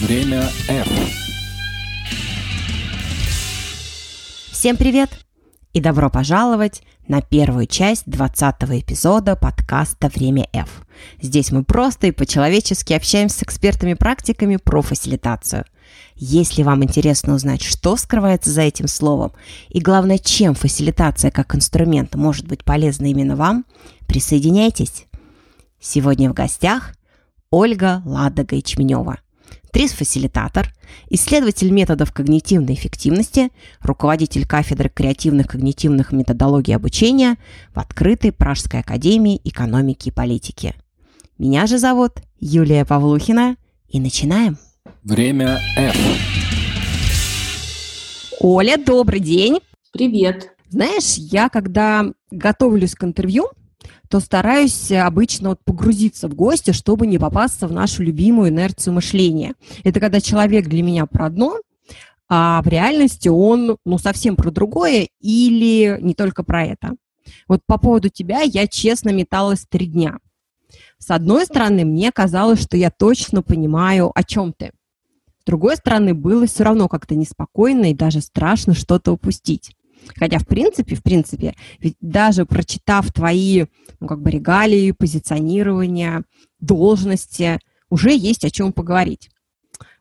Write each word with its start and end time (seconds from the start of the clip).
Время 0.00 0.48
F. 0.66 0.88
Всем 4.50 4.78
привет! 4.78 5.10
И 5.74 5.80
добро 5.82 6.08
пожаловать 6.08 6.82
на 7.06 7.20
первую 7.20 7.66
часть 7.66 8.04
20 8.06 8.62
эпизода 8.80 9.36
подкаста 9.36 10.08
«Время 10.08 10.48
F». 10.54 10.86
Здесь 11.20 11.52
мы 11.52 11.64
просто 11.64 12.06
и 12.06 12.12
по-человечески 12.12 12.94
общаемся 12.94 13.40
с 13.40 13.42
экспертами-практиками 13.42 14.56
про 14.56 14.80
фасилитацию. 14.80 15.66
Если 16.16 16.62
вам 16.62 16.82
интересно 16.82 17.34
узнать, 17.34 17.60
что 17.60 17.98
скрывается 17.98 18.48
за 18.48 18.62
этим 18.62 18.88
словом, 18.88 19.32
и 19.68 19.80
главное, 19.80 20.16
чем 20.16 20.54
фасилитация 20.54 21.30
как 21.30 21.54
инструмент 21.54 22.14
может 22.14 22.48
быть 22.48 22.64
полезна 22.64 23.04
именно 23.04 23.36
вам, 23.36 23.66
присоединяйтесь. 24.06 25.04
Сегодня 25.78 26.30
в 26.30 26.32
гостях 26.32 26.94
Ольга 27.50 28.00
Ладога-Ячменева– 28.06 29.18
ТРИС-фасилитатор, 29.72 30.72
исследователь 31.08 31.70
методов 31.70 32.12
когнитивной 32.12 32.74
эффективности, 32.74 33.50
руководитель 33.80 34.46
кафедры 34.46 34.88
креативных 34.88 35.48
когнитивных 35.48 36.12
методологий 36.12 36.74
обучения 36.74 37.36
в 37.74 37.78
открытой 37.78 38.32
Пражской 38.32 38.80
академии 38.80 39.40
экономики 39.44 40.08
и 40.08 40.12
политики. 40.12 40.74
Меня 41.38 41.66
же 41.66 41.78
зовут 41.78 42.20
Юлия 42.38 42.84
Павлухина, 42.84 43.56
и 43.90 44.00
начинаем. 44.00 44.56
Время 45.02 45.60
F. 45.76 45.96
Оля, 48.40 48.76
добрый 48.78 49.20
день. 49.20 49.58
Привет. 49.92 50.52
Знаешь, 50.68 51.16
я 51.16 51.48
когда 51.48 52.06
готовлюсь 52.30 52.94
к 52.94 53.04
интервью, 53.04 53.48
то 54.10 54.18
стараюсь 54.18 54.90
обычно 54.90 55.50
вот 55.50 55.60
погрузиться 55.64 56.26
в 56.26 56.34
гости, 56.34 56.72
чтобы 56.72 57.06
не 57.06 57.16
попасться 57.16 57.68
в 57.68 57.72
нашу 57.72 58.02
любимую 58.02 58.50
инерцию 58.50 58.94
мышления. 58.94 59.54
Это 59.84 60.00
когда 60.00 60.20
человек 60.20 60.66
для 60.66 60.82
меня 60.82 61.06
про 61.06 61.26
одно, 61.26 61.58
а 62.28 62.60
в 62.62 62.66
реальности 62.66 63.28
он 63.28 63.76
ну, 63.84 63.98
совсем 63.98 64.34
про 64.34 64.50
другое 64.50 65.08
или 65.20 65.96
не 66.00 66.14
только 66.14 66.42
про 66.42 66.64
это. 66.66 66.96
Вот 67.46 67.60
по 67.64 67.78
поводу 67.78 68.08
тебя 68.08 68.40
я 68.40 68.66
честно 68.66 69.10
металась 69.10 69.64
три 69.68 69.86
дня. 69.86 70.18
С 70.98 71.12
одной 71.12 71.46
стороны, 71.46 71.84
мне 71.84 72.10
казалось, 72.10 72.60
что 72.60 72.76
я 72.76 72.90
точно 72.90 73.42
понимаю, 73.42 74.10
о 74.12 74.24
чем 74.24 74.52
ты. 74.52 74.72
С 75.40 75.44
другой 75.44 75.76
стороны, 75.76 76.14
было 76.14 76.46
все 76.46 76.64
равно 76.64 76.88
как-то 76.88 77.14
неспокойно 77.14 77.92
и 77.92 77.94
даже 77.94 78.20
страшно 78.20 78.74
что-то 78.74 79.12
упустить. 79.12 79.76
Хотя, 80.16 80.38
в 80.38 80.46
принципе, 80.46 80.96
в 80.96 81.02
принципе, 81.02 81.54
ведь 81.78 81.96
даже 82.00 82.46
прочитав 82.46 83.12
твои, 83.12 83.66
ну, 84.00 84.06
как 84.06 84.20
бы, 84.20 84.30
регалии, 84.30 84.92
позиционирования, 84.92 86.24
должности, 86.60 87.58
уже 87.90 88.14
есть 88.14 88.44
о 88.44 88.50
чем 88.50 88.72
поговорить. 88.72 89.30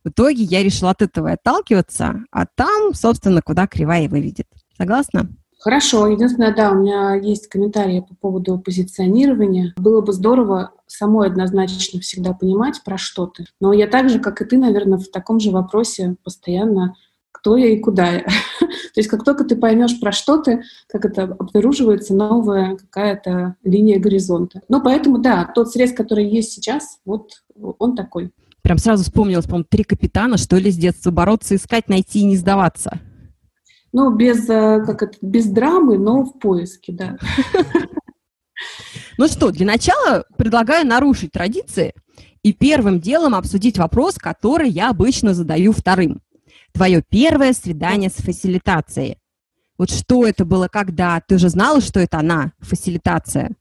В 0.03 0.09
итоге 0.09 0.43
я 0.43 0.63
решила 0.63 0.91
от 0.91 1.01
этого 1.01 1.31
отталкиваться, 1.31 2.23
а 2.31 2.45
там, 2.45 2.93
собственно, 2.93 3.41
куда 3.41 3.67
кривая 3.67 4.07
выведет. 4.07 4.47
Согласна? 4.77 5.29
Хорошо. 5.59 6.07
Единственное, 6.07 6.55
да, 6.55 6.71
у 6.71 6.75
меня 6.75 7.15
есть 7.15 7.47
комментарии 7.47 7.99
по 7.99 8.15
поводу 8.15 8.57
позиционирования. 8.59 9.73
Было 9.75 9.99
бы 9.99 10.13
здорово 10.13 10.71
самой 10.87 11.27
однозначно 11.27 11.99
всегда 11.99 12.33
понимать, 12.33 12.81
про 12.85 12.97
что 12.97 13.27
ты. 13.27 13.45
Но 13.59 13.73
я 13.73 13.87
так 13.87 14.09
же, 14.09 14.19
как 14.19 14.41
и 14.41 14.45
ты, 14.45 14.57
наверное, 14.57 14.97
в 14.97 15.09
таком 15.11 15.41
же 15.41 15.51
вопросе 15.51 16.15
постоянно 16.23 16.95
кто 17.31 17.57
я 17.57 17.69
и 17.69 17.79
куда 17.79 18.11
я. 18.11 18.19
То 18.59 18.97
есть 18.97 19.09
как 19.09 19.23
только 19.23 19.43
ты 19.43 19.55
поймешь, 19.55 19.99
про 19.99 20.11
что 20.11 20.37
ты, 20.37 20.63
как 20.87 21.05
это 21.05 21.23
обнаруживается 21.23 22.13
новая 22.13 22.75
какая-то 22.75 23.55
линия 23.63 23.99
горизонта. 23.99 24.61
Ну, 24.67 24.81
поэтому, 24.81 25.19
да, 25.19 25.49
тот 25.53 25.71
срез, 25.71 25.93
который 25.93 26.27
есть 26.27 26.51
сейчас, 26.51 26.99
вот 27.05 27.43
он 27.55 27.95
такой. 27.95 28.31
Прям 28.61 28.77
сразу 28.77 29.03
вспомнилось, 29.03 29.45
по-моему, 29.45 29.67
три 29.69 29.83
капитана, 29.83 30.37
что 30.37 30.57
ли, 30.57 30.69
с 30.69 30.75
детства 30.75 31.11
бороться, 31.11 31.55
искать, 31.55 31.87
найти 31.87 32.19
и 32.19 32.25
не 32.25 32.35
сдаваться. 32.35 32.99
Ну, 33.91 34.13
без, 34.15 34.47
э, 34.49 34.83
как 34.85 35.01
это, 35.01 35.17
без 35.21 35.45
драмы, 35.45 35.97
но 35.97 36.23
в 36.23 36.37
поиске, 36.39 36.91
да. 36.91 37.17
Ну 39.17 39.27
что, 39.27 39.51
для 39.51 39.65
начала 39.65 40.25
предлагаю 40.37 40.85
нарушить 40.85 41.31
традиции 41.31 41.93
и 42.43 42.53
первым 42.53 42.99
делом 42.99 43.35
обсудить 43.35 43.77
вопрос, 43.77 44.15
который 44.15 44.69
я 44.69 44.89
обычно 44.89 45.33
задаю 45.33 45.71
вторым 45.71 46.21
твое 46.71 47.03
первое 47.07 47.53
свидание 47.53 48.09
с 48.09 48.15
фасилитацией. 48.15 49.17
Вот 49.77 49.89
что 49.89 50.25
это 50.25 50.45
было, 50.45 50.67
когда? 50.67 51.21
Ты 51.25 51.37
же 51.37 51.49
знала, 51.49 51.81
что 51.81 51.99
это 51.99 52.19
она, 52.19 52.51
фасилитация? 52.59 53.51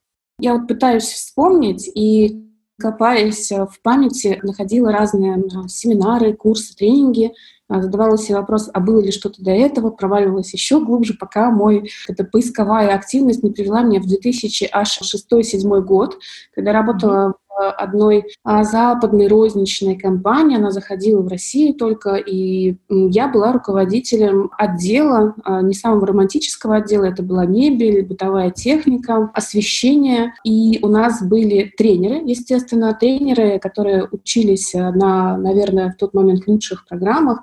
Я 0.40 0.54
вот 0.54 0.68
пытаюсь 0.68 1.04
вспомнить 1.04 1.88
и 1.94 2.44
копаясь 2.78 3.50
в 3.50 3.82
памяти, 3.82 4.38
находила 4.42 4.92
разные 4.92 5.42
семинары, 5.68 6.32
курсы, 6.32 6.74
тренинги, 6.76 7.32
а, 7.68 7.82
задавала 7.82 8.16
себе 8.16 8.36
вопрос, 8.36 8.70
а 8.72 8.80
было 8.80 9.00
ли 9.00 9.12
что-то 9.12 9.42
до 9.42 9.50
этого, 9.50 9.90
проваливалась 9.90 10.52
еще 10.54 10.82
глубже, 10.82 11.14
пока 11.14 11.50
мой 11.50 11.90
эта 12.08 12.24
поисковая 12.24 12.94
активность 12.94 13.42
не 13.42 13.50
привела 13.50 13.82
меня 13.82 14.00
в 14.00 14.06
2006-2007 14.06 15.80
год, 15.82 16.18
когда 16.54 16.72
работала 16.72 17.34
одной 17.58 18.24
а, 18.44 18.64
западной 18.64 19.28
розничной 19.28 19.96
компании. 19.96 20.56
Она 20.56 20.70
заходила 20.70 21.20
в 21.22 21.28
Россию 21.28 21.74
только, 21.74 22.14
и 22.14 22.76
я 22.88 23.28
была 23.28 23.52
руководителем 23.52 24.50
отдела, 24.56 25.34
а, 25.44 25.62
не 25.62 25.74
самого 25.74 26.06
романтического 26.06 26.76
отдела, 26.76 27.04
это 27.04 27.22
была 27.22 27.46
мебель, 27.46 28.04
бытовая 28.04 28.50
техника, 28.50 29.30
освещение. 29.34 30.34
И 30.44 30.78
у 30.82 30.88
нас 30.88 31.22
были 31.22 31.72
тренеры, 31.76 32.22
естественно, 32.24 32.94
тренеры, 32.94 33.58
которые 33.58 34.08
учились 34.10 34.72
на, 34.74 35.36
наверное, 35.36 35.92
в 35.92 35.96
тот 35.96 36.14
момент 36.14 36.46
лучших 36.46 36.86
программах, 36.86 37.42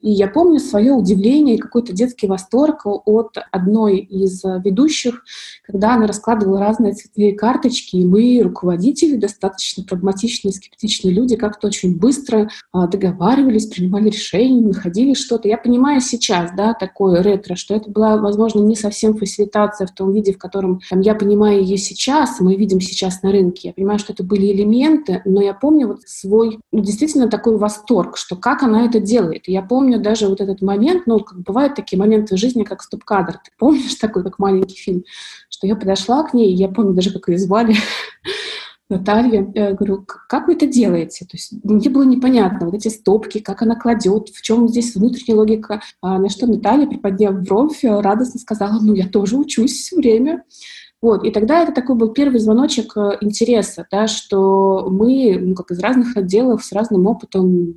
и 0.00 0.10
я 0.10 0.28
помню 0.28 0.60
свое 0.60 0.92
удивление 0.92 1.56
и 1.56 1.58
какой-то 1.58 1.92
детский 1.92 2.26
восторг 2.26 2.82
от 2.84 3.36
одной 3.50 3.98
из 3.98 4.42
ведущих, 4.44 5.24
когда 5.64 5.94
она 5.94 6.06
раскладывала 6.06 6.60
разные 6.60 6.92
цветные 6.92 7.34
карточки, 7.34 7.96
и 7.96 8.04
мы, 8.04 8.40
руководители, 8.42 9.16
достаточно 9.16 9.84
прагматичные, 9.84 10.52
скептичные 10.52 11.12
люди, 11.12 11.36
как-то 11.36 11.66
очень 11.66 11.98
быстро 11.98 12.48
а, 12.72 12.86
договаривались, 12.86 13.66
принимали 13.66 14.10
решения, 14.10 14.60
находили 14.60 15.14
что-то. 15.14 15.48
Я 15.48 15.58
понимаю 15.58 16.00
сейчас, 16.00 16.50
да, 16.56 16.74
такое 16.74 17.22
ретро, 17.22 17.56
что 17.56 17.74
это 17.74 17.90
была, 17.90 18.16
возможно, 18.18 18.60
не 18.60 18.76
совсем 18.76 19.16
фасилитация 19.16 19.86
в 19.86 19.92
том 19.92 20.12
виде, 20.12 20.32
в 20.32 20.38
котором 20.38 20.80
там, 20.88 21.00
я 21.00 21.14
понимаю 21.14 21.62
ее 21.62 21.78
сейчас, 21.78 22.38
мы 22.40 22.56
видим 22.56 22.80
сейчас 22.80 23.22
на 23.22 23.32
рынке. 23.32 23.68
Я 23.68 23.72
понимаю, 23.72 23.98
что 23.98 24.12
это 24.12 24.22
были 24.22 24.52
элементы, 24.52 25.22
но 25.24 25.42
я 25.42 25.54
помню 25.54 25.88
вот 25.88 26.02
свой, 26.02 26.58
ну, 26.70 26.80
действительно 26.80 27.28
такой 27.28 27.56
восторг, 27.56 28.16
что 28.16 28.36
как 28.36 28.62
она 28.62 28.84
это 28.84 29.00
делает. 29.00 29.48
Я 29.48 29.62
помню 29.62 29.85
помню 29.86 30.00
даже 30.00 30.26
вот 30.26 30.40
этот 30.40 30.62
момент, 30.62 31.06
ну, 31.06 31.20
как 31.20 31.38
бывают 31.42 31.76
такие 31.76 31.96
моменты 31.96 32.34
в 32.34 32.38
жизни, 32.38 32.64
как 32.64 32.82
стоп-кадр. 32.82 33.34
Ты 33.34 33.50
помнишь 33.56 33.94
такой, 34.00 34.24
как 34.24 34.38
маленький 34.38 34.76
фильм? 34.76 35.04
Что 35.48 35.66
я 35.66 35.76
подошла 35.76 36.24
к 36.24 36.34
ней, 36.34 36.52
я 36.52 36.68
помню 36.68 36.92
даже, 36.92 37.12
как 37.12 37.28
ее 37.28 37.38
звали, 37.38 37.76
Наталья, 38.90 39.48
я 39.54 39.72
говорю, 39.72 40.04
как 40.28 40.48
вы 40.48 40.54
это 40.54 40.66
делаете? 40.66 41.24
То 41.24 41.36
есть 41.36 41.52
мне 41.64 41.88
было 41.88 42.04
непонятно, 42.04 42.66
вот 42.66 42.74
эти 42.74 42.88
стопки, 42.88 43.38
как 43.38 43.62
она 43.62 43.76
кладет, 43.76 44.28
в 44.28 44.42
чем 44.42 44.68
здесь 44.68 44.94
внутренняя 44.94 45.36
логика. 45.36 45.80
А 46.00 46.18
на 46.18 46.28
что 46.28 46.46
Наталья, 46.46 46.86
приподняв 46.86 47.42
бровь, 47.42 47.80
радостно 47.82 48.40
сказала, 48.40 48.80
ну, 48.80 48.94
я 48.94 49.08
тоже 49.08 49.36
учусь 49.36 49.72
все 49.72 49.96
время. 49.96 50.44
Вот, 51.02 51.24
и 51.24 51.30
тогда 51.30 51.62
это 51.62 51.72
такой 51.72 51.94
был 51.94 52.08
первый 52.08 52.40
звоночек 52.40 52.96
э, 52.96 53.18
интереса, 53.20 53.86
да, 53.92 54.06
что 54.06 54.88
мы, 54.90 55.38
ну, 55.38 55.54
как 55.54 55.70
из 55.70 55.78
разных 55.78 56.16
отделов, 56.16 56.64
с 56.64 56.72
разным 56.72 57.06
опытом 57.06 57.74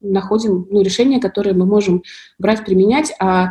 находим 0.00 0.66
ну, 0.70 0.82
решения, 0.82 1.20
которые 1.20 1.54
мы 1.54 1.66
можем 1.66 2.02
брать, 2.38 2.64
применять, 2.64 3.12
а 3.20 3.50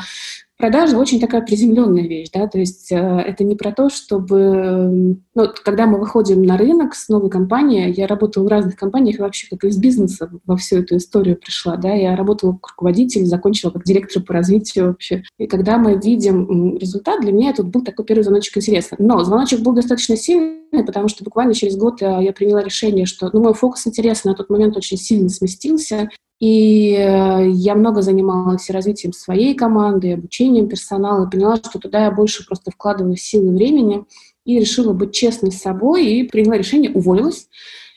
продажа 0.57 0.97
очень 0.97 1.19
такая 1.19 1.41
приземленная 1.41 2.07
вещь, 2.07 2.29
да, 2.33 2.47
то 2.47 2.57
есть 2.57 2.91
э, 2.91 2.95
это 2.95 3.43
не 3.43 3.55
про 3.55 3.71
то, 3.71 3.89
чтобы, 3.89 5.17
ну, 5.35 5.47
когда 5.63 5.85
мы 5.85 5.99
выходим 5.99 6.41
на 6.41 6.57
рынок 6.57 6.95
с 6.95 7.09
новой 7.09 7.29
компанией, 7.29 7.91
я 7.91 8.07
работала 8.07 8.43
в 8.43 8.47
разных 8.47 8.75
компаниях, 8.75 9.19
вообще 9.19 9.47
как 9.49 9.63
из 9.63 9.77
бизнеса 9.77 10.29
во 10.45 10.57
всю 10.57 10.79
эту 10.79 10.97
историю 10.97 11.37
пришла, 11.37 11.77
да, 11.77 11.93
я 11.93 12.15
работала 12.15 12.53
как 12.53 12.71
руководитель, 12.71 13.25
закончила 13.25 13.71
как 13.71 13.83
директор 13.83 14.21
по 14.23 14.33
развитию 14.33 14.87
вообще, 14.87 15.23
и 15.37 15.45
когда 15.45 15.77
мы 15.77 15.99
видим 16.03 16.77
результат, 16.77 17.21
для 17.21 17.31
меня 17.31 17.53
тут 17.53 17.67
был 17.67 17.83
такой 17.83 18.05
первый 18.05 18.23
звоночек 18.23 18.57
интереса, 18.57 18.95
но 18.97 19.23
звоночек 19.23 19.59
был 19.59 19.73
достаточно 19.73 20.17
сильный, 20.17 20.83
потому 20.85 21.07
что 21.07 21.23
буквально 21.23 21.53
через 21.53 21.77
год 21.77 22.01
э, 22.01 22.19
я 22.21 22.33
приняла 22.33 22.63
решение, 22.63 23.05
что, 23.05 23.29
ну, 23.31 23.41
мой 23.41 23.53
фокус 23.53 23.85
интереса 23.85 24.27
на 24.27 24.33
тот 24.33 24.49
момент 24.49 24.75
очень 24.75 24.97
сильно 24.97 25.29
сместился, 25.29 26.09
и 26.39 26.93
э, 26.93 27.49
я 27.49 27.75
много 27.75 28.01
занималась 28.01 28.69
развитием 28.69 29.11
своей 29.13 29.55
команды, 29.55 30.13
обучением 30.13 30.69
персонала, 30.69 31.25
и 31.25 31.29
поняла, 31.29 31.57
что 31.57 31.79
туда 31.79 32.05
я 32.05 32.11
больше 32.11 32.45
просто 32.45 32.71
вкладываю 32.71 33.17
силы 33.17 33.55
времени, 33.55 34.05
и 34.45 34.59
решила 34.59 34.93
быть 34.93 35.13
честной 35.13 35.51
с 35.51 35.61
собой, 35.61 36.05
и 36.05 36.23
приняла 36.23 36.57
решение, 36.57 36.91
уволилась, 36.91 37.49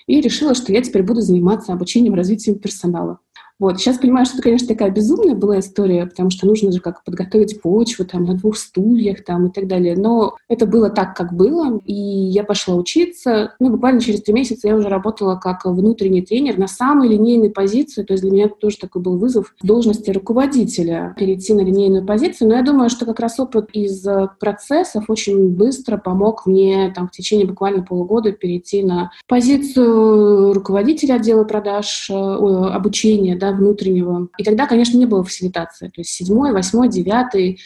и 0.07 0.21
решила, 0.21 0.55
что 0.55 0.73
я 0.73 0.83
теперь 0.83 1.03
буду 1.03 1.21
заниматься 1.21 1.73
обучением, 1.73 2.15
развитием 2.15 2.59
персонала. 2.59 3.21
Вот. 3.61 3.79
Сейчас 3.79 3.99
понимаю, 3.99 4.25
что 4.25 4.37
это, 4.37 4.43
конечно, 4.43 4.67
такая 4.67 4.91
безумная 4.91 5.35
была 5.35 5.59
история, 5.61 6.07
потому 6.07 6.31
что 6.31 6.47
нужно 6.47 6.73
же 6.73 6.81
как 6.81 7.05
подготовить 7.05 7.61
почву 7.61 8.07
там 8.07 8.25
на 8.25 8.35
двух 8.35 8.57
стульях 8.57 9.23
там 9.23 9.47
и 9.47 9.51
так 9.51 9.69
далее. 9.69 9.97
Но 9.97 10.37
это 10.49 10.67
было 10.67 10.89
так, 10.89 11.15
как 11.15 11.35
было, 11.35 11.79
и 11.85 11.95
я 11.95 12.43
пошла 12.43 12.75
учиться. 12.75 13.55
Ну, 13.61 13.71
буквально 13.71 14.01
через 14.01 14.23
три 14.23 14.33
месяца 14.33 14.67
я 14.67 14.77
уже 14.77 14.89
работала 14.89 15.37
как 15.37 15.67
внутренний 15.67 16.23
тренер 16.23 16.59
на 16.59 16.69
самой 16.69 17.09
линейной 17.09 17.51
позиции, 17.51 18.03
то 18.03 18.15
есть 18.15 18.23
для 18.23 18.33
меня 18.33 18.45
это 18.47 18.55
тоже 18.55 18.79
такой 18.79 19.03
был 19.03 19.19
вызов 19.19 19.55
должности 19.63 20.11
руководителя 20.11 21.15
перейти 21.19 21.53
на 21.53 21.61
линейную 21.61 22.05
позицию. 22.05 22.49
Но 22.49 22.57
я 22.57 22.63
думаю, 22.63 22.89
что 22.89 23.05
как 23.05 23.21
раз 23.21 23.39
опыт 23.39 23.69
из 23.75 24.07
процессов 24.41 25.05
очень 25.09 25.51
быстро 25.51 25.99
помог 25.99 26.47
мне 26.47 26.93
там 26.97 27.09
в 27.09 27.11
течение 27.11 27.47
буквально 27.47 27.83
полугода 27.83 28.33
перейти 28.33 28.83
на 28.83 29.11
позицию 29.29 30.55
руководителя 30.55 31.15
отдела 31.15 31.45
продаж, 31.45 32.09
э, 32.09 32.15
обучения, 32.15 33.37
да, 33.37 33.50
внутреннего. 33.53 34.29
И 34.39 34.45
тогда, 34.45 34.67
конечно, 34.67 34.99
не 34.99 35.07
было 35.07 35.23
фасилитации. 35.23 35.87
То 35.89 36.01
есть 36.01 36.11
седьмой, 36.11 36.53
восьмой, 36.53 36.89
девятый 36.89 37.61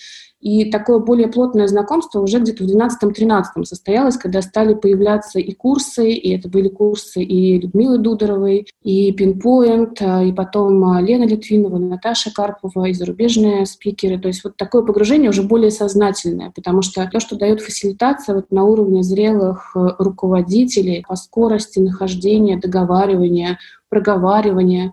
и 0.44 0.70
такое 0.70 0.98
более 0.98 1.28
плотное 1.28 1.66
знакомство 1.66 2.20
уже 2.20 2.38
где-то 2.38 2.64
в 2.64 2.66
12-13 2.66 3.64
состоялось, 3.64 4.18
когда 4.18 4.42
стали 4.42 4.74
появляться 4.74 5.38
и 5.38 5.54
курсы, 5.54 6.12
и 6.12 6.36
это 6.36 6.50
были 6.50 6.68
курсы 6.68 7.22
и 7.22 7.58
Людмилы 7.58 7.96
Дудоровой, 7.96 8.66
и 8.82 9.10
Pinpoint, 9.12 9.96
а, 10.02 10.22
и 10.22 10.34
потом 10.34 10.84
а, 10.84 11.00
Лена 11.00 11.24
Литвинова, 11.24 11.78
Наташа 11.78 12.30
Карпова, 12.30 12.84
и 12.84 12.92
зарубежные 12.92 13.64
спикеры. 13.64 14.18
То 14.18 14.28
есть 14.28 14.44
вот 14.44 14.58
такое 14.58 14.82
погружение 14.82 15.30
уже 15.30 15.42
более 15.42 15.70
сознательное, 15.70 16.52
потому 16.54 16.82
что 16.82 17.08
то, 17.10 17.20
что 17.20 17.36
дает 17.36 17.62
фасилитация 17.62 18.34
вот 18.34 18.50
на 18.50 18.64
уровне 18.64 19.02
зрелых 19.02 19.72
э, 19.74 19.94
руководителей 19.98 21.06
по 21.08 21.16
скорости 21.16 21.78
нахождения, 21.78 22.58
договаривания, 22.58 23.58
проговаривания, 23.88 24.92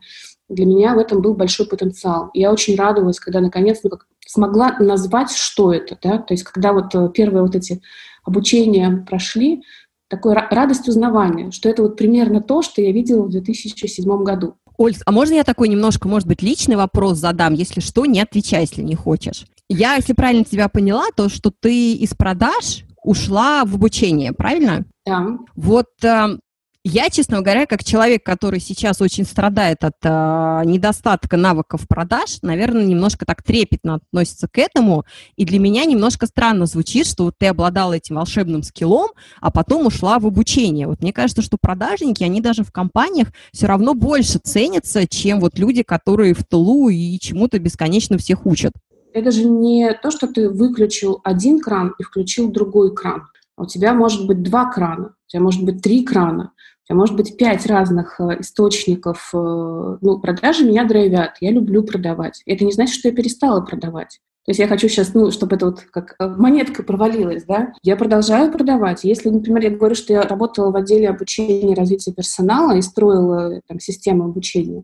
для 0.51 0.65
меня 0.65 0.95
в 0.95 0.99
этом 0.99 1.21
был 1.21 1.33
большой 1.33 1.65
потенциал. 1.65 2.29
И 2.33 2.41
я 2.41 2.51
очень 2.51 2.75
радовалась, 2.75 3.19
когда 3.19 3.39
наконец 3.39 3.79
ну, 3.83 3.89
как 3.89 4.07
смогла 4.25 4.75
назвать, 4.79 5.31
что 5.31 5.73
это. 5.73 5.97
Да? 6.01 6.17
То 6.19 6.33
есть 6.33 6.43
когда 6.43 6.73
вот 6.73 6.93
э, 6.93 7.09
первые 7.13 7.43
вот 7.43 7.55
эти 7.55 7.81
обучения 8.23 9.05
прошли, 9.07 9.63
такой 10.07 10.33
радость 10.33 10.87
узнавания, 10.89 11.51
что 11.51 11.69
это 11.69 11.83
вот 11.83 11.95
примерно 11.95 12.41
то, 12.41 12.61
что 12.61 12.81
я 12.81 12.91
видела 12.91 13.23
в 13.23 13.29
2007 13.29 14.23
году. 14.23 14.55
Оль, 14.77 14.95
а 15.05 15.11
можно 15.11 15.35
я 15.35 15.43
такой 15.43 15.69
немножко, 15.69 16.07
может 16.07 16.27
быть, 16.27 16.41
личный 16.41 16.75
вопрос 16.75 17.17
задам? 17.17 17.53
Если 17.53 17.79
что, 17.79 18.05
не 18.05 18.19
отвечай, 18.19 18.61
если 18.61 18.81
не 18.81 18.95
хочешь. 18.95 19.45
Я, 19.69 19.95
если 19.95 20.13
правильно 20.13 20.43
тебя 20.43 20.67
поняла, 20.67 21.05
то, 21.15 21.29
что 21.29 21.51
ты 21.57 21.93
из 21.93 22.13
продаж 22.13 22.83
ушла 23.03 23.63
в 23.63 23.75
обучение, 23.75 24.33
правильно? 24.33 24.85
Да. 25.05 25.37
Вот 25.55 25.87
э, 26.03 26.37
я, 26.83 27.11
честно 27.11 27.41
говоря, 27.41 27.67
как 27.67 27.83
человек, 27.83 28.23
который 28.23 28.59
сейчас 28.59 29.01
очень 29.01 29.23
страдает 29.23 29.83
от 29.83 29.97
э, 30.03 30.61
недостатка 30.65 31.37
навыков 31.37 31.87
продаж, 31.87 32.39
наверное, 32.41 32.83
немножко 32.83 33.23
так 33.23 33.43
трепетно 33.43 33.95
относится 33.95 34.47
к 34.47 34.57
этому. 34.57 35.05
И 35.35 35.45
для 35.45 35.59
меня 35.59 35.85
немножко 35.85 36.25
странно 36.25 36.65
звучит, 36.65 37.05
что 37.05 37.25
вот 37.25 37.35
ты 37.37 37.45
обладала 37.45 37.93
этим 37.93 38.15
волшебным 38.15 38.63
скиллом, 38.63 39.11
а 39.41 39.51
потом 39.51 39.85
ушла 39.85 40.17
в 40.17 40.25
обучение. 40.25 40.87
Вот 40.87 41.01
мне 41.01 41.13
кажется, 41.13 41.43
что 41.43 41.57
продажники, 41.61 42.23
они 42.23 42.41
даже 42.41 42.63
в 42.63 42.71
компаниях 42.71 43.27
все 43.53 43.67
равно 43.67 43.93
больше 43.93 44.39
ценятся, 44.39 45.07
чем 45.07 45.39
вот 45.39 45.59
люди, 45.59 45.83
которые 45.83 46.33
в 46.33 46.43
тылу 46.43 46.89
и 46.89 47.19
чему-то 47.19 47.59
бесконечно 47.59 48.17
всех 48.17 48.47
учат. 48.47 48.73
Это 49.13 49.29
же 49.29 49.43
не 49.43 49.93
то, 50.01 50.09
что 50.09 50.25
ты 50.25 50.49
выключил 50.49 51.21
один 51.23 51.59
кран 51.59 51.93
и 51.99 52.03
включил 52.03 52.51
другой 52.51 52.95
кран. 52.95 53.27
А 53.55 53.63
у 53.63 53.65
тебя 53.67 53.93
может 53.93 54.25
быть 54.25 54.41
два 54.41 54.71
крана, 54.71 55.09
у 55.09 55.29
тебя 55.29 55.43
может 55.43 55.63
быть 55.63 55.83
три 55.83 56.03
крана 56.03 56.53
может 56.93 57.15
быть 57.15 57.37
пять 57.37 57.65
разных 57.65 58.19
э, 58.19 58.39
источников. 58.39 59.29
Э, 59.33 59.97
ну, 60.01 60.19
продажи 60.19 60.65
меня 60.65 60.85
драйвят, 60.85 61.37
я 61.39 61.51
люблю 61.51 61.83
продавать. 61.83 62.41
Это 62.45 62.65
не 62.65 62.71
значит, 62.71 62.95
что 62.95 63.09
я 63.09 63.15
перестала 63.15 63.61
продавать. 63.61 64.19
То 64.43 64.49
есть 64.49 64.59
я 64.59 64.67
хочу 64.67 64.89
сейчас, 64.89 65.13
ну, 65.13 65.29
чтобы 65.29 65.55
это 65.55 65.67
вот 65.67 65.81
как 65.91 66.15
э, 66.19 66.27
монетка 66.27 66.81
провалилась, 66.81 67.43
да. 67.43 67.73
Я 67.83 67.95
продолжаю 67.95 68.51
продавать. 68.51 69.03
Если, 69.03 69.29
например, 69.29 69.63
я 69.63 69.69
говорю, 69.69 69.93
что 69.93 70.13
я 70.13 70.23
работала 70.23 70.71
в 70.71 70.75
отделе 70.75 71.09
обучения 71.09 71.73
и 71.73 71.75
развития 71.75 72.11
персонала 72.11 72.75
и 72.75 72.81
строила 72.81 73.61
там 73.67 73.79
систему 73.79 74.25
обучения, 74.25 74.83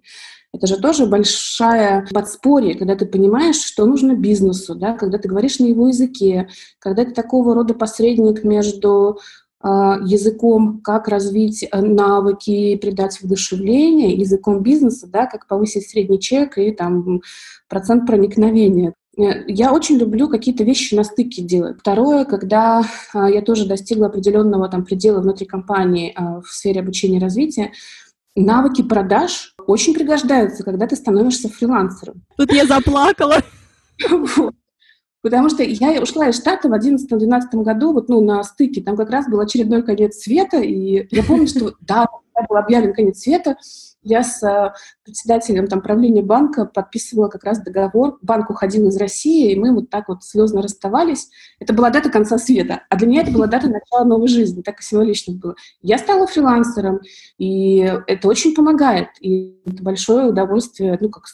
это 0.53 0.67
же 0.67 0.77
тоже 0.77 1.07
большая 1.07 2.07
подспорье, 2.11 2.75
когда 2.75 2.95
ты 2.95 3.05
понимаешь, 3.05 3.57
что 3.57 3.85
нужно 3.85 4.13
бизнесу, 4.13 4.75
да, 4.75 4.93
когда 4.93 5.17
ты 5.17 5.27
говоришь 5.27 5.59
на 5.59 5.65
его 5.65 5.87
языке, 5.87 6.49
когда 6.79 7.03
ты 7.03 7.11
такого 7.11 7.53
рода 7.53 7.73
посредник 7.73 8.43
между 8.43 9.09
а, 9.09 9.19
языком, 10.03 10.81
как 10.83 11.07
развить 11.07 11.63
э, 11.63 11.81
навыки, 11.81 12.75
придать 12.77 13.19
вдохновление, 13.21 14.13
языком 14.13 14.61
бизнеса, 14.61 15.07
да, 15.07 15.25
как 15.25 15.47
повысить 15.47 15.89
средний 15.89 16.19
чек 16.19 16.57
и 16.57 16.71
там 16.71 17.21
процент 17.67 18.05
проникновения. 18.05 18.93
Э, 19.17 19.43
я 19.47 19.73
очень 19.73 19.97
люблю 19.97 20.29
какие-то 20.29 20.63
вещи 20.63 20.93
на 20.95 21.03
стыке 21.03 21.41
делать. 21.41 21.77
Второе, 21.79 22.25
когда 22.25 22.83
а, 23.13 23.29
я 23.29 23.41
тоже 23.41 23.67
достигла 23.67 24.07
определенного 24.07 24.69
там 24.69 24.85
предела 24.85 25.21
внутри 25.21 25.45
компании 25.45 26.13
а, 26.15 26.41
в 26.41 26.47
сфере 26.47 26.81
обучения 26.81 27.17
и 27.17 27.21
развития, 27.21 27.71
навыки 28.35 28.83
продаж 28.83 29.55
очень 29.65 29.93
пригождаются, 29.93 30.63
когда 30.63 30.87
ты 30.87 30.95
становишься 30.95 31.49
фрилансером. 31.49 32.23
Тут 32.37 32.53
я 32.53 32.65
заплакала. 32.65 33.37
Потому 35.27 35.49
что 35.49 35.61
я 35.61 36.01
ушла 36.01 36.29
из 36.29 36.37
штата 36.37 36.69
в 36.69 36.73
2011-2012 36.73 37.61
году, 37.61 37.91
вот, 37.91 38.07
ну, 38.07 38.21
на 38.21 38.41
стыке, 38.45 38.81
там 38.81 38.95
как 38.95 39.09
раз 39.09 39.27
был 39.27 39.41
очередной 39.41 39.83
конец 39.83 40.15
света, 40.15 40.61
и 40.61 41.05
я 41.13 41.21
помню, 41.21 41.47
что 41.47 41.73
да, 41.81 42.07
был 42.47 42.55
объявлен 42.55 42.93
конец 42.93 43.19
света, 43.19 43.57
я 44.07 44.23
с 44.23 44.41
э, 44.43 44.73
председателем 45.03 45.67
там, 45.67 45.81
правления 45.81 46.21
банка 46.21 46.65
подписывала 46.65 47.27
как 47.27 47.43
раз 47.43 47.61
договор. 47.61 48.17
Банк 48.21 48.49
уходил 48.49 48.87
из 48.87 48.97
России, 48.97 49.51
и 49.51 49.59
мы 49.59 49.73
вот 49.73 49.89
так 49.89 50.07
вот 50.07 50.23
слезно 50.23 50.61
расставались. 50.61 51.29
Это 51.59 51.73
была 51.73 51.89
дата 51.89 52.09
конца 52.09 52.37
света, 52.37 52.83
а 52.89 52.95
для 52.95 53.07
меня 53.07 53.21
это 53.21 53.31
была 53.31 53.47
дата 53.47 53.67
начала 53.67 54.05
новой 54.05 54.27
жизни, 54.27 54.61
так 54.61 54.79
и 54.79 54.83
символично 54.83 55.33
было. 55.33 55.55
Я 55.81 55.97
стала 55.97 56.27
фрилансером, 56.27 57.01
и 57.37 57.79
это 58.07 58.27
очень 58.27 58.55
помогает, 58.55 59.09
и 59.21 59.61
это 59.65 59.83
большое 59.83 60.27
удовольствие, 60.27 60.97
ну, 60.99 61.09
как 61.09 61.25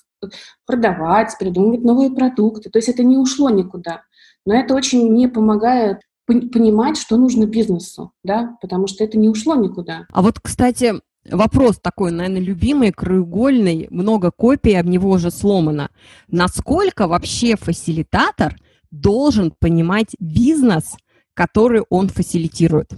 продавать, 0.65 1.35
придумывать 1.37 1.83
новые 1.83 2.11
продукты. 2.11 2.69
То 2.69 2.79
есть 2.79 2.89
это 2.89 3.03
не 3.03 3.17
ушло 3.17 3.49
никуда. 3.49 4.03
Но 4.45 4.53
это 4.53 4.73
очень 4.73 5.11
мне 5.11 5.27
помогает 5.27 5.99
понимать, 6.25 6.97
что 6.97 7.17
нужно 7.17 7.45
бизнесу, 7.45 8.13
да, 8.23 8.57
потому 8.61 8.87
что 8.87 9.03
это 9.03 9.17
не 9.17 9.29
ушло 9.29 9.55
никуда. 9.55 10.05
А 10.11 10.21
вот, 10.21 10.39
кстати, 10.39 11.01
вопрос 11.29 11.79
такой, 11.79 12.11
наверное, 12.11 12.41
любимый, 12.41 12.91
краеугольный, 12.91 13.87
много 13.89 14.31
копий, 14.31 14.73
об 14.73 14.87
него 14.87 15.09
уже 15.11 15.31
сломано. 15.31 15.89
Насколько 16.27 17.07
вообще 17.07 17.55
фасилитатор 17.55 18.55
должен 18.91 19.51
понимать 19.51 20.15
бизнес, 20.19 20.95
который 21.33 21.83
он 21.89 22.09
фасилитирует? 22.09 22.93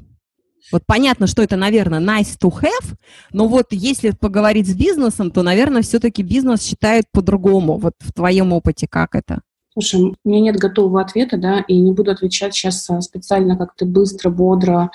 Вот 0.72 0.83
понятно, 0.86 1.27
что 1.27 1.44
это, 1.44 1.57
наверное, 1.57 2.00
nice 2.00 2.38
to 2.39 2.50
have, 2.50 2.95
но 3.31 3.48
вот 3.48 3.68
если 3.72 4.10
поговорить 4.10 4.68
с 4.68 4.75
бизнесом, 4.75 5.30
то, 5.30 5.44
наверное, 5.44 5.83
все-таки 5.83 6.24
бизнес 6.24 6.64
считает 6.64 7.06
по-другому. 7.11 7.78
Вот 7.78 7.94
в 8.00 8.11
твоем 8.11 8.52
опыте 8.52 8.88
как 8.88 9.14
это? 9.14 9.42
Слушай, 9.78 10.16
у 10.24 10.30
меня 10.30 10.40
нет 10.40 10.56
готового 10.56 11.02
ответа, 11.02 11.36
да, 11.36 11.60
и 11.68 11.78
не 11.78 11.92
буду 11.92 12.10
отвечать 12.10 12.54
сейчас 12.54 12.90
а, 12.90 13.02
специально 13.02 13.58
как-то 13.58 13.86
быстро, 13.86 14.30
бодро 14.30 14.90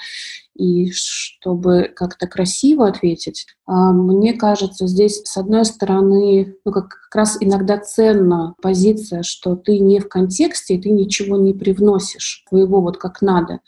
и 0.57 0.91
чтобы 0.91 1.93
как-то 1.95 2.27
красиво 2.27 2.89
ответить. 2.89 3.47
А, 3.67 3.93
мне 3.93 4.33
кажется, 4.33 4.87
здесь, 4.87 5.21
с 5.25 5.37
одной 5.37 5.67
стороны, 5.67 6.57
ну, 6.65 6.73
как, 6.73 6.89
как 6.89 7.15
раз 7.15 7.37
иногда 7.41 7.77
ценна 7.77 8.55
позиция, 8.63 9.23
что 9.23 9.55
ты 9.55 9.79
не 9.79 10.01
в 10.01 10.09
контексте, 10.09 10.77
и 10.77 10.81
ты 10.81 10.89
ничего 10.89 11.37
не 11.37 11.53
привносишь 11.53 12.45
твоего 12.49 12.81
вот 12.81 12.97
как 12.97 13.21
надо. 13.21 13.61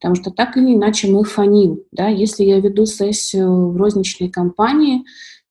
Потому 0.00 0.16
что 0.16 0.32
так 0.32 0.56
или 0.56 0.74
иначе 0.74 1.08
мы 1.08 1.22
фоним. 1.22 1.80
Да? 1.92 2.08
Если 2.08 2.42
я 2.42 2.58
веду 2.58 2.86
сессию 2.86 3.68
в 3.68 3.76
розничной 3.76 4.30
компании, 4.30 5.04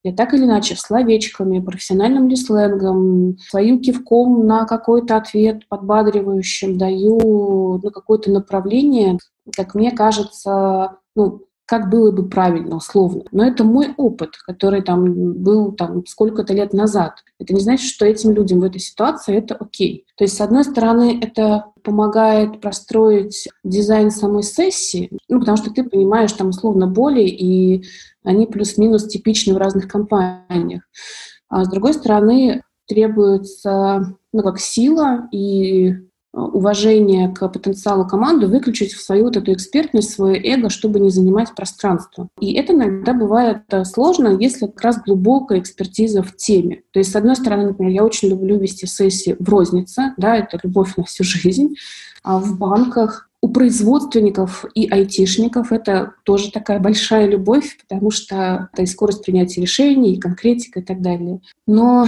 я 0.03 0.13
так 0.13 0.33
или 0.33 0.45
иначе 0.45 0.75
словечками, 0.75 1.59
профессиональным 1.59 2.29
ли 2.29 2.35
сленгом, 2.35 3.37
своим 3.49 3.81
кивком 3.81 4.45
на 4.47 4.65
какой-то 4.65 5.17
ответ 5.17 5.67
подбадривающим 5.67 6.77
даю 6.77 7.79
ну, 7.83 7.91
какое-то 7.91 8.31
направление, 8.31 9.17
как 9.55 9.75
мне 9.75 9.91
кажется, 9.91 10.97
ну, 11.15 11.41
как 11.69 11.87
было 11.91 12.11
бы 12.11 12.27
правильно, 12.27 12.77
условно. 12.77 13.25
Но 13.31 13.45
это 13.45 13.63
мой 13.63 13.93
опыт, 13.95 14.37
который 14.47 14.81
там 14.81 15.33
был 15.33 15.71
там 15.71 16.03
сколько-то 16.07 16.51
лет 16.51 16.73
назад. 16.73 17.23
Это 17.37 17.53
не 17.53 17.59
значит, 17.59 17.91
что 17.91 18.07
этим 18.07 18.31
людям 18.31 18.59
в 18.59 18.63
этой 18.63 18.79
ситуации 18.79 19.37
это 19.37 19.53
окей. 19.53 20.07
То 20.17 20.23
есть, 20.23 20.35
с 20.35 20.41
одной 20.41 20.63
стороны, 20.63 21.19
это 21.21 21.65
помогает 21.83 22.59
простроить 22.59 23.47
дизайн 23.63 24.09
самой 24.09 24.41
сессии, 24.41 25.11
ну, 25.29 25.39
потому 25.41 25.57
что 25.57 25.69
ты 25.69 25.83
понимаешь 25.83 26.31
там 26.33 26.49
условно 26.49 26.87
боли, 26.87 27.21
и 27.21 27.85
они 28.23 28.47
плюс-минус 28.47 29.05
типичны 29.05 29.53
в 29.53 29.57
разных 29.57 29.87
компаниях. 29.87 30.81
А 31.49 31.65
с 31.65 31.69
другой 31.69 31.93
стороны, 31.93 32.63
требуется 32.87 34.17
ну, 34.33 34.41
как 34.41 34.59
сила 34.59 35.29
и 35.31 35.93
уважение 36.33 37.29
к 37.29 37.47
потенциалу 37.47 38.07
команды 38.07 38.47
выключить 38.47 38.93
в 38.93 39.01
свою 39.01 39.25
вот 39.25 39.37
эту 39.37 39.53
экспертность, 39.53 40.11
свое 40.11 40.39
эго, 40.41 40.69
чтобы 40.69 40.99
не 40.99 41.09
занимать 41.09 41.55
пространство. 41.55 42.27
И 42.39 42.53
это 42.53 42.73
иногда 42.73 43.13
бывает 43.13 43.61
э, 43.71 43.83
сложно, 43.83 44.37
если 44.39 44.67
как 44.67 44.81
раз 44.81 45.01
глубокая 45.01 45.59
экспертиза 45.59 46.21
в 46.21 46.35
теме. 46.35 46.83
То 46.91 46.99
есть, 46.99 47.11
с 47.11 47.15
одной 47.15 47.35
стороны, 47.35 47.67
например, 47.67 47.93
я 47.93 48.05
очень 48.05 48.29
люблю 48.29 48.59
вести 48.59 48.85
сессии 48.85 49.35
в 49.39 49.49
рознице, 49.49 50.13
да, 50.17 50.35
это 50.37 50.59
любовь 50.61 50.95
на 50.97 51.03
всю 51.03 51.23
жизнь, 51.23 51.75
а 52.23 52.39
в 52.39 52.57
банках 52.57 53.29
у 53.41 53.49
производственников 53.49 54.65
и 54.75 54.87
айтишников 54.89 55.71
это 55.71 56.13
тоже 56.23 56.51
такая 56.51 56.79
большая 56.79 57.27
любовь, 57.27 57.77
потому 57.81 58.11
что 58.11 58.69
это 58.73 58.81
и 58.81 58.85
скорость 58.85 59.23
принятия 59.23 59.61
решений, 59.61 60.13
и 60.13 60.19
конкретика 60.19 60.81
и 60.81 60.83
так 60.83 61.01
далее. 61.01 61.39
Но 61.65 62.07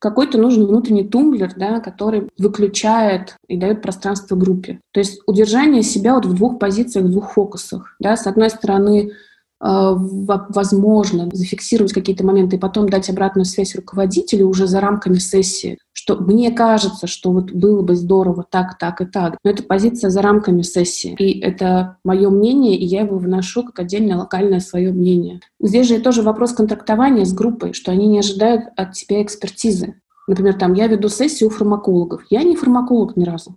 какой-то 0.00 0.38
нужен 0.38 0.66
внутренний 0.66 1.04
тумблер, 1.04 1.52
да, 1.56 1.78
который 1.78 2.28
выключает 2.38 3.36
и 3.46 3.56
дает 3.56 3.82
пространство 3.82 4.34
группе. 4.34 4.80
То 4.92 5.00
есть 5.00 5.20
удержание 5.26 5.82
себя 5.82 6.14
вот 6.14 6.26
в 6.26 6.34
двух 6.34 6.58
позициях, 6.58 7.04
в 7.04 7.10
двух 7.10 7.32
фокусах. 7.34 7.94
Да. 8.00 8.16
С 8.16 8.26
одной 8.26 8.50
стороны, 8.50 9.12
возможно 9.60 11.28
зафиксировать 11.32 11.92
какие-то 11.92 12.24
моменты 12.24 12.56
и 12.56 12.58
потом 12.58 12.88
дать 12.88 13.10
обратную 13.10 13.44
связь 13.44 13.74
руководителю 13.74 14.48
уже 14.48 14.66
за 14.66 14.80
рамками 14.80 15.16
сессии, 15.16 15.78
что 15.92 16.16
мне 16.16 16.50
кажется, 16.50 17.06
что 17.06 17.30
вот 17.30 17.52
было 17.52 17.82
бы 17.82 17.94
здорово 17.94 18.44
так, 18.48 18.78
так 18.78 19.02
и 19.02 19.04
так. 19.04 19.36
Но 19.44 19.50
это 19.50 19.62
позиция 19.62 20.08
за 20.08 20.22
рамками 20.22 20.62
сессии. 20.62 21.14
И 21.18 21.40
это 21.40 21.98
мое 22.04 22.30
мнение, 22.30 22.76
и 22.76 22.86
я 22.86 23.02
его 23.02 23.18
вношу 23.18 23.64
как 23.64 23.80
отдельное 23.80 24.16
локальное 24.16 24.60
свое 24.60 24.92
мнение. 24.92 25.40
Здесь 25.60 25.88
же 25.88 26.00
тоже 26.00 26.22
вопрос 26.22 26.52
контрактования 26.52 27.26
с 27.26 27.34
группой, 27.34 27.74
что 27.74 27.92
они 27.92 28.06
не 28.06 28.20
ожидают 28.20 28.64
от 28.76 28.92
тебя 28.92 29.22
экспертизы. 29.22 30.00
Например, 30.26 30.54
там 30.54 30.74
я 30.74 30.86
веду 30.86 31.08
сессию 31.08 31.48
у 31.48 31.52
фармакологов. 31.52 32.22
Я 32.30 32.44
не 32.44 32.56
фармаколог 32.56 33.16
ни 33.16 33.24
разу. 33.24 33.56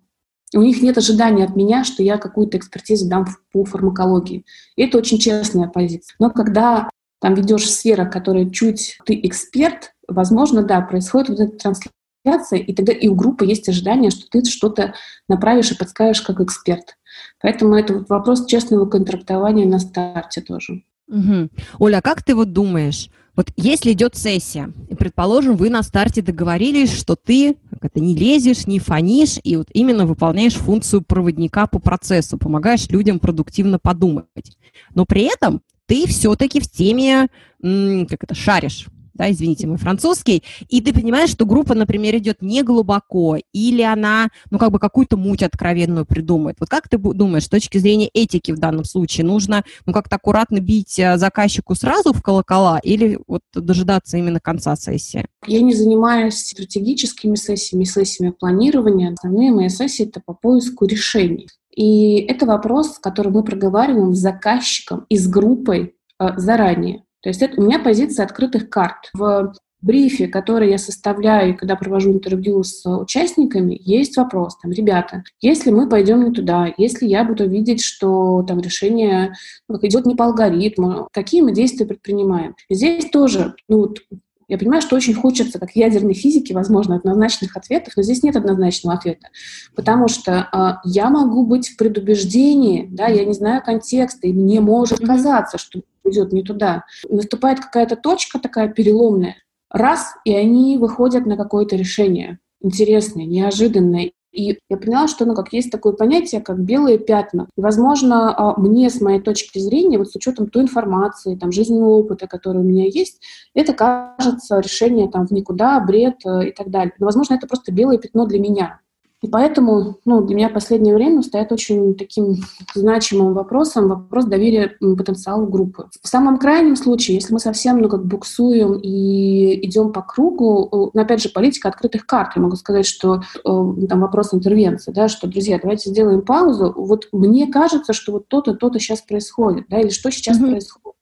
У 0.56 0.62
них 0.62 0.82
нет 0.82 0.98
ожидания 0.98 1.46
от 1.46 1.56
меня, 1.56 1.84
что 1.84 2.04
я 2.04 2.18
какую-то 2.18 2.58
экспертизу 2.58 3.08
дам 3.08 3.26
по 3.52 3.66
фармакологии. 3.66 4.46
И 4.76 4.84
это 4.84 4.98
очень 4.98 5.18
честная 5.18 5.68
позиция. 5.68 6.16
Но 6.20 6.30
когда 6.30 6.90
там 7.20 7.34
ведешь 7.36 7.70
сфера, 7.70 8.06
которая 8.06 8.50
чуть 8.50 8.98
ты 9.06 9.20
эксперт, 9.24 9.94
возможно, 10.08 10.64
да, 10.64 10.82
происходит 10.82 11.30
вот 11.30 11.40
эта 11.40 11.58
трансляция, 11.58 12.60
и 12.60 12.74
тогда 12.74 12.92
и 12.94 13.08
у 13.08 13.16
группы 13.16 13.46
есть 13.46 13.68
ожидание, 13.70 14.12
что 14.12 14.28
ты 14.30 14.44
что-то 14.50 14.94
направишь 15.28 15.72
и 15.72 15.78
подскажешь 15.78 16.22
как 16.22 16.42
эксперт. 16.42 16.98
Поэтому 17.42 17.76
это 17.76 18.06
вопрос 18.10 18.46
честного 18.46 18.86
контрактования 18.86 19.66
на 19.66 19.80
старте 19.80 20.42
тоже. 20.42 20.84
Угу. 21.08 21.50
Оля, 21.80 21.98
а 21.98 22.02
как 22.02 22.24
ты 22.24 22.36
вот 22.36 22.54
думаешь, 22.54 23.10
вот 23.36 23.52
если 23.56 23.94
идет 23.94 24.16
сессия, 24.16 24.72
и, 24.90 24.96
предположим, 24.96 25.56
вы 25.56 25.70
на 25.70 25.82
старте 25.84 26.22
договорились, 26.22 26.94
что 26.96 27.16
ты 27.16 27.56
как 27.70 27.86
это, 27.86 28.00
не 28.00 28.16
лезешь, 28.16 28.66
не 28.68 28.80
фонишь, 28.80 29.40
и 29.44 29.58
вот 29.58 29.68
именно 29.74 30.06
выполняешь 30.06 30.54
функцию 30.54 31.02
проводника 31.02 31.68
по 31.68 31.80
процессу, 31.80 32.38
помогаешь 32.38 32.88
людям 32.88 33.20
продуктивно 33.20 33.80
подумать. 33.80 34.58
Но 34.96 35.06
при 35.06 35.24
этом 35.24 35.62
ты 35.86 36.08
все-таки 36.08 36.62
в 36.62 36.70
теме, 36.70 37.28
как 37.62 38.24
это, 38.24 38.36
шаришь 38.36 38.88
да, 39.14 39.32
извините, 39.32 39.68
мой 39.68 39.78
французский, 39.78 40.44
и 40.68 40.82
ты 40.82 40.94
понимаешь, 40.94 41.30
что 41.30 41.46
группа, 41.46 41.76
например, 41.76 42.18
идет 42.18 42.42
не 42.42 42.64
глубоко, 42.64 43.38
или 43.54 43.82
она, 43.82 44.30
ну, 44.50 44.58
как 44.58 44.72
бы 44.72 44.80
какую-то 44.80 45.18
муть 45.18 45.44
откровенную 45.44 46.06
придумает. 46.06 46.58
Вот 46.60 46.70
как 46.70 46.90
ты 46.90 46.98
думаешь, 46.98 47.46
с 47.46 47.50
точки 47.50 47.78
зрения 47.78 48.10
этики 48.14 48.52
в 48.52 48.60
данном 48.60 48.86
случае, 48.86 49.26
нужно, 49.26 49.64
ну, 49.86 49.94
как-то 49.94 50.16
аккуратно 50.16 50.60
бить 50.60 50.98
э, 51.00 51.18
заказчику 51.18 51.76
сразу 51.76 52.14
в 52.14 52.22
колокола 52.22 52.80
или 52.80 53.20
вот 53.28 53.42
дожидаться 53.54 54.18
именно 54.18 54.40
конца 54.40 54.76
сессии? 54.76 55.26
Я 55.46 55.62
не 55.62 55.74
занимаюсь 55.74 56.38
стратегическими 56.38 57.36
сессиями, 57.36 57.84
сессиями 57.84 58.32
планирования. 58.32 59.14
Основные 59.14 59.52
мои 59.52 59.70
сессии— 59.70 60.06
это 60.08 60.22
по 60.26 60.34
поиску 60.34 60.86
решений. 60.86 61.48
И 61.76 62.18
это 62.18 62.46
вопрос, 62.46 63.00
который 63.00 63.32
мы 63.32 63.44
проговариваем 63.44 64.14
с 64.14 64.20
заказчиком 64.20 65.06
и 65.10 65.18
с 65.18 65.28
группой 65.28 65.96
э, 66.20 66.30
заранее. 66.38 67.03
То 67.24 67.30
есть 67.30 67.42
это 67.42 67.60
у 67.60 67.64
меня 67.64 67.80
позиция 67.80 68.26
открытых 68.26 68.70
карт. 68.70 69.10
В 69.14 69.54
брифе, 69.82 70.28
который 70.28 70.70
я 70.70 70.78
составляю, 70.78 71.58
когда 71.58 71.76
провожу 71.76 72.12
интервью 72.12 72.64
с 72.64 72.86
участниками, 72.86 73.78
есть 73.84 74.18
вопрос, 74.18 74.58
там, 74.62 74.72
ребята, 74.72 75.24
если 75.42 75.72
мы 75.72 75.90
пойдем 75.90 76.24
не 76.24 76.32
туда, 76.32 76.74
если 76.78 77.06
я 77.06 77.24
буду 77.24 77.48
видеть, 77.48 77.84
что 77.84 78.44
там 78.44 78.60
решение 78.60 79.34
ну, 79.68 79.78
идет 79.82 80.06
не 80.06 80.16
по 80.16 80.26
алгоритму, 80.26 81.08
какие 81.12 81.42
мы 81.42 81.54
действия 81.54 81.86
предпринимаем? 81.86 82.56
Здесь 82.70 83.10
тоже, 83.10 83.56
ну, 83.68 83.80
вот, 83.80 84.00
я 84.48 84.58
понимаю, 84.58 84.82
что 84.82 84.96
очень 84.96 85.14
хочется, 85.14 85.60
как 85.60 85.76
ядерной 85.76 86.14
физики, 86.14 86.54
возможно, 86.54 86.96
однозначных 86.96 87.58
ответов, 87.58 87.94
но 87.96 88.04
здесь 88.04 88.24
нет 88.24 88.36
однозначного 88.36 88.98
ответа, 88.98 89.30
потому 89.76 90.08
что 90.08 90.50
э, 90.52 90.88
я 90.90 91.10
могу 91.10 91.46
быть 91.46 91.70
в 91.70 91.78
предубеждении, 91.78 92.88
да, 92.90 93.08
я 93.08 93.26
не 93.26 93.34
знаю 93.34 93.62
контекста, 93.64 94.28
и 94.28 94.34
мне 94.34 94.62
может 94.62 95.00
казаться, 95.00 95.58
что 95.58 95.82
идет 96.04 96.32
не 96.34 96.44
туда. 96.44 96.84
Наступает 97.10 97.60
какая-то 97.60 97.96
точка 97.96 98.40
такая 98.40 98.70
переломная, 98.70 99.36
раз, 99.70 100.16
и 100.26 100.36
они 100.36 100.78
выходят 100.78 101.26
на 101.26 101.38
какое-то 101.38 101.76
решение 101.76 102.40
интересное, 102.62 103.26
неожиданное. 103.26 104.12
И 104.32 104.58
я 104.68 104.78
поняла, 104.78 105.08
что 105.08 105.26
ну, 105.26 105.36
как 105.36 105.54
есть 105.54 105.70
такое 105.70 105.94
понятие, 105.94 106.42
как 106.42 106.60
белые 106.60 106.98
пятна. 106.98 107.48
И, 107.56 107.62
возможно, 107.62 108.34
а, 108.36 108.60
мне, 108.60 108.90
с 108.90 109.00
моей 109.00 109.20
точки 109.20 109.60
зрения, 109.60 110.00
вот 110.00 110.10
с 110.10 110.16
учетом 110.16 110.50
той 110.50 110.64
информации, 110.64 111.36
там, 111.36 111.52
жизненного 111.52 111.92
опыта, 111.92 112.26
который 112.26 112.62
у 112.62 112.64
меня 112.64 112.86
есть, 112.86 113.22
это 113.54 113.74
кажется 113.74 114.60
решение 114.60 115.08
там, 115.08 115.28
в 115.28 115.32
никуда, 115.32 115.80
бред 115.80 116.16
э, 116.26 116.48
и 116.48 116.52
так 116.52 116.72
далее. 116.72 116.94
Но, 116.98 117.06
возможно, 117.06 117.36
это 117.36 117.46
просто 117.46 117.72
белое 117.72 118.00
пятно 118.00 118.26
для 118.26 118.40
меня. 118.40 118.80
И 119.24 119.28
поэтому 119.28 119.96
ну, 120.04 120.22
для 120.22 120.36
меня 120.36 120.50
в 120.50 120.54
последнее 120.54 120.94
время 120.94 121.22
стоит 121.22 121.54
очень 121.54 121.96
таким 121.96 122.44
значимым 122.76 123.34
вопросом 123.34 123.88
вопрос 123.88 124.26
доверия 124.26 124.76
потенциалу 124.82 125.48
группы. 125.48 125.88
В 126.02 126.08
самом 126.10 126.38
крайнем 126.38 126.76
случае, 126.76 127.16
если 127.16 127.32
мы 127.32 127.40
совсем 127.40 127.80
ну, 127.80 127.88
как 127.88 128.06
буксуем 128.06 128.74
и 128.74 129.66
идем 129.66 129.94
по 129.94 130.02
кругу, 130.02 130.92
ну, 130.94 131.02
опять 131.02 131.24
же, 131.24 131.30
политика 131.30 131.70
открытых 131.70 132.06
карт, 132.06 132.34
я 132.36 132.42
могу 132.42 132.58
сказать, 132.58 132.86
что 132.86 133.22
там 133.44 134.02
вопрос 134.02 134.34
интервенции, 134.34 134.92
да, 134.92 135.08
что, 135.08 135.28
друзья, 135.28 135.58
давайте 135.58 135.90
сделаем 135.90 136.22
паузу. 136.22 136.74
Вот 136.76 137.08
мне 137.14 137.48
кажется, 137.48 137.94
что 137.94 138.12
вот 138.12 138.28
то-то, 138.28 138.54
то-то 138.56 138.78
сейчас 138.78 139.02
происходит, 139.02 139.68
да, 139.70 139.80
или 139.80 139.90
что 139.90 140.12
сейчас 140.12 140.38
mm-hmm. 140.38 140.50
происходит. 140.50 140.98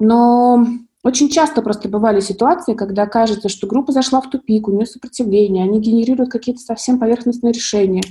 Но 0.00 0.66
очень 1.04 1.28
часто 1.28 1.62
просто 1.62 1.88
бывали 1.88 2.20
ситуации, 2.20 2.74
когда 2.74 3.06
кажется, 3.06 3.48
что 3.48 3.66
группа 3.66 3.92
зашла 3.92 4.20
в 4.20 4.28
тупик, 4.30 4.68
у 4.68 4.72
нее 4.72 4.86
сопротивление, 4.86 5.64
они 5.64 5.80
генерируют 5.80 6.30
какие-то 6.30 6.60
совсем 6.60 6.98
поверхностные 6.98 7.52
решения. 7.52 8.02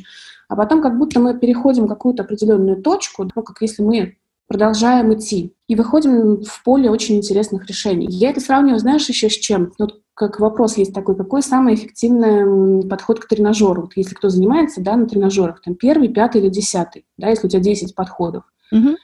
А 0.47 0.55
потом 0.55 0.81
как 0.81 0.97
будто 0.97 1.19
мы 1.19 1.37
переходим 1.37 1.85
в 1.85 1.89
какую-то 1.89 2.23
определенную 2.23 2.81
точку, 2.81 3.23
ну, 3.35 3.43
как 3.43 3.61
если 3.61 3.83
мы 3.83 4.17
продолжаем 4.47 5.13
идти, 5.13 5.53
и 5.67 5.75
выходим 5.75 6.41
в 6.41 6.63
поле 6.63 6.89
очень 6.89 7.17
интересных 7.17 7.67
решений. 7.67 8.07
Я 8.09 8.29
это 8.29 8.39
сравниваю, 8.39 8.79
знаешь, 8.79 9.07
еще 9.09 9.29
с 9.29 9.33
чем? 9.33 9.73
Вот 9.77 9.99
как 10.13 10.39
вопрос 10.39 10.77
есть 10.77 10.93
такой, 10.93 11.15
какой 11.15 11.43
самый 11.43 11.75
эффективный 11.75 12.87
подход 12.87 13.19
к 13.19 13.27
тренажеру? 13.27 13.83
Вот 13.83 13.91
если 13.95 14.15
кто 14.15 14.29
занимается, 14.29 14.81
да, 14.81 14.95
на 14.95 15.05
тренажерах, 15.05 15.61
там 15.61 15.75
первый, 15.75 16.07
пятый 16.07 16.41
или 16.41 16.49
десятый, 16.49 17.05
да, 17.17 17.29
если 17.29 17.47
у 17.47 17.49
тебя 17.49 17.61
10 17.61 17.93
подходов. 17.93 18.43
Угу. 18.71 18.95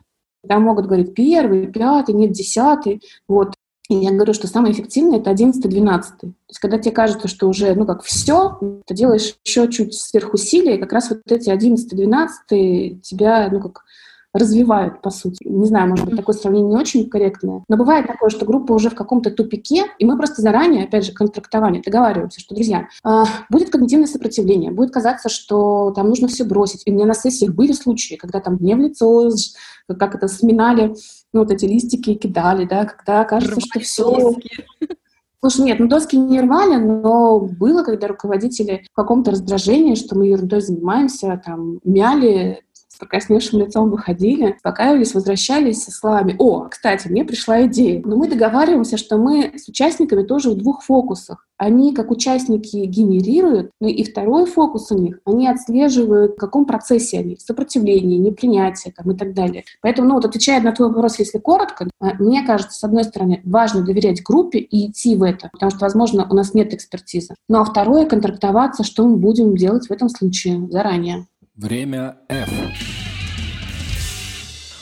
Там 0.47 0.63
могут 0.63 0.85
говорить 0.87 1.13
первый, 1.13 1.67
пятый, 1.67 2.15
нет, 2.15 2.31
десятый. 2.31 3.01
Вот. 3.27 3.53
И 3.89 3.95
я 3.95 4.11
говорю, 4.11 4.33
что 4.33 4.47
самое 4.47 4.73
эффективное 4.73 5.19
это 5.19 5.31
11-12. 5.31 6.01
То 6.19 6.27
есть, 6.47 6.59
когда 6.59 6.77
тебе 6.77 6.91
кажется, 6.91 7.27
что 7.27 7.47
уже, 7.47 7.75
ну, 7.75 7.85
как 7.85 8.03
все, 8.03 8.57
ты 8.85 8.93
делаешь 8.93 9.35
еще 9.43 9.69
чуть 9.69 9.93
сверхусилие, 9.93 10.77
и 10.77 10.79
как 10.79 10.93
раз 10.93 11.09
вот 11.09 11.19
эти 11.29 11.49
11-12 11.49 13.01
тебя, 13.01 13.49
ну, 13.51 13.59
как 13.59 13.83
развивают, 14.33 15.01
по 15.01 15.11
сути. 15.11 15.45
Не 15.47 15.67
знаю, 15.67 15.89
может 15.89 16.05
быть, 16.05 16.15
такое 16.15 16.35
сравнение 16.35 16.71
не 16.71 16.77
очень 16.77 17.07
корректное. 17.07 17.63
Но 17.69 17.77
бывает 17.77 18.07
такое, 18.07 18.29
что 18.29 18.45
группа 18.45 18.73
уже 18.73 18.89
в 18.89 18.95
каком-то 18.95 19.29
тупике, 19.29 19.85
и 19.99 20.05
мы 20.05 20.17
просто 20.17 20.41
заранее, 20.41 20.85
опять 20.85 21.05
же, 21.05 21.13
контрактование, 21.13 21.83
договариваемся, 21.83 22.39
что, 22.39 22.55
друзья, 22.55 22.87
э, 23.05 23.23
будет 23.51 23.69
когнитивное 23.69 24.07
сопротивление, 24.07 24.71
будет 24.71 24.91
казаться, 24.91 25.29
что 25.29 25.91
там 25.91 26.07
нужно 26.09 26.27
все 26.27 26.45
бросить. 26.45 26.81
И 26.85 26.91
у 26.91 26.95
меня 26.95 27.05
на 27.05 27.13
сессиях 27.13 27.53
были 27.53 27.73
случаи, 27.73 28.15
когда 28.15 28.39
там 28.39 28.57
мне 28.59 28.75
в 28.75 28.79
лицо, 28.79 29.29
как 29.87 30.15
это, 30.15 30.27
сминали 30.27 30.95
ну, 31.33 31.41
вот 31.41 31.51
эти 31.51 31.65
листики 31.65 32.13
кидали, 32.13 32.65
да, 32.65 32.85
когда 32.85 33.25
кажется, 33.25 33.55
Рвали 33.55 33.65
что 33.69 33.79
все... 33.79 34.03
Доски. 34.03 34.49
Слушай, 35.41 35.65
нет, 35.65 35.79
ну 35.79 35.87
доски 35.89 36.15
не 36.15 36.39
рвали, 36.39 36.77
но 36.77 37.41
было, 37.41 37.83
когда 37.83 38.07
руководители 38.07 38.85
в 38.89 38.95
каком-то 38.95 39.31
раздражении, 39.31 39.95
что 39.95 40.17
мы 40.17 40.27
ерундой 40.27 40.61
занимаемся, 40.61 41.41
там, 41.45 41.79
мяли 41.83 42.63
покрасневшим 43.03 43.59
лицом 43.59 43.89
выходили, 43.89 44.53
успокаивались, 44.55 45.13
возвращались 45.13 45.83
со 45.83 45.91
словами 45.91 46.35
«О, 46.39 46.67
кстати, 46.69 47.09
мне 47.09 47.25
пришла 47.25 47.65
идея». 47.65 48.01
Но 48.05 48.15
мы 48.15 48.29
договариваемся, 48.29 48.97
что 48.97 49.17
мы 49.17 49.53
с 49.57 49.67
участниками 49.67 50.23
тоже 50.23 50.51
в 50.51 50.57
двух 50.57 50.83
фокусах. 50.83 51.45
Они, 51.57 51.93
как 51.93 52.11
участники, 52.11 52.77
генерируют, 52.77 53.71
ну 53.79 53.87
и 53.87 54.03
второй 54.03 54.45
фокус 54.45 54.91
у 54.91 54.97
них, 54.97 55.19
они 55.25 55.47
отслеживают, 55.47 56.33
в 56.33 56.37
каком 56.37 56.65
процессе 56.65 57.19
они, 57.19 57.37
сопротивление, 57.37 58.17
непринятие 58.17 58.93
там, 58.93 59.11
и 59.11 59.17
так 59.17 59.33
далее. 59.33 59.63
Поэтому, 59.81 60.07
ну 60.07 60.15
вот 60.15 60.25
отвечая 60.25 60.61
на 60.61 60.71
твой 60.71 60.89
вопрос, 60.89 61.19
если 61.19 61.39
коротко, 61.39 61.89
а, 61.99 62.15
мне 62.15 62.43
кажется, 62.43 62.77
с 62.77 62.83
одной 62.83 63.03
стороны, 63.03 63.41
важно 63.45 63.83
доверять 63.83 64.23
группе 64.23 64.59
и 64.59 64.89
идти 64.89 65.15
в 65.15 65.23
это, 65.23 65.49
потому 65.51 65.69
что, 65.69 65.79
возможно, 65.81 66.27
у 66.29 66.33
нас 66.33 66.53
нет 66.53 66.73
экспертизы. 66.73 67.35
Ну 67.47 67.59
а 67.59 67.65
второе, 67.65 68.05
контрактоваться, 68.05 68.83
что 68.83 69.07
мы 69.07 69.17
будем 69.17 69.55
делать 69.55 69.87
в 69.87 69.91
этом 69.91 70.09
случае 70.09 70.67
заранее. 70.69 71.27
Время 71.55 72.17
F. 72.29 72.51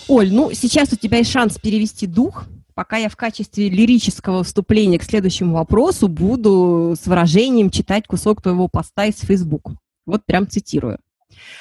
Оль, 0.08 0.34
ну 0.34 0.52
сейчас 0.54 0.94
у 0.94 0.96
тебя 0.96 1.18
есть 1.18 1.30
шанс 1.30 1.58
перевести 1.58 2.08
дух, 2.08 2.46
пока 2.74 2.96
я 2.96 3.10
в 3.10 3.18
качестве 3.18 3.70
лирического 3.70 4.46
вступления 4.46 4.98
к 4.98 5.04
следующему 5.04 5.56
вопросу 5.56 6.08
буду 6.08 6.96
с 6.98 7.06
выражением 7.08 7.72
читать 7.72 8.08
кусок 8.08 8.42
твоего 8.42 8.70
поста 8.70 9.06
из 9.06 9.20
Facebook. 9.20 9.74
Вот 10.06 10.26
прям 10.26 10.48
цитирую. 10.48 11.00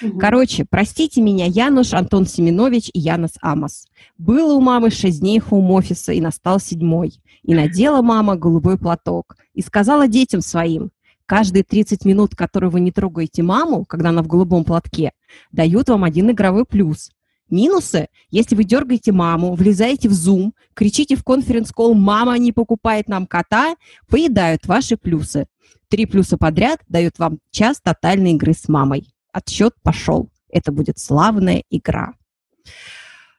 Угу. 0.00 0.16
Короче, 0.20 0.64
простите 0.68 1.20
меня, 1.20 1.46
Януш 1.46 1.92
Антон 1.92 2.24
Семенович 2.24 2.90
и 2.92 3.00
Янос 3.00 3.32
Амос. 3.40 3.88
Было 4.16 4.54
у 4.54 4.60
мамы 4.60 4.90
шесть 4.90 5.20
дней 5.20 5.40
хоум-офиса, 5.40 6.12
и 6.12 6.20
настал 6.20 6.60
седьмой. 6.60 7.20
И 7.42 7.54
надела 7.54 8.00
мама 8.00 8.36
голубой 8.36 8.78
платок. 8.78 9.36
И 9.54 9.62
сказала 9.62 10.06
детям 10.06 10.40
своим, 10.40 10.90
каждые 11.30 11.62
30 11.62 12.04
минут, 12.06 12.34
которые 12.34 12.70
вы 12.70 12.80
не 12.80 12.90
трогаете 12.90 13.44
маму, 13.44 13.84
когда 13.84 14.08
она 14.08 14.20
в 14.20 14.26
голубом 14.26 14.64
платке, 14.64 15.12
дают 15.52 15.88
вам 15.88 16.02
один 16.02 16.32
игровой 16.32 16.64
плюс. 16.64 17.12
Минусы, 17.48 18.08
если 18.30 18.56
вы 18.56 18.64
дергаете 18.64 19.12
маму, 19.12 19.54
влезаете 19.54 20.08
в 20.08 20.12
Zoom, 20.12 20.50
кричите 20.74 21.14
в 21.14 21.22
конференц-колл 21.22 21.94
«Мама 21.94 22.36
не 22.36 22.50
покупает 22.50 23.06
нам 23.06 23.28
кота», 23.28 23.76
поедают 24.08 24.66
ваши 24.66 24.96
плюсы. 24.96 25.46
Три 25.86 26.06
плюса 26.06 26.36
подряд 26.36 26.80
дают 26.88 27.20
вам 27.20 27.38
час 27.52 27.80
тотальной 27.80 28.32
игры 28.32 28.52
с 28.52 28.68
мамой. 28.68 29.06
Отсчет 29.32 29.74
пошел. 29.84 30.30
Это 30.48 30.72
будет 30.72 30.98
славная 30.98 31.62
игра. 31.70 32.14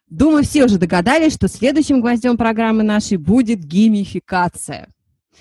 Думаю, 0.07 0.45
все 0.45 0.63
уже 0.63 0.77
догадались, 0.77 1.33
что 1.33 1.49
следующим 1.49 1.99
гвоздем 1.99 2.37
программы 2.37 2.83
нашей 2.83 3.17
будет 3.17 3.59
геймификация. 3.65 4.87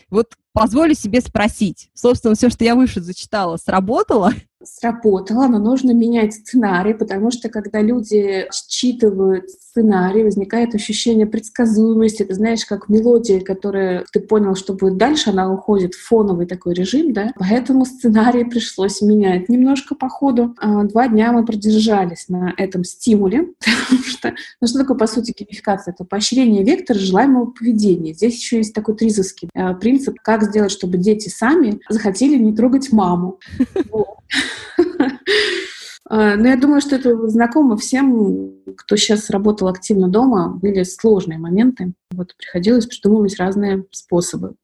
Вот 0.09 0.35
позволю 0.53 0.95
себе 0.95 1.21
спросить. 1.21 1.91
Собственно, 1.95 2.35
все, 2.35 2.51
что 2.51 2.65
я 2.65 2.75
выше 2.75 3.01
зачитала, 3.01 3.57
сработало? 3.57 4.33
Сработало, 4.63 5.47
но 5.47 5.59
нужно 5.59 5.93
менять 5.93 6.35
сценарий, 6.35 6.95
потому 6.95 7.31
что 7.31 7.49
когда 7.49 7.81
люди 7.81 8.47
считывают 8.53 9.49
сценарий, 9.71 10.25
возникает 10.25 10.75
ощущение 10.75 11.27
предсказуемости. 11.27 12.25
Ты 12.25 12.35
знаешь, 12.35 12.65
как 12.65 12.89
мелодия, 12.89 13.41
которая 13.41 14.05
ты 14.13 14.21
понял, 14.21 14.57
что 14.57 14.75
будет 14.75 14.97
дальше, 14.97 15.31
она 15.31 15.53
уходит 15.53 15.95
в 15.95 16.07
фоновый 16.07 16.47
такой 16.47 16.75
режим, 16.75 17.13
да? 17.13 17.33
Поэтому 17.39 17.85
сценарий 17.85 18.45
пришлось 18.45 19.01
менять 19.01 19.49
немножко 19.49 19.95
по 19.95 20.09
ходу. 20.09 20.57
А, 20.59 20.83
два 20.85 21.09
дня 21.09 21.33
мы 21.33 21.45
продержались 21.45 22.29
на 22.29 22.53
этом 22.57 22.85
стимуле, 22.85 23.51
потому 23.61 24.03
что, 24.03 24.35
ну 24.61 24.67
что 24.67 24.79
такое, 24.81 24.97
по 24.97 25.07
сути, 25.07 25.33
геймификация? 25.37 25.95
Это 25.95 26.05
поощрение 26.05 26.65
вектора 26.65 26.99
желаемого 26.99 27.47
поведения. 27.47 28.13
Здесь 28.13 28.37
еще 28.37 28.57
есть 28.59 28.75
такой 28.75 28.97
тризовский 28.97 29.49
а, 29.55 29.75
принцип, 29.75 30.19
как 30.23 30.43
сделать, 30.43 30.73
чтобы 30.73 30.99
дети 30.99 31.29
сами 31.29 31.81
захотели 31.89 32.37
не 32.37 32.55
трогать 32.55 32.91
маму. 32.93 33.39
А, 36.13 36.35
но 36.35 36.49
я 36.49 36.57
думаю, 36.57 36.81
что 36.81 36.97
это 36.97 37.29
знакомо 37.29 37.77
всем, 37.77 38.53
кто 38.77 38.97
сейчас 38.97 39.31
работал 39.31 39.69
активно 39.69 40.09
дома. 40.09 40.49
Были 40.49 40.83
сложные 40.83 41.39
моменты. 41.39 41.93
Вот 42.11 42.35
приходилось 42.37 42.87
придумывать 42.87 43.39
разные 43.39 43.85
способы. 43.93 44.55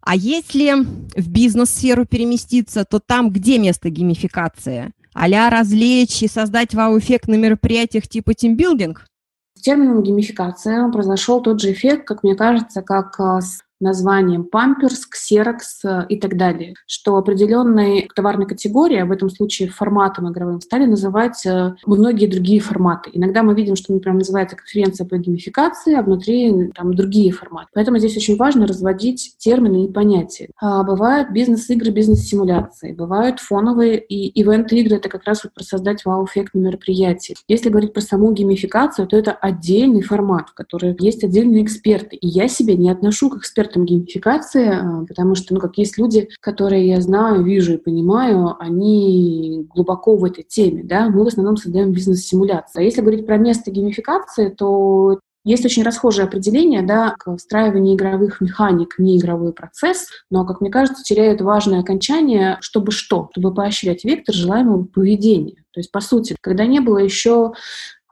А 0.00 0.16
если 0.16 0.72
в 1.16 1.30
бизнес-сферу 1.30 2.06
переместиться, 2.06 2.86
то 2.88 2.98
там 2.98 3.30
где 3.30 3.58
место 3.58 3.90
геймификации? 3.90 4.92
а 5.18 5.50
развлечь 5.50 6.22
и 6.22 6.28
создать 6.28 6.74
вау-эффект 6.74 7.26
на 7.26 7.36
мероприятиях 7.36 8.06
типа 8.06 8.34
тимбилдинг? 8.34 9.06
С 9.54 9.62
термином 9.62 10.02
геймификация 10.02 10.90
произошел 10.90 11.40
тот 11.40 11.60
же 11.60 11.72
эффект, 11.72 12.06
как 12.06 12.22
мне 12.22 12.34
кажется, 12.34 12.82
как 12.82 13.18
а, 13.18 13.40
с 13.40 13.62
названием 13.80 14.44
памперс, 14.44 15.06
ксерокс 15.06 15.82
и 16.08 16.18
так 16.18 16.36
далее, 16.36 16.74
что 16.86 17.16
определенной 17.16 18.08
товарной 18.14 18.46
категории, 18.46 19.02
в 19.02 19.12
этом 19.12 19.30
случае 19.30 19.68
форматом 19.68 20.30
игровым, 20.30 20.60
стали 20.60 20.86
называть 20.86 21.44
э, 21.46 21.74
многие 21.84 22.26
другие 22.26 22.60
форматы. 22.60 23.10
Иногда 23.12 23.42
мы 23.42 23.54
видим, 23.54 23.76
что, 23.76 23.92
например, 23.92 24.18
называется 24.18 24.56
конференция 24.56 25.06
по 25.06 25.16
геймификации, 25.16 25.94
а 25.94 26.02
внутри 26.02 26.70
там 26.74 26.94
другие 26.94 27.32
форматы. 27.32 27.68
Поэтому 27.74 27.98
здесь 27.98 28.16
очень 28.16 28.36
важно 28.36 28.66
разводить 28.66 29.34
термины 29.38 29.84
и 29.84 29.92
понятия. 29.92 30.48
А 30.60 30.82
бывают 30.82 31.30
бизнес-игры, 31.30 31.90
бизнес-симуляции, 31.90 32.92
бывают 32.92 33.40
фоновые 33.40 33.98
и 33.98 34.40
ивент-игры, 34.40 34.96
это 34.96 35.08
как 35.08 35.24
раз 35.24 35.44
вот 35.44 35.52
про 35.52 35.64
создать 35.64 36.04
вау-эффект 36.04 36.54
на 36.54 36.60
мероприятии. 36.60 37.34
Если 37.48 37.68
говорить 37.68 37.92
про 37.92 38.00
саму 38.00 38.32
геймификацию, 38.32 39.06
то 39.06 39.16
это 39.16 39.32
отдельный 39.32 40.02
формат, 40.02 40.50
в 40.50 40.54
который 40.54 40.96
есть 40.98 41.24
отдельные 41.24 41.62
эксперты. 41.64 42.16
И 42.16 42.26
я 42.26 42.48
себя 42.48 42.74
не 42.74 42.90
отношу 42.90 43.30
к 43.30 43.38
экспертам 43.38 43.65
экспертом 43.66 43.84
геймификации, 43.84 44.68
а, 44.68 45.04
потому 45.06 45.34
что, 45.34 45.54
ну, 45.54 45.60
как 45.60 45.76
есть 45.78 45.98
люди, 45.98 46.28
которые 46.40 46.88
я 46.88 47.00
знаю, 47.00 47.42
вижу 47.42 47.74
и 47.74 47.78
понимаю, 47.78 48.56
они 48.58 49.66
глубоко 49.74 50.16
в 50.16 50.24
этой 50.24 50.44
теме, 50.44 50.82
да, 50.84 51.08
мы 51.08 51.24
в 51.24 51.28
основном 51.28 51.56
создаем 51.56 51.92
бизнес-симуляции. 51.92 52.80
А 52.80 52.82
если 52.82 53.00
говорить 53.00 53.26
про 53.26 53.36
место 53.36 53.70
геймификации, 53.70 54.48
то 54.48 55.18
есть 55.44 55.64
очень 55.64 55.84
расхожее 55.84 56.26
определение 56.26 56.82
да, 56.82 57.14
к 57.18 57.36
встраиванию 57.36 57.94
игровых 57.94 58.40
механик 58.40 58.94
в 58.96 59.02
неигровой 59.02 59.52
процесс, 59.52 60.08
но, 60.30 60.44
как 60.44 60.60
мне 60.60 60.70
кажется, 60.70 61.04
теряют 61.04 61.40
важное 61.40 61.80
окончание, 61.80 62.58
чтобы 62.60 62.90
что? 62.90 63.28
Чтобы 63.32 63.54
поощрять 63.54 64.04
вектор 64.04 64.34
желаемого 64.34 64.84
поведения. 64.84 65.62
То 65.72 65.80
есть, 65.80 65.92
по 65.92 66.00
сути, 66.00 66.34
когда 66.40 66.66
не 66.66 66.80
было 66.80 66.98
еще 66.98 67.52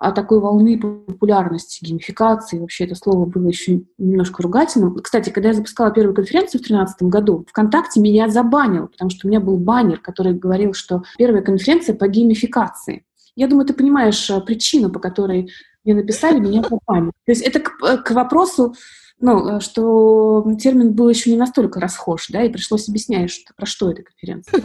а 0.04 0.12
такой 0.12 0.38
волны 0.38 0.78
популярности, 0.78 1.82
геймификации, 1.82 2.58
вообще 2.58 2.84
это 2.84 2.94
слово 2.94 3.24
было 3.24 3.48
еще 3.48 3.84
немножко 3.96 4.42
ругательным. 4.42 4.96
Кстати, 4.96 5.30
когда 5.30 5.48
я 5.48 5.54
запускала 5.54 5.90
первую 5.90 6.14
конференцию 6.14 6.60
в 6.60 6.64
2013 6.64 7.02
году, 7.04 7.46
ВКонтакте 7.48 8.00
меня 8.00 8.28
забанил, 8.28 8.88
потому 8.88 9.10
что 9.10 9.26
у 9.26 9.30
меня 9.30 9.40
был 9.40 9.56
баннер, 9.56 9.98
который 9.98 10.34
говорил, 10.34 10.74
что 10.74 11.04
первая 11.16 11.40
конференция 11.40 11.94
по 11.94 12.06
геймификации. 12.06 13.06
Я 13.34 13.48
думаю, 13.48 13.66
ты 13.66 13.72
понимаешь 13.72 14.28
э, 14.28 14.38
причину, 14.42 14.90
по 14.90 15.00
которой 15.00 15.50
мне 15.84 15.94
написали, 15.94 16.38
меня 16.38 16.62
забанили. 16.62 17.12
То 17.24 17.32
есть 17.32 17.40
это 17.40 17.60
к, 17.60 17.72
э, 17.82 17.96
к 17.96 18.10
вопросу, 18.10 18.74
ну, 19.20 19.56
э, 19.56 19.60
что 19.60 20.46
термин 20.60 20.92
был 20.92 21.08
еще 21.08 21.30
не 21.30 21.38
настолько 21.38 21.80
расхож, 21.80 22.28
да, 22.28 22.42
и 22.42 22.52
пришлось 22.52 22.90
объяснять, 22.90 23.30
что, 23.30 23.54
про 23.56 23.64
что 23.64 23.90
эта 23.90 24.02
конференция. 24.02 24.62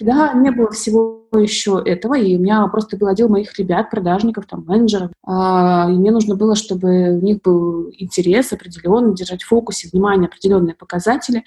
Да, 0.00 0.32
не 0.34 0.50
было 0.50 0.70
всего 0.70 1.28
еще 1.34 1.82
этого, 1.84 2.16
и 2.16 2.36
у 2.36 2.40
меня 2.40 2.66
просто 2.68 2.96
был 2.96 3.08
отдел 3.08 3.28
моих 3.28 3.58
ребят, 3.58 3.90
продажников, 3.90 4.46
там, 4.46 4.64
менеджеров, 4.66 5.10
а, 5.24 5.86
и 5.90 5.92
мне 5.92 6.10
нужно 6.10 6.36
было, 6.36 6.54
чтобы 6.54 7.18
у 7.18 7.24
них 7.24 7.42
был 7.42 7.90
интерес 7.96 8.52
определенный, 8.52 9.14
держать 9.14 9.42
в 9.42 9.48
фокусе 9.48 9.88
внимание 9.92 10.28
определенные 10.28 10.74
показатели, 10.74 11.44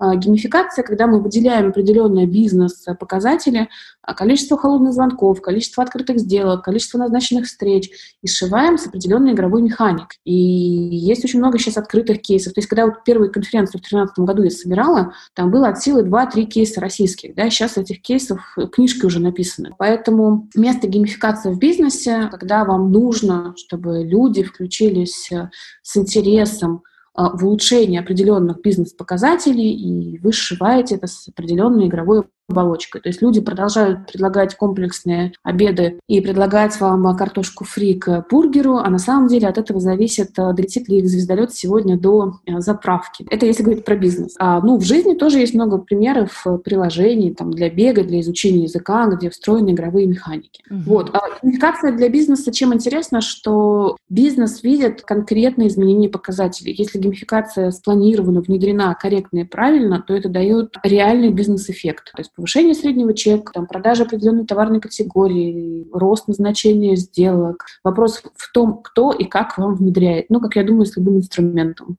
геймификация, 0.00 0.84
когда 0.84 1.06
мы 1.06 1.20
выделяем 1.20 1.68
определенные 1.68 2.26
бизнес-показатели, 2.26 3.68
а, 4.02 4.14
количество 4.14 4.56
холодных 4.56 4.92
звонков, 4.92 5.42
количество 5.42 5.82
открытых 5.82 6.18
сделок, 6.20 6.64
количество 6.64 6.98
назначенных 6.98 7.46
встреч, 7.46 7.90
и 8.22 8.28
сшиваем 8.28 8.78
с 8.78 8.86
определенной 8.86 9.32
игровой 9.32 9.60
механик. 9.62 10.14
И 10.24 10.32
есть 10.32 11.24
очень 11.24 11.40
много 11.40 11.58
сейчас 11.58 11.76
открытых 11.76 12.22
кейсов. 12.22 12.54
То 12.54 12.60
есть, 12.60 12.68
когда 12.68 12.86
вот 12.86 13.04
первую 13.04 13.32
конференцию 13.32 13.80
в 13.80 13.82
2013 13.82 14.18
году 14.20 14.42
я 14.44 14.50
собирала, 14.50 15.12
там 15.34 15.50
было 15.50 15.68
от 15.68 15.82
силы 15.82 16.02
2-3 16.02 16.44
кейса 16.44 16.80
российских. 16.80 17.34
Да? 17.34 17.50
Сейчас 17.50 17.76
этих 17.76 18.00
кейсов 18.00 18.40
книжки 18.72 19.04
уже 19.04 19.20
написаны. 19.20 19.74
Поэтому 19.78 20.48
место 20.54 20.86
геймификации 20.86 21.52
в 21.52 21.58
бизнесе, 21.58 22.28
когда 22.30 22.64
вам 22.64 22.92
нужно, 22.92 23.54
чтобы 23.56 24.04
люди 24.04 24.42
включились 24.42 25.30
э, 25.32 25.50
с 25.82 25.96
интересом, 25.96 26.76
а, 26.76 26.88
в 27.18 27.44
улучшение 27.44 28.00
определенных 28.00 28.60
бизнес-показателей, 28.60 29.72
и 29.72 30.18
вы 30.18 30.32
сшиваете 30.32 30.94
это 30.94 31.08
с 31.08 31.28
определенной 31.28 31.88
игровой 31.88 32.24
оболочкой. 32.48 33.00
То 33.00 33.08
есть 33.08 33.22
люди 33.22 33.40
продолжают 33.40 34.06
предлагать 34.10 34.56
комплексные 34.56 35.32
обеды 35.42 36.00
и 36.08 36.20
предлагать 36.20 36.78
вам 36.80 37.16
картошку 37.16 37.64
фри 37.64 37.94
к 37.94 38.26
бургеру, 38.30 38.76
а 38.76 38.88
на 38.88 38.98
самом 38.98 39.28
деле 39.28 39.48
от 39.48 39.58
этого 39.58 39.80
зависит, 39.80 40.38
э, 40.38 40.52
долетит 40.54 40.88
ли 40.88 40.98
их 40.98 41.08
звездолет 41.08 41.52
сегодня 41.52 41.98
до 41.98 42.38
э, 42.46 42.60
заправки. 42.60 43.26
Это 43.30 43.46
если 43.46 43.62
говорить 43.62 43.84
про 43.84 43.96
бизнес. 43.96 44.34
А, 44.38 44.60
ну, 44.60 44.78
в 44.78 44.84
жизни 44.84 45.14
тоже 45.14 45.38
есть 45.38 45.54
много 45.54 45.78
примеров 45.78 46.42
э, 46.46 46.58
приложений 46.58 47.34
там, 47.34 47.50
для 47.50 47.70
бега, 47.70 48.02
для 48.02 48.20
изучения 48.20 48.64
языка, 48.64 49.06
где 49.06 49.30
встроены 49.30 49.70
игровые 49.70 50.06
механики. 50.06 50.62
Угу. 50.70 50.80
Вот. 50.86 51.10
А 51.12 51.20
коммуникация 51.40 51.92
для 51.92 52.08
бизнеса 52.08 52.52
чем 52.52 52.72
интересно, 52.72 53.20
что 53.20 53.96
бизнес 54.08 54.62
видит 54.62 55.02
конкретные 55.02 55.68
изменения 55.68 56.08
показателей. 56.08 56.74
Если 56.76 56.98
геймификация 56.98 57.70
спланирована, 57.70 58.40
внедрена 58.40 58.94
корректно 58.94 59.40
и 59.40 59.44
правильно, 59.44 60.02
то 60.06 60.14
это 60.14 60.28
дает 60.28 60.76
реальный 60.82 61.30
бизнес-эффект. 61.30 62.12
То 62.14 62.20
есть 62.20 62.30
повышение 62.38 62.72
среднего 62.72 63.14
чека, 63.14 63.52
там, 63.52 63.66
продажа 63.66 64.04
определенной 64.04 64.46
товарной 64.46 64.80
категории, 64.80 65.88
рост 65.92 66.28
назначения 66.28 66.94
сделок. 66.94 67.66
Вопрос 67.82 68.22
в 68.36 68.52
том, 68.52 68.80
кто 68.80 69.10
и 69.10 69.24
как 69.24 69.58
вам 69.58 69.74
внедряет. 69.74 70.26
Ну, 70.30 70.40
как 70.40 70.54
я 70.54 70.62
думаю, 70.62 70.86
с 70.86 70.96
любым 70.96 71.16
инструментом. 71.16 71.96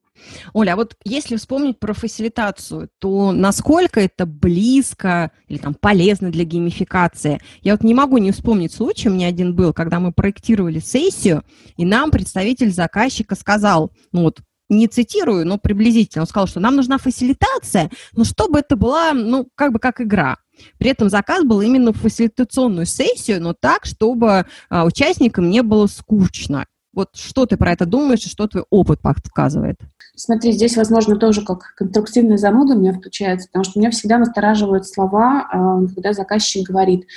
Оля, 0.54 0.74
а 0.74 0.76
вот 0.78 0.96
если 1.04 1.36
вспомнить 1.36 1.78
про 1.78 1.94
фасилитацию, 1.94 2.90
то 3.00 3.34
насколько 3.34 4.00
это 4.00 4.26
близко 4.26 5.32
или 5.50 5.58
там 5.58 5.74
полезно 5.74 6.32
для 6.32 6.46
геймификации? 6.46 7.42
Я 7.62 7.74
вот 7.74 7.84
не 7.84 7.94
могу 7.94 8.18
не 8.18 8.32
вспомнить 8.32 8.74
случай, 8.74 9.10
у 9.10 9.14
меня 9.14 9.28
один 9.28 9.54
был, 9.54 9.74
когда 9.74 10.00
мы 10.00 10.14
проектировали 10.14 10.80
сессию, 10.80 11.44
и 11.76 11.84
нам 11.84 12.12
представитель 12.12 12.72
заказчика 12.72 13.36
сказал, 13.36 13.92
ну 14.14 14.24
вот 14.24 14.40
не 14.70 14.88
цитирую, 14.88 15.46
но 15.46 15.58
приблизительно, 15.58 16.24
он 16.24 16.28
сказал, 16.28 16.48
что 16.48 16.60
нам 16.60 16.76
нужна 16.76 16.98
фасилитация, 16.98 17.90
но 18.14 18.24
чтобы 18.24 18.60
это 18.60 18.76
была, 18.76 19.14
ну, 19.14 19.50
как 19.56 19.74
бы 19.74 19.80
как 19.80 20.00
игра. 20.02 20.38
При 20.78 20.92
этом 20.92 21.10
заказ 21.10 21.44
был 21.44 21.62
именно 21.62 21.94
фасилитационную 21.94 22.86
сессию, 22.86 23.42
но 23.42 23.54
так, 23.54 23.86
чтобы 23.86 24.46
а, 24.70 24.86
участникам 24.86 25.50
не 25.50 25.64
было 25.64 25.88
скучно. 25.88 26.66
Вот 26.94 27.16
что 27.16 27.46
ты 27.46 27.56
про 27.56 27.72
это 27.72 27.86
думаешь 27.86 28.26
и 28.26 28.30
что 28.30 28.48
твой 28.48 28.66
опыт 28.70 29.00
подсказывает? 29.02 29.78
Смотри, 30.20 30.52
здесь, 30.52 30.76
возможно, 30.76 31.16
тоже 31.16 31.46
как 31.46 31.74
конструктивная 31.78 32.36
зануда 32.36 32.74
у 32.76 32.78
меня 32.78 32.92
включается, 32.92 33.48
потому 33.48 33.64
что 33.64 33.80
меня 33.80 33.90
всегда 33.90 34.18
настораживают 34.18 34.86
слова, 34.86 35.48
а, 35.50 35.80
когда 35.96 36.12
заказчик 36.12 36.68
говорит, 36.68 37.08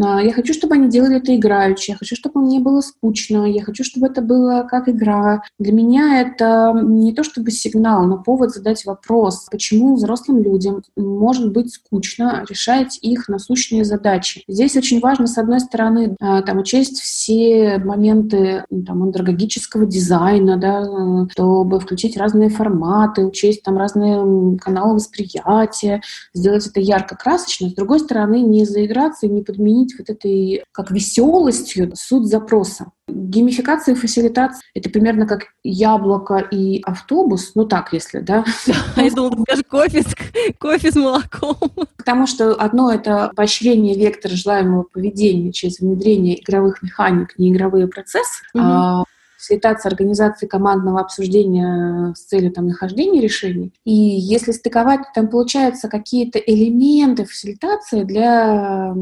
«А, 0.00 0.22
я 0.22 0.32
хочу, 0.32 0.54
чтобы 0.54 0.76
они 0.76 0.88
делали 0.88 1.16
это 1.16 1.34
играючи, 1.34 1.90
я 1.90 1.96
хочу, 1.96 2.14
чтобы 2.14 2.40
мне 2.40 2.60
было 2.60 2.80
скучно, 2.80 3.50
я 3.50 3.64
хочу, 3.64 3.82
чтобы 3.82 4.06
это 4.06 4.22
было 4.22 4.64
как 4.70 4.88
игра. 4.88 5.42
Для 5.58 5.72
меня 5.72 6.20
это 6.20 6.72
не 6.84 7.12
то 7.12 7.24
чтобы 7.24 7.50
сигнал, 7.50 8.04
но 8.04 8.18
повод 8.18 8.52
задать 8.52 8.84
вопрос, 8.84 9.48
почему 9.50 9.96
взрослым 9.96 10.40
людям 10.40 10.84
может 10.96 11.52
быть 11.52 11.74
скучно 11.74 12.44
решать 12.48 12.96
их 13.02 13.28
насущные 13.28 13.84
задачи. 13.84 14.44
Здесь 14.46 14.76
очень 14.76 15.00
важно, 15.00 15.26
с 15.26 15.36
одной 15.36 15.58
стороны, 15.58 16.16
а, 16.20 16.42
там, 16.42 16.58
учесть 16.58 17.00
все 17.00 17.78
моменты 17.78 18.64
там, 18.70 19.02
андрогогического 19.02 19.84
дизайна, 19.84 20.56
да, 20.58 21.26
чтобы 21.32 21.80
включить 21.80 22.16
разные 22.16 22.51
форматы, 22.52 23.24
учесть 23.24 23.62
там 23.62 23.76
разные 23.76 24.58
каналы 24.58 24.94
восприятия, 24.94 26.02
сделать 26.34 26.66
это 26.66 26.80
ярко-красочно. 26.80 27.70
С 27.70 27.74
другой 27.74 28.00
стороны, 28.00 28.40
не 28.40 28.64
заиграться 28.64 29.26
и 29.26 29.30
не 29.30 29.42
подменить 29.42 29.94
вот 29.98 30.10
этой 30.10 30.64
как 30.72 30.90
веселостью 30.90 31.92
суть 31.94 32.26
запроса. 32.26 32.92
Геймификация 33.08 33.94
и 33.94 33.98
фасилитация— 33.98 34.62
это 34.74 34.88
примерно 34.88 35.26
как 35.26 35.46
яблоко 35.64 36.36
и 36.38 36.80
автобус, 36.82 37.52
ну 37.54 37.66
так, 37.66 37.92
если, 37.92 38.20
да? 38.20 38.44
Я 38.96 39.10
думала, 39.10 39.42
скажешь 39.42 39.64
кофе 39.68 40.02
с, 40.02 40.14
кофе 40.58 40.92
с 40.92 40.96
молоком. 40.96 41.56
Потому 41.96 42.26
что 42.26 42.54
одно— 42.54 42.92
это 42.92 43.32
поощрение 43.34 43.96
вектора 43.96 44.34
желаемого 44.34 44.84
поведения 44.84 45.52
через 45.52 45.80
внедрение 45.80 46.40
игровых 46.40 46.82
механик, 46.82 47.38
неигровые 47.38 47.88
процессы, 47.88 48.44
угу. 48.54 48.62
а 48.62 49.04
фасилитация 49.42 49.90
организации 49.90 50.46
командного 50.46 51.00
обсуждения 51.00 52.14
с 52.14 52.20
целью 52.20 52.52
там, 52.52 52.68
нахождения 52.68 53.20
решений. 53.20 53.72
И 53.84 53.92
если 53.92 54.52
стыковать, 54.52 55.00
там 55.14 55.28
получаются 55.28 55.88
какие-то 55.88 56.38
элементы 56.38 57.24
фасилитации 57.24 58.04
для 58.04 58.94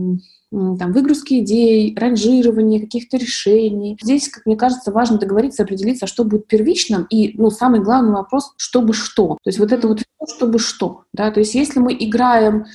там, 0.51 0.93
выгрузки 0.93 1.41
идей, 1.41 1.95
ранжирования 1.97 2.81
каких-то 2.81 3.17
решений. 3.17 3.97
Здесь, 4.03 4.29
как 4.29 4.47
мне 4.47 4.57
кажется, 4.57 4.91
важно 4.91 5.19
договориться, 5.19 5.63
определиться, 5.63 6.09
что 6.09 6.25
будет 6.25 6.49
первичным, 6.49 7.07
и, 7.09 7.35
ну, 7.41 7.51
самый 7.51 7.81
главный 7.81 8.13
вопрос, 8.13 8.53
чтобы 8.57 8.93
что. 8.93 9.39
То 9.43 9.49
есть 9.49 9.61
вот 9.61 9.71
это 9.71 9.87
вот 9.87 10.01
чтобы 10.29 10.59
что, 10.59 11.05
да, 11.13 11.31
то 11.31 11.41
есть 11.41 11.55
если 11.55 11.79
мы 11.79 11.97
играем 11.99 12.67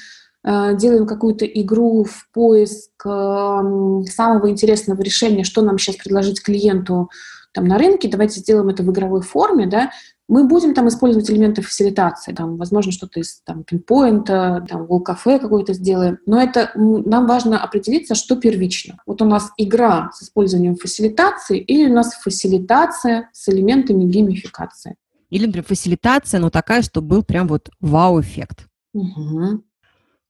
э, 0.43 0.75
делаем 0.77 1.05
какую-то 1.05 1.45
игру 1.45 2.05
в 2.05 2.27
поиск 2.33 2.91
самого 3.03 4.49
интересного 4.49 5.01
решения, 5.01 5.43
что 5.43 5.61
нам 5.61 5.77
сейчас 5.77 5.97
предложить 5.97 6.41
клиенту 6.41 7.09
там, 7.55 7.65
на 7.65 7.77
рынке, 7.77 8.09
давайте 8.09 8.41
сделаем 8.41 8.67
это 8.67 8.83
в 8.83 8.91
игровой 8.91 9.21
форме, 9.21 9.65
да, 9.65 9.91
мы 10.27 10.45
будем 10.45 10.73
там 10.73 10.89
использовать 10.89 11.29
элементы 11.31 11.61
фасилитации, 11.61 12.33
там, 12.33 12.57
возможно, 12.57 12.91
что-то 12.91 13.21
из 13.21 13.41
там, 13.45 13.63
пинпоинта, 13.63 14.65
там, 14.67 14.87
кафе 15.03 15.39
какой-то 15.39 15.73
сделаем, 15.73 16.17
но 16.25 16.41
это 16.41 16.71
нам 16.75 17.27
важно 17.27 17.63
определиться, 17.63 18.13
что 18.13 18.35
первично. 18.35 18.97
Вот 19.05 19.21
у 19.21 19.25
нас 19.25 19.51
игра 19.57 20.11
с 20.13 20.23
использованием 20.23 20.75
фасилитации 20.75 21.59
или 21.59 21.89
у 21.89 21.93
нас 21.93 22.13
фасилитация 22.15 23.29
с 23.31 23.47
элементами 23.47 24.03
геймификации. 24.03 24.95
Или, 25.29 25.45
например, 25.45 25.65
фасилитация, 25.65 26.39
но 26.41 26.49
такая, 26.49 26.81
что 26.81 27.01
был 27.01 27.23
прям 27.23 27.47
вот 27.47 27.69
вау-эффект. 27.79 28.67
Угу. 28.93 29.63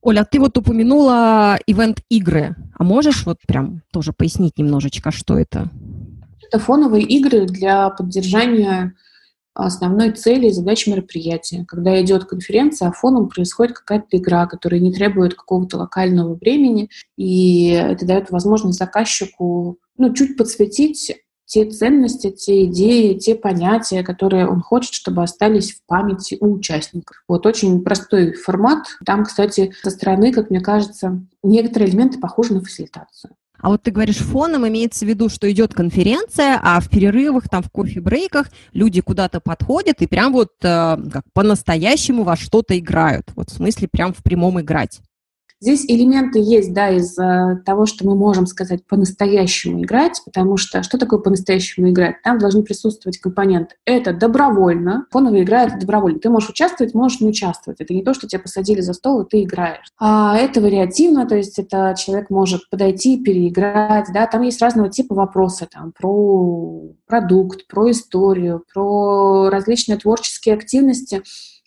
Оля, 0.01 0.23
ты 0.23 0.39
вот 0.39 0.55
упомянула 0.57 1.57
ивент-игры, 1.65 2.55
а 2.77 2.83
можешь 2.83 3.25
вот 3.25 3.39
прям 3.47 3.81
тоже 3.91 4.13
пояснить 4.13 4.59
немножечко, 4.59 5.09
что 5.09 5.39
это? 5.39 5.71
Это 6.47 6.59
фоновые 6.59 7.03
игры 7.03 7.45
для 7.45 7.89
поддержания 7.89 8.95
основной 9.55 10.11
цели 10.11 10.47
и 10.47 10.51
задач 10.51 10.85
мероприятия. 10.85 11.65
Когда 11.67 11.99
идет 12.01 12.25
конференция, 12.25 12.89
а 12.89 12.91
фоном 12.91 13.29
происходит 13.29 13.77
какая-то 13.77 14.17
игра, 14.17 14.45
которая 14.47 14.81
не 14.81 14.93
требует 14.93 15.33
какого-то 15.33 15.77
локального 15.77 16.35
времени, 16.35 16.89
и 17.17 17.69
это 17.69 18.05
дает 18.05 18.31
возможность 18.31 18.77
заказчику 18.77 19.79
ну, 19.97 20.13
чуть 20.13 20.35
подсветить 20.35 21.15
те 21.45 21.69
ценности, 21.69 22.31
те 22.31 22.65
идеи, 22.65 23.13
те 23.13 23.35
понятия, 23.35 24.03
которые 24.03 24.47
он 24.47 24.61
хочет, 24.61 24.93
чтобы 24.93 25.23
остались 25.23 25.73
в 25.73 25.85
памяти 25.85 26.37
у 26.41 26.53
участников. 26.53 27.23
Вот 27.27 27.45
очень 27.45 27.83
простой 27.83 28.33
формат. 28.33 28.87
Там, 29.05 29.23
кстати, 29.23 29.73
со 29.83 29.91
стороны, 29.91 30.33
как 30.33 30.49
мне 30.49 30.59
кажется, 30.59 31.23
некоторые 31.43 31.91
элементы 31.91 32.19
похожи 32.19 32.53
на 32.53 32.61
фасилитацию. 32.61 33.35
А 33.59 33.69
вот 33.69 33.83
ты 33.83 33.91
говоришь, 33.91 34.17
фоном 34.17 34.67
имеется 34.67 35.05
в 35.05 35.07
виду, 35.07 35.29
что 35.29 35.51
идет 35.51 35.73
конференция, 35.73 36.59
а 36.61 36.79
в 36.79 36.89
перерывах, 36.89 37.49
там, 37.49 37.63
в 37.63 37.69
кофе-брейках 37.69 38.49
люди 38.73 39.01
куда-то 39.01 39.39
подходят 39.39 40.01
и 40.01 40.07
прям 40.07 40.33
вот 40.33 40.51
э, 40.61 40.97
как 41.11 41.23
по-настоящему 41.33 42.23
во 42.23 42.35
что-то 42.35 42.77
играют. 42.77 43.31
Вот 43.35 43.49
в 43.49 43.53
смысле 43.53 43.87
прям 43.87 44.13
в 44.13 44.23
прямом 44.23 44.59
играть. 44.61 45.01
Здесь 45.61 45.85
элементы 45.87 46.39
есть, 46.39 46.73
да, 46.73 46.89
из 46.89 47.17
э, 47.17 47.61
того, 47.65 47.85
что 47.85 48.05
мы 48.05 48.15
можем 48.15 48.45
сказать 48.45 48.85
по-настоящему 48.85 49.81
играть, 49.81 50.21
потому 50.25 50.57
что 50.57 50.83
что 50.83 50.97
такое 50.97 51.19
по-настоящему 51.19 51.89
играть? 51.89 52.21
Там 52.23 52.39
должны 52.39 52.63
присутствовать 52.63 53.19
компоненты. 53.19 53.75
Это 53.85 54.13
добровольно. 54.13 55.05
Фоновая 55.11 55.43
игра— 55.43 55.63
это 55.65 55.77
добровольно. 55.79 56.19
Ты 56.19 56.29
можешь 56.29 56.49
участвовать, 56.49 56.93
можешь 56.93 57.21
не 57.21 57.29
участвовать. 57.29 57.79
Это 57.79 57.93
не 57.93 58.03
то, 58.03 58.13
что 58.13 58.27
тебя 58.27 58.41
посадили 58.41 58.81
за 58.81 58.93
стол, 58.93 59.21
и 59.21 59.29
ты 59.29 59.43
играешь. 59.43 59.91
А 59.97 60.37
это 60.37 60.59
вариативно, 60.59 61.25
то 61.25 61.35
есть 61.35 61.57
это 61.57 61.95
человек 61.97 62.29
может 62.29 62.69
подойти, 62.69 63.23
переиграть, 63.23 64.07
да, 64.13 64.27
там 64.27 64.41
есть 64.41 64.61
разного 64.61 64.89
типа 64.89 65.15
вопросы, 65.15 65.67
там, 65.71 65.93
про 65.97 66.91
продукт, 67.07 67.67
про 67.67 67.91
историю, 67.91 68.63
про 68.73 69.49
различные 69.49 69.97
творческие 69.97 70.55
активности. 70.55 71.23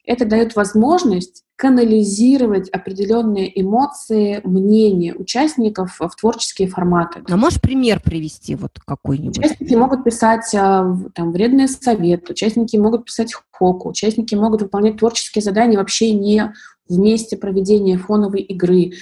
Это 0.09 0.25
дает 0.25 0.57
возможность 0.57 1.45
канализировать 1.55 2.71
определенные 2.71 3.61
эмоции, 3.61 4.41
мнения 4.43 5.13
участников 5.15 5.99
в 6.01 6.17
творческие 6.19 6.67
форматы. 6.67 7.23
А 7.29 7.37
можешь 7.37 7.61
пример 7.61 8.01
привести 8.01 8.55
вот 8.55 8.79
какой-нибудь? 8.87 9.37
Участники 9.37 9.75
могут 9.75 10.05
писать 10.05 10.55
а, 10.55 10.97
там, 11.15 11.31
вредные 11.31 11.69
советы, 11.69 12.33
участники 12.33 12.79
могут 12.79 13.05
писать 13.05 13.35
хоку, 13.51 13.91
участники 13.91 14.35
могут 14.35 14.63
выполнять 14.63 14.97
творческие 14.97 15.43
задания 15.43 15.77
вообще 15.77 16.13
не 16.13 16.55
в 16.89 16.99
месте 16.99 17.37
проведения 17.37 17.99
фоновой 17.99 18.41
игры. 18.41 18.93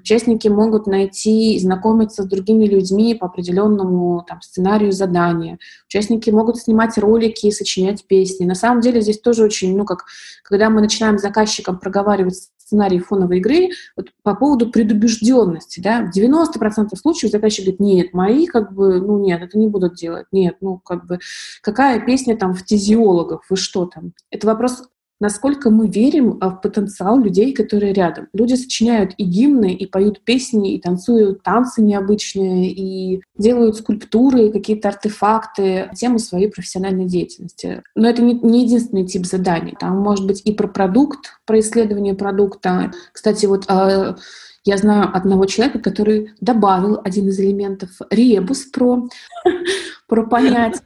Участники 0.00 0.48
могут 0.48 0.86
найти 0.86 1.54
и 1.54 1.58
знакомиться 1.58 2.22
с 2.22 2.26
другими 2.26 2.66
людьми 2.66 3.14
по 3.14 3.26
определенному 3.26 4.24
там, 4.26 4.42
сценарию 4.42 4.92
задания. 4.92 5.58
Участники 5.88 6.30
могут 6.30 6.58
снимать 6.58 6.98
ролики 6.98 7.46
и 7.46 7.52
сочинять 7.52 8.04
песни. 8.06 8.44
На 8.44 8.54
самом 8.54 8.80
деле 8.80 9.00
здесь 9.00 9.20
тоже 9.20 9.44
очень, 9.44 9.76
ну 9.76 9.84
как, 9.84 10.04
когда 10.42 10.70
мы 10.70 10.80
начинаем 10.80 11.18
с 11.18 11.22
заказчиком 11.22 11.78
проговаривать 11.78 12.48
сценарий 12.66 12.98
фоновой 12.98 13.38
игры 13.38 13.68
вот 13.96 14.10
по 14.22 14.34
поводу 14.34 14.70
предубежденности, 14.70 15.80
да, 15.80 16.02
в 16.02 16.16
90% 16.16 16.96
случаев 16.96 17.30
заказчик 17.30 17.64
говорит, 17.64 17.80
нет, 17.80 18.12
мои 18.12 18.46
как 18.46 18.72
бы, 18.72 19.00
ну 19.00 19.20
нет, 19.20 19.42
это 19.42 19.56
не 19.56 19.68
будут 19.68 19.94
делать, 19.94 20.26
нет, 20.32 20.56
ну 20.60 20.78
как 20.84 21.06
бы, 21.06 21.20
какая 21.62 22.04
песня 22.04 22.36
там 22.36 22.54
в 22.54 22.58
фтизиологов, 22.58 23.44
вы 23.48 23.56
что 23.56 23.86
там? 23.86 24.12
Это 24.30 24.48
вопрос 24.48 24.82
насколько 25.20 25.70
мы 25.70 25.88
верим 25.88 26.38
а, 26.40 26.50
в 26.50 26.60
потенциал 26.60 27.18
людей, 27.18 27.52
которые 27.52 27.92
рядом. 27.92 28.28
Люди 28.32 28.54
сочиняют 28.54 29.12
и 29.16 29.24
гимны, 29.24 29.72
и 29.72 29.86
поют 29.86 30.20
песни, 30.20 30.74
и 30.74 30.80
танцуют 30.80 31.42
танцы 31.42 31.82
необычные, 31.82 32.70
и 32.70 33.22
делают 33.38 33.76
скульптуры, 33.76 34.50
какие-то 34.50 34.88
артефакты, 34.88 35.90
тему 35.96 36.18
своей 36.18 36.48
профессиональной 36.48 37.06
деятельности. 37.06 37.82
Но 37.94 38.08
это 38.08 38.22
не, 38.22 38.34
не 38.34 38.64
единственный 38.64 39.06
тип 39.06 39.26
заданий. 39.26 39.74
Там 39.78 39.98
может 39.98 40.26
быть 40.26 40.42
и 40.44 40.52
про 40.52 40.68
продукт, 40.68 41.38
про 41.46 41.60
исследование 41.60 42.14
продукта. 42.14 42.92
Кстати, 43.12 43.46
вот 43.46 43.64
а, 43.68 44.16
я 44.64 44.76
знаю 44.76 45.10
одного 45.14 45.46
человека, 45.46 45.78
который 45.78 46.32
добавил 46.40 47.00
один 47.04 47.28
из 47.28 47.38
элементов 47.38 47.90
ребус 48.10 48.64
про, 48.64 49.08
про 50.08 50.26
понятие. 50.26 50.82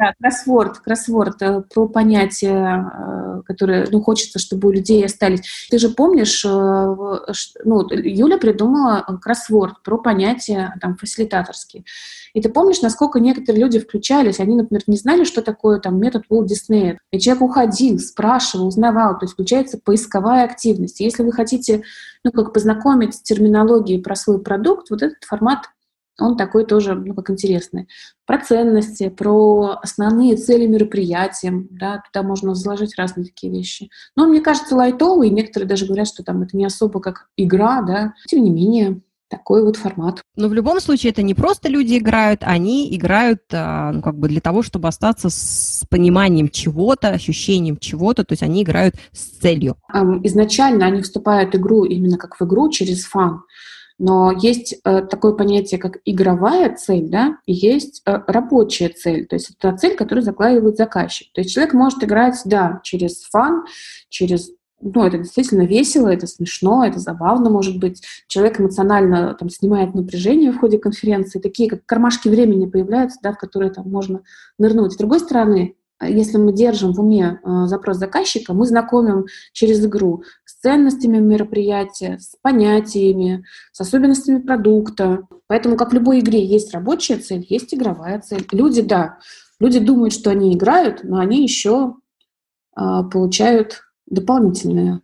Да, 0.00 0.14
кроссворд, 0.18 0.78
кроссворд 0.78 1.42
э, 1.42 1.62
про 1.74 1.86
понятия, 1.86 2.90
э, 2.90 3.42
которые, 3.44 3.86
ну, 3.90 4.00
хочется, 4.00 4.38
чтобы 4.38 4.68
у 4.68 4.70
людей 4.70 5.04
остались. 5.04 5.42
Ты 5.68 5.78
же 5.78 5.90
помнишь, 5.90 6.42
э, 6.42 6.48
ну, 6.48 7.86
Юля 7.90 8.38
придумала 8.38 9.04
кроссворд 9.20 9.82
про 9.82 9.98
понятия, 9.98 10.74
там, 10.80 10.96
фасилитаторские. 10.96 11.84
И 12.32 12.40
ты 12.40 12.48
помнишь, 12.48 12.80
насколько 12.80 13.20
некоторые 13.20 13.62
люди 13.62 13.78
включались, 13.78 14.40
они, 14.40 14.56
например, 14.56 14.82
не 14.86 14.96
знали, 14.96 15.24
что 15.24 15.42
такое 15.42 15.80
там 15.80 16.00
метод 16.00 16.24
Уолт 16.30 16.46
Диснея. 16.46 16.98
И 17.10 17.20
человек 17.20 17.42
уходил, 17.42 17.98
спрашивал, 17.98 18.68
узнавал, 18.68 19.18
то 19.18 19.24
есть 19.24 19.34
включается 19.34 19.78
поисковая 19.84 20.44
активность. 20.44 21.00
Если 21.00 21.22
вы 21.22 21.32
хотите, 21.32 21.82
ну, 22.24 22.32
как 22.32 22.54
познакомить 22.54 23.16
с 23.16 23.20
терминологией 23.20 24.00
про 24.00 24.14
свой 24.14 24.40
продукт, 24.40 24.88
вот 24.88 25.02
этот 25.02 25.22
формат 25.24 25.66
он 26.18 26.36
такой 26.36 26.64
тоже, 26.64 26.94
ну, 26.94 27.14
как 27.14 27.30
интересный. 27.30 27.88
Про 28.26 28.38
ценности, 28.38 29.08
про 29.08 29.78
основные 29.82 30.36
цели 30.36 30.66
мероприятия, 30.66 31.52
да, 31.70 32.02
туда 32.12 32.26
можно 32.26 32.54
заложить 32.54 32.96
разные 32.96 33.26
такие 33.26 33.52
вещи. 33.52 33.90
Но 34.16 34.26
мне 34.26 34.40
кажется, 34.40 34.76
лайтовый, 34.76 35.30
некоторые 35.30 35.68
даже 35.68 35.86
говорят, 35.86 36.08
что 36.08 36.22
там 36.22 36.42
это 36.42 36.56
не 36.56 36.64
особо 36.64 37.00
как 37.00 37.28
игра, 37.36 37.82
да, 37.82 38.14
тем 38.28 38.42
не 38.42 38.50
менее, 38.50 39.00
такой 39.30 39.64
вот 39.64 39.76
формат. 39.76 40.20
Но 40.36 40.48
в 40.48 40.54
любом 40.54 40.80
случае 40.80 41.12
это 41.12 41.22
не 41.22 41.34
просто 41.34 41.68
люди 41.68 41.96
играют, 41.96 42.40
они 42.42 42.94
играют 42.94 43.42
а, 43.52 43.92
ну, 43.92 44.02
как 44.02 44.18
бы 44.18 44.28
для 44.28 44.40
того, 44.40 44.62
чтобы 44.62 44.88
остаться 44.88 45.30
с 45.30 45.84
пониманием 45.88 46.48
чего-то, 46.48 47.08
ощущением 47.08 47.78
чего-то, 47.78 48.24
то 48.24 48.32
есть 48.32 48.42
они 48.42 48.62
играют 48.62 48.96
с 49.12 49.38
целью. 49.38 49.76
Изначально 50.24 50.86
они 50.86 51.00
вступают 51.00 51.54
в 51.54 51.56
игру 51.58 51.84
именно 51.84 52.18
как 52.18 52.38
в 52.38 52.44
игру 52.44 52.70
через 52.70 53.04
фан. 53.04 53.44
Но 54.00 54.32
есть 54.32 54.80
э, 54.82 55.02
такое 55.02 55.34
понятие, 55.34 55.78
как 55.78 55.98
игровая 56.06 56.74
цель, 56.74 57.10
да, 57.10 57.36
и 57.44 57.52
есть 57.52 58.00
э, 58.06 58.18
рабочая 58.26 58.88
цель. 58.88 59.26
То 59.26 59.36
есть 59.36 59.50
это 59.50 59.76
цель, 59.76 59.94
которую 59.94 60.24
закладывает 60.24 60.78
заказчик. 60.78 61.30
То 61.34 61.42
есть 61.42 61.52
человек 61.52 61.74
может 61.74 62.02
играть, 62.02 62.40
да, 62.46 62.80
через 62.82 63.24
фан, 63.24 63.66
через 64.08 64.52
ну, 64.80 65.04
это 65.04 65.18
действительно 65.18 65.66
весело, 65.66 66.08
это 66.08 66.26
смешно, 66.26 66.82
это 66.82 66.98
забавно, 66.98 67.50
может 67.50 67.78
быть. 67.78 68.02
Человек 68.26 68.58
эмоционально 68.58 69.34
там, 69.34 69.50
снимает 69.50 69.94
напряжение 69.94 70.50
в 70.52 70.58
ходе 70.58 70.78
конференции. 70.78 71.38
Такие 71.38 71.68
как 71.68 71.84
кармашки 71.84 72.30
времени 72.30 72.64
появляются, 72.64 73.18
да, 73.22 73.32
в 73.32 73.36
которые 73.36 73.70
там 73.70 73.90
можно 73.90 74.22
нырнуть. 74.56 74.94
С 74.94 74.96
другой 74.96 75.20
стороны, 75.20 75.76
если 76.02 76.38
мы 76.38 76.52
держим 76.54 76.94
в 76.94 77.00
уме 77.00 77.40
э, 77.44 77.66
запрос 77.66 77.98
заказчика, 77.98 78.54
мы 78.54 78.64
знакомим 78.64 79.26
через 79.52 79.84
игру 79.84 80.22
ценностями 80.62 81.18
мероприятия, 81.18 82.18
с 82.18 82.36
понятиями, 82.40 83.44
с 83.72 83.80
особенностями 83.80 84.40
продукта. 84.40 85.26
Поэтому, 85.46 85.76
как 85.76 85.90
в 85.90 85.94
любой 85.94 86.20
игре, 86.20 86.44
есть 86.44 86.72
рабочая 86.72 87.16
цель, 87.16 87.46
есть 87.48 87.74
игровая 87.74 88.20
цель. 88.20 88.46
Люди, 88.52 88.82
да, 88.82 89.18
люди 89.58 89.78
думают, 89.78 90.12
что 90.12 90.30
они 90.30 90.54
играют, 90.54 91.02
но 91.02 91.18
они 91.18 91.42
еще 91.42 91.94
э, 92.76 92.80
получают 93.10 93.82
дополнительные 94.06 95.00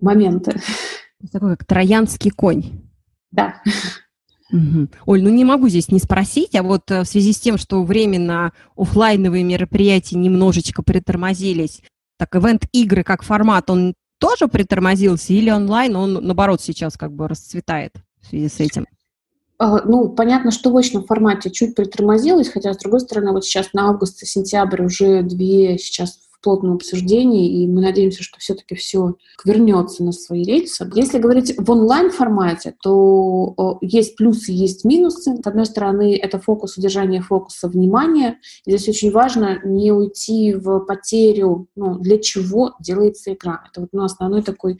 моменты. 0.00 0.60
Такой 1.32 1.56
как 1.56 1.66
троянский 1.66 2.30
конь. 2.30 2.82
Да. 3.30 3.62
Угу. 4.52 4.88
Оль, 5.06 5.22
ну 5.22 5.30
не 5.30 5.44
могу 5.44 5.68
здесь 5.68 5.90
не 5.90 5.98
спросить, 5.98 6.54
а 6.54 6.62
вот 6.62 6.90
э, 6.90 7.02
в 7.02 7.06
связи 7.06 7.32
с 7.32 7.40
тем, 7.40 7.56
что 7.56 7.82
временно 7.82 8.52
офлайновые 8.76 9.44
мероприятия 9.44 10.16
немножечко 10.16 10.82
притормозились, 10.82 11.82
так 12.18 12.36
ивент-игры 12.36 13.02
как 13.02 13.22
формат, 13.22 13.70
он 13.70 13.94
тоже 14.22 14.46
притормозился 14.46 15.32
или 15.32 15.50
онлайн, 15.50 15.96
он 15.96 16.14
наоборот 16.14 16.60
сейчас 16.60 16.96
как 16.96 17.12
бы 17.12 17.26
расцветает 17.26 17.92
в 18.20 18.28
связи 18.28 18.48
с 18.48 18.60
этим? 18.60 18.86
А, 19.58 19.82
ну, 19.84 20.08
понятно, 20.08 20.52
что 20.52 20.70
в 20.70 20.76
очном 20.76 21.04
формате 21.04 21.50
чуть 21.50 21.74
притормозилось, 21.74 22.48
хотя, 22.48 22.72
с 22.72 22.78
другой 22.78 23.00
стороны, 23.00 23.32
вот 23.32 23.44
сейчас 23.44 23.72
на 23.72 23.88
август 23.88 24.22
и 24.22 24.26
сентябрь 24.26 24.84
уже 24.84 25.22
две 25.22 25.76
сейчас 25.76 26.20
плотном 26.42 26.74
обсуждении, 26.74 27.62
и 27.62 27.66
мы 27.66 27.80
надеемся, 27.80 28.22
что 28.22 28.38
все-таки 28.38 28.74
все 28.74 29.16
вернется 29.44 30.04
на 30.04 30.12
свои 30.12 30.42
рельсы. 30.42 30.88
Если 30.94 31.18
говорить 31.18 31.54
в 31.56 31.70
онлайн-формате, 31.70 32.74
то 32.82 33.78
есть 33.80 34.16
плюсы, 34.16 34.52
есть 34.52 34.84
минусы. 34.84 35.36
С 35.36 35.46
одной 35.46 35.66
стороны, 35.66 36.16
это 36.16 36.38
фокус, 36.38 36.76
удержание 36.76 37.22
фокуса 37.22 37.68
внимания. 37.68 38.38
Здесь 38.66 38.88
очень 38.88 39.10
важно 39.10 39.60
не 39.64 39.92
уйти 39.92 40.54
в 40.54 40.80
потерю, 40.80 41.68
ну, 41.76 41.98
для 41.98 42.18
чего 42.18 42.74
делается 42.80 43.32
игра. 43.32 43.64
Это 43.70 43.82
вот 43.82 43.90
ну, 43.92 44.04
основной 44.04 44.42
такой 44.42 44.78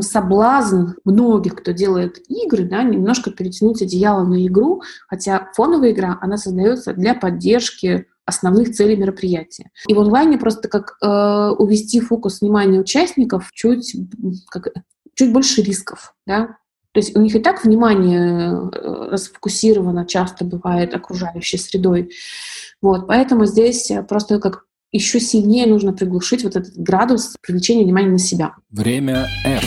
соблазн 0.00 0.90
многих, 1.04 1.56
кто 1.56 1.72
делает 1.72 2.18
игры, 2.28 2.64
да, 2.64 2.82
немножко 2.82 3.30
перетянуть 3.30 3.80
одеяло 3.80 4.22
на 4.24 4.46
игру, 4.46 4.82
хотя 5.08 5.48
фоновая 5.54 5.92
игра, 5.92 6.18
она 6.20 6.36
создается 6.36 6.92
для 6.92 7.14
поддержки 7.14 8.06
основных 8.26 8.74
целей 8.74 8.96
мероприятия. 8.96 9.70
И 9.86 9.94
в 9.94 10.00
онлайне 10.00 10.38
просто 10.38 10.68
как 10.68 10.96
э, 11.02 11.54
увести 11.58 12.00
фокус 12.00 12.40
внимания 12.40 12.80
участников 12.80 13.50
чуть, 13.52 13.94
как, 14.50 14.68
чуть 15.14 15.32
больше 15.32 15.62
рисков, 15.62 16.14
да, 16.26 16.56
то 16.94 17.00
есть 17.00 17.16
у 17.16 17.20
них 17.20 17.34
и 17.34 17.40
так 17.40 17.64
внимание 17.64 18.52
э, 18.52 19.08
расфокусировано 19.10 20.06
часто 20.06 20.44
бывает 20.44 20.94
окружающей 20.94 21.58
средой. 21.58 22.10
Вот, 22.80 23.08
поэтому 23.08 23.46
здесь 23.46 23.90
просто 24.08 24.38
как 24.38 24.66
еще 24.92 25.18
сильнее 25.18 25.66
нужно 25.66 25.92
приглушить 25.92 26.44
вот 26.44 26.54
этот 26.54 26.76
градус 26.76 27.34
привлечения 27.40 27.82
внимания 27.82 28.10
на 28.10 28.18
себя. 28.18 28.54
Время 28.70 29.26
F. 29.44 29.64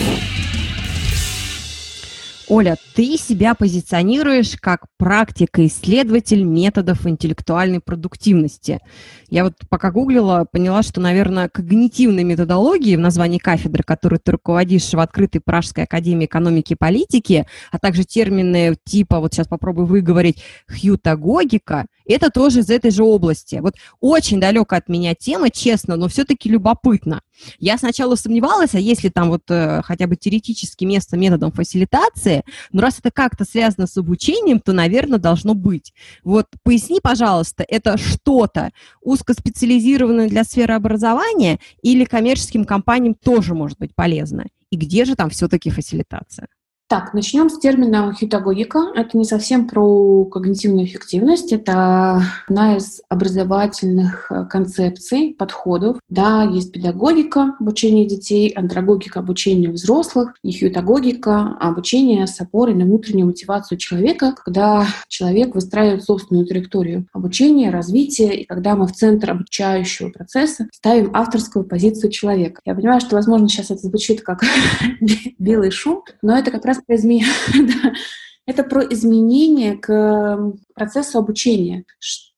Оля, 2.50 2.76
ты 2.94 3.18
себя 3.18 3.54
позиционируешь 3.54 4.56
как 4.58 4.86
практика-исследователь 4.96 6.44
методов 6.44 7.06
интеллектуальной 7.06 7.80
продуктивности. 7.80 8.80
Я 9.28 9.44
вот 9.44 9.54
пока 9.68 9.90
гуглила, 9.90 10.46
поняла, 10.50 10.82
что, 10.82 11.02
наверное, 11.02 11.50
когнитивной 11.50 12.24
методологии 12.24 12.96
в 12.96 13.00
названии 13.00 13.36
кафедры, 13.36 13.82
которую 13.82 14.18
ты 14.18 14.32
руководишь 14.32 14.94
в 14.94 14.98
открытой 14.98 15.42
Пражской 15.44 15.84
академии 15.84 16.24
экономики 16.24 16.72
и 16.72 16.76
политики, 16.76 17.46
а 17.70 17.78
также 17.78 18.04
термины 18.04 18.76
типа, 18.82 19.20
вот 19.20 19.34
сейчас 19.34 19.46
попробую 19.46 19.86
выговорить, 19.86 20.42
хьютагогика, 20.70 21.84
это 22.06 22.30
тоже 22.30 22.60
из 22.60 22.70
этой 22.70 22.90
же 22.90 23.04
области. 23.04 23.56
Вот 23.56 23.74
очень 24.00 24.40
далеко 24.40 24.76
от 24.76 24.88
меня 24.88 25.14
тема, 25.14 25.50
честно, 25.50 25.96
но 25.96 26.08
все-таки 26.08 26.48
любопытно. 26.48 27.20
Я 27.58 27.76
сначала 27.78 28.16
сомневалась, 28.16 28.74
а 28.74 28.80
если 28.80 29.10
там 29.10 29.28
вот 29.28 29.42
э, 29.50 29.82
хотя 29.84 30.06
бы 30.06 30.16
теоретически 30.16 30.84
место 30.84 31.16
методом 31.16 31.52
фасилитации, 31.52 32.37
но 32.72 32.82
раз 32.82 32.98
это 32.98 33.10
как-то 33.10 33.44
связано 33.44 33.86
с 33.86 33.96
обучением, 33.96 34.60
то, 34.60 34.72
наверное, 34.72 35.18
должно 35.18 35.54
быть. 35.54 35.92
Вот 36.24 36.46
поясни, 36.62 37.00
пожалуйста, 37.02 37.64
это 37.66 37.96
что-то 37.96 38.70
узкоспециализированное 39.02 40.28
для 40.28 40.44
сферы 40.44 40.74
образования 40.74 41.58
или 41.82 42.04
коммерческим 42.04 42.64
компаниям 42.64 43.14
тоже 43.14 43.54
может 43.54 43.78
быть 43.78 43.94
полезно? 43.94 44.46
И 44.70 44.76
где 44.76 45.04
же 45.04 45.16
там 45.16 45.30
все-таки 45.30 45.70
фасилитация? 45.70 46.48
Так, 46.88 47.12
начнем 47.12 47.50
с 47.50 47.58
термина 47.58 48.14
хитагогика. 48.14 48.92
Это 48.94 49.18
не 49.18 49.26
совсем 49.26 49.68
про 49.68 50.24
когнитивную 50.24 50.86
эффективность, 50.86 51.52
это 51.52 52.22
одна 52.48 52.78
из 52.78 53.02
образовательных 53.10 54.32
э, 54.32 54.46
концепций, 54.46 55.36
подходов. 55.38 55.98
Да, 56.08 56.44
есть 56.44 56.72
педагогика 56.72 57.56
обучения 57.60 58.06
детей, 58.06 58.48
андрогогика 58.56 59.20
обучения 59.20 59.68
взрослых, 59.68 60.32
и 60.42 60.50
хитагогика 60.50 61.58
обучение 61.60 62.26
с 62.26 62.40
опорой 62.40 62.74
на 62.74 62.86
внутреннюю 62.86 63.26
мотивацию 63.26 63.76
человека, 63.76 64.34
когда 64.42 64.86
человек 65.08 65.54
выстраивает 65.54 66.04
собственную 66.04 66.46
траекторию 66.46 67.06
обучения, 67.12 67.68
развития, 67.68 68.32
и 68.32 68.46
когда 68.46 68.76
мы 68.76 68.86
в 68.86 68.92
центр 68.92 69.32
обучающего 69.32 70.08
процесса 70.08 70.68
ставим 70.72 71.10
авторскую 71.12 71.66
позицию 71.66 72.10
человека. 72.10 72.62
Я 72.64 72.74
понимаю, 72.74 73.02
что, 73.02 73.16
возможно, 73.16 73.46
сейчас 73.46 73.70
это 73.70 73.82
звучит 73.82 74.22
как 74.22 74.42
белый 75.38 75.70
шум, 75.70 76.02
но 76.22 76.38
это 76.38 76.50
как 76.50 76.64
раз 76.64 76.77
про 76.86 76.96
изменение. 76.96 77.28
Это 78.46 78.64
про 78.64 78.82
изменение 78.82 79.76
к 79.76 80.54
процессу 80.74 81.18
обучения, 81.18 81.84
что 81.98 82.28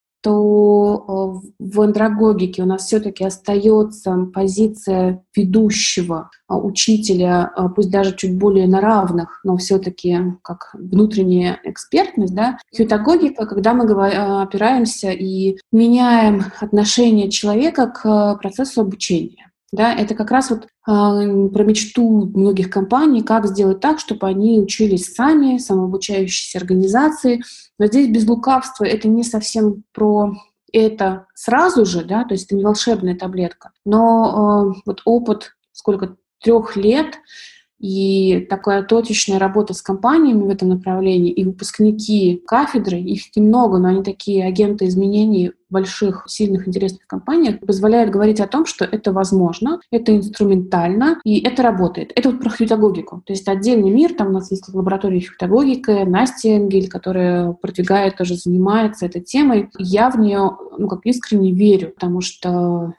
в 1.58 1.80
андрогогике 1.80 2.62
у 2.62 2.66
нас 2.66 2.86
все-таки 2.86 3.24
остается 3.24 4.28
позиция 4.34 5.24
ведущего 5.34 6.30
а, 6.46 6.58
учителя, 6.58 7.50
а, 7.54 7.68
пусть 7.68 7.90
даже 7.90 8.14
чуть 8.16 8.36
более 8.36 8.66
на 8.66 8.80
равных, 8.80 9.40
но 9.44 9.56
все-таки 9.56 10.18
как 10.42 10.70
внутренняя 10.74 11.58
экспертность, 11.64 12.34
да, 12.34 12.58
педагогика, 12.76 13.46
когда 13.46 13.72
мы 13.72 13.84
а, 13.90 14.42
опираемся 14.42 15.10
и 15.10 15.58
меняем 15.72 16.44
отношение 16.60 17.30
человека 17.30 17.86
к 17.86 18.36
процессу 18.42 18.82
обучения. 18.82 19.49
Да, 19.72 19.94
это 19.94 20.16
как 20.16 20.32
раз 20.32 20.50
вот 20.50 20.64
э, 20.64 20.66
про 20.86 21.64
мечту 21.64 22.32
многих 22.34 22.70
компаний, 22.70 23.22
как 23.22 23.46
сделать 23.46 23.80
так, 23.80 24.00
чтобы 24.00 24.26
они 24.26 24.58
учились 24.58 25.14
сами, 25.14 25.58
самообучающиеся 25.58 26.58
организации. 26.58 27.42
Но 27.78 27.86
здесь 27.86 28.08
без 28.08 28.26
лукавства 28.26 28.84
это 28.84 29.06
не 29.06 29.22
совсем 29.22 29.84
про 29.92 30.32
это 30.72 31.26
сразу 31.34 31.84
же, 31.84 32.04
да, 32.04 32.24
то 32.24 32.34
есть 32.34 32.46
это 32.46 32.56
не 32.56 32.64
волшебная 32.64 33.16
таблетка. 33.16 33.70
Но 33.84 34.72
э, 34.74 34.80
вот 34.86 35.02
опыт 35.04 35.52
сколько 35.72 36.16
трех 36.42 36.76
лет 36.76 37.18
И 37.80 38.46
такая 38.50 38.82
точечная 38.82 39.38
работа 39.38 39.72
с 39.72 39.80
компаниями 39.80 40.42
в 40.42 40.50
этом 40.50 40.68
направлении, 40.68 41.32
и 41.32 41.44
выпускники 41.44 42.42
кафедры, 42.46 42.98
их 42.98 43.34
немного, 43.34 43.78
но 43.78 43.88
они 43.88 44.02
такие 44.02 44.44
агенты 44.44 44.86
изменений 44.86 45.52
больших, 45.70 46.24
сильных, 46.26 46.68
интересных 46.68 47.06
компаниях, 47.06 47.60
позволяют 47.60 48.10
говорить 48.10 48.40
о 48.40 48.46
том, 48.46 48.66
что 48.66 48.84
это 48.84 49.12
возможно, 49.12 49.80
это 49.90 50.14
инструментально, 50.14 51.20
и 51.24 51.40
это 51.40 51.62
работает. 51.62 52.12
Это 52.14 52.30
вот 52.30 52.40
про 52.40 52.50
фьютагогику. 52.50 53.22
То 53.24 53.32
есть 53.32 53.48
отдельный 53.48 53.90
мир, 53.90 54.12
там 54.12 54.28
у 54.28 54.32
нас 54.32 54.50
есть 54.50 54.68
лаборатория 54.68 55.20
фьютагогики, 55.20 56.04
Настя 56.04 56.56
Энгель, 56.56 56.88
которая 56.88 57.52
продвигает, 57.52 58.16
тоже 58.16 58.34
занимается 58.34 59.06
этой 59.06 59.22
темой. 59.22 59.70
Я 59.78 60.10
в 60.10 60.18
нее, 60.18 60.58
ну, 60.76 60.86
как 60.86 61.06
искренне 61.06 61.52
верю, 61.52 61.92
потому 61.92 62.20
что 62.20 62.92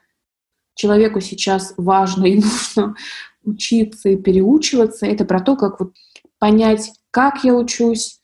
человеку 0.74 1.20
сейчас 1.20 1.74
важно 1.76 2.24
и 2.24 2.36
нужно 2.40 2.96
учиться 3.44 4.08
и 4.08 4.16
переучиваться. 4.16 5.06
Это 5.06 5.24
про 5.24 5.40
то, 5.40 5.56
как 5.56 5.80
вот 5.80 5.94
понять, 6.38 6.92
как 7.10 7.44
я 7.44 7.54
учусь, 7.54 8.21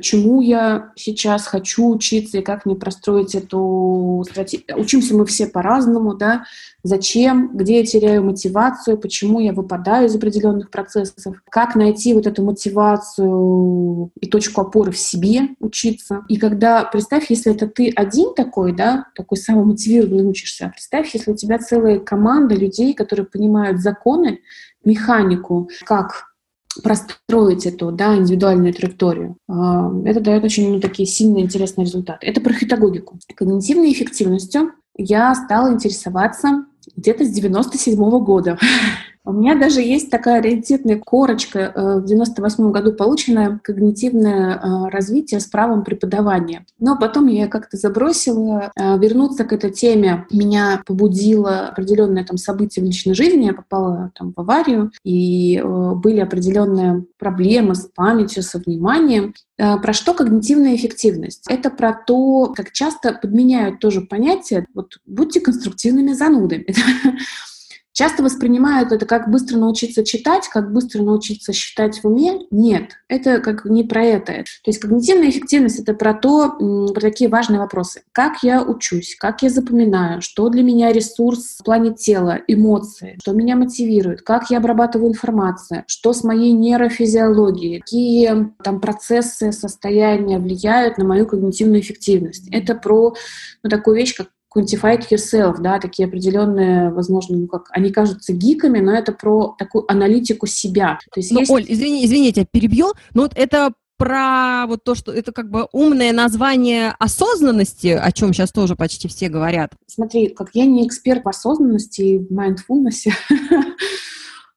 чему 0.00 0.40
я 0.40 0.92
сейчас 0.96 1.46
хочу 1.46 1.88
учиться 1.90 2.38
и 2.38 2.42
как 2.42 2.64
мне 2.64 2.74
простроить 2.74 3.34
эту 3.34 4.24
стратегию. 4.28 4.78
Учимся 4.78 5.14
мы 5.14 5.26
все 5.26 5.46
по-разному, 5.46 6.14
да, 6.14 6.44
зачем, 6.82 7.56
где 7.56 7.80
я 7.80 7.86
теряю 7.86 8.24
мотивацию, 8.24 8.96
почему 8.96 9.40
я 9.40 9.52
выпадаю 9.52 10.06
из 10.06 10.14
определенных 10.14 10.70
процессов, 10.70 11.42
как 11.50 11.74
найти 11.76 12.14
вот 12.14 12.26
эту 12.26 12.42
мотивацию 12.42 14.10
и 14.20 14.26
точку 14.26 14.62
опоры 14.62 14.92
в 14.92 14.98
себе 14.98 15.48
учиться. 15.60 16.24
И 16.28 16.38
когда, 16.38 16.84
представь, 16.84 17.28
если 17.28 17.54
это 17.54 17.66
ты 17.66 17.90
один 17.90 18.34
такой, 18.34 18.72
да, 18.72 19.06
такой 19.14 19.36
самомотивированный 19.36 20.24
учишься, 20.24 20.70
представь, 20.70 21.12
если 21.14 21.32
у 21.32 21.36
тебя 21.36 21.58
целая 21.58 21.98
команда 21.98 22.54
людей, 22.54 22.94
которые 22.94 23.26
понимают 23.26 23.80
законы, 23.80 24.40
механику, 24.84 25.68
как 25.84 26.33
простроить 26.82 27.66
эту 27.66 27.92
да, 27.92 28.16
индивидуальную 28.16 28.74
траекторию. 28.74 29.36
А, 29.48 29.90
это 30.04 30.20
дает 30.20 30.44
очень 30.44 30.74
ну, 30.74 30.80
такие 30.80 31.06
сильные 31.06 31.44
интересные 31.44 31.84
результаты. 31.84 32.26
Это 32.26 32.40
про 32.40 32.52
хитагогику. 32.52 33.18
Когнитивной 33.34 33.92
эффективностью 33.92 34.72
я 34.96 35.34
стала 35.34 35.72
интересоваться 35.72 36.66
где-то 36.96 37.24
с 37.24 37.30
97 37.30 37.98
-го 37.98 38.20
года. 38.20 38.58
У 39.26 39.32
меня 39.32 39.58
даже 39.58 39.80
есть 39.80 40.10
такая 40.10 40.42
раритетная 40.42 40.98
корочка 40.98 41.72
э, 41.74 41.98
в 42.00 42.04
98 42.04 42.70
году 42.70 42.92
полученное 42.92 43.58
когнитивное 43.62 44.56
э, 44.56 44.88
развитие 44.90 45.40
с 45.40 45.46
правом 45.46 45.82
преподавания. 45.82 46.66
Но 46.78 46.98
потом 46.98 47.28
я 47.28 47.48
как-то 47.48 47.78
забросила. 47.78 48.70
Э, 48.78 48.98
вернуться 48.98 49.44
к 49.44 49.54
этой 49.54 49.70
теме 49.70 50.26
меня 50.30 50.82
побудило 50.84 51.68
определенное 51.68 52.24
там 52.24 52.36
событие 52.36 52.84
в 52.84 52.86
личной 52.86 53.14
жизни. 53.14 53.46
Я 53.46 53.54
попала 53.54 54.12
там 54.14 54.34
в 54.36 54.40
аварию, 54.40 54.92
и 55.04 55.62
были 55.64 56.20
определенные 56.20 57.06
проблемы 57.18 57.74
с 57.74 57.88
памятью, 57.94 58.42
со 58.42 58.58
вниманием. 58.58 59.34
Про 59.56 59.92
что 59.92 60.14
когнитивная 60.14 60.74
эффективность? 60.74 61.44
Это 61.48 61.70
про 61.70 61.94
то, 61.94 62.52
как 62.54 62.72
часто 62.72 63.12
подменяют 63.12 63.78
тоже 63.78 64.00
понятие, 64.00 64.66
вот 64.74 64.98
будьте 65.06 65.40
конструктивными 65.40 66.12
занудами. 66.12 66.66
Часто 67.94 68.24
воспринимают 68.24 68.90
это 68.90 69.06
как 69.06 69.30
быстро 69.30 69.56
научиться 69.56 70.04
читать, 70.04 70.48
как 70.48 70.72
быстро 70.72 71.02
научиться 71.02 71.52
считать 71.52 72.02
в 72.02 72.08
уме. 72.08 72.40
Нет, 72.50 72.98
это 73.06 73.38
как 73.38 73.64
не 73.66 73.84
про 73.84 74.02
это. 74.02 74.32
То 74.32 74.66
есть 74.66 74.80
когнитивная 74.80 75.30
эффективность— 75.30 75.78
это 75.80 75.94
про 75.94 76.12
то, 76.12 76.50
про 76.92 77.00
такие 77.00 77.30
важные 77.30 77.60
вопросы. 77.60 78.02
Как 78.10 78.42
я 78.42 78.62
учусь, 78.64 79.14
как 79.16 79.42
я 79.42 79.48
запоминаю, 79.48 80.22
что 80.22 80.48
для 80.48 80.64
меня 80.64 80.92
ресурс 80.92 81.58
в 81.60 81.64
плане 81.64 81.94
тела, 81.94 82.40
эмоции, 82.48 83.16
что 83.22 83.32
меня 83.32 83.54
мотивирует, 83.54 84.22
как 84.22 84.50
я 84.50 84.58
обрабатываю 84.58 85.10
информацию, 85.10 85.84
что 85.86 86.12
с 86.12 86.24
моей 86.24 86.50
нейрофизиологией, 86.52 87.80
какие 87.80 88.52
там 88.64 88.80
процессы, 88.80 89.52
состояния 89.52 90.40
влияют 90.40 90.98
на 90.98 91.04
мою 91.04 91.26
когнитивную 91.26 91.80
эффективность. 91.80 92.48
Это 92.50 92.74
про 92.74 93.14
ну, 93.62 93.70
такую 93.70 93.96
вещь, 93.96 94.16
как 94.16 94.30
quantified 94.54 95.08
yourself, 95.10 95.56
да, 95.60 95.78
такие 95.78 96.06
определенные, 96.06 96.90
возможно, 96.90 97.36
ну 97.36 97.46
как, 97.46 97.66
они 97.70 97.90
кажутся 97.90 98.32
гиками, 98.32 98.80
но 98.80 98.92
это 98.92 99.12
про 99.12 99.54
такую 99.58 99.90
аналитику 99.90 100.46
себя. 100.46 100.98
То 101.12 101.20
есть 101.20 101.32
ну, 101.32 101.40
есть... 101.40 101.50
Оль, 101.50 101.64
извини, 101.66 102.04
извините, 102.04 102.40
я 102.40 102.46
перебью, 102.46 102.92
но 103.14 103.22
вот 103.22 103.32
это 103.34 103.72
про 103.96 104.66
вот 104.66 104.82
то, 104.84 104.94
что 104.94 105.12
это 105.12 105.32
как 105.32 105.50
бы 105.50 105.68
умное 105.72 106.12
название 106.12 106.94
осознанности, 106.98 107.88
о 107.88 108.10
чем 108.12 108.32
сейчас 108.32 108.50
тоже 108.50 108.74
почти 108.76 109.08
все 109.08 109.28
говорят. 109.28 109.72
Смотри, 109.86 110.28
как 110.28 110.50
я 110.52 110.66
не 110.66 110.86
эксперт 110.86 111.24
в 111.24 111.28
осознанности 111.28 112.02
и 112.02 112.18
в 112.18 112.32
mindfulness, 112.32 113.10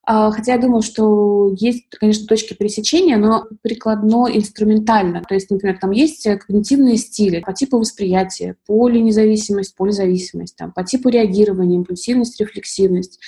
хотя 0.07 0.53
я 0.53 0.57
думаю, 0.57 0.81
что 0.81 1.53
есть, 1.57 1.89
конечно, 1.99 2.27
точки 2.27 2.53
пересечения, 2.53 3.17
но 3.17 3.45
прикладно 3.61 4.27
инструментально. 4.31 5.21
То 5.27 5.33
есть, 5.35 5.51
например, 5.51 5.77
там 5.79 5.91
есть 5.91 6.23
когнитивные 6.23 6.95
стили 6.95 7.41
по 7.41 7.53
типу 7.53 7.77
восприятия, 7.77 8.55
полинезависимость, 8.65 9.75
полизависимость, 9.75 10.55
там, 10.55 10.71
по 10.71 10.83
типу 10.85 11.09
реагирования, 11.09 11.75
импульсивность, 11.75 12.39
рефлексивность, 12.39 13.19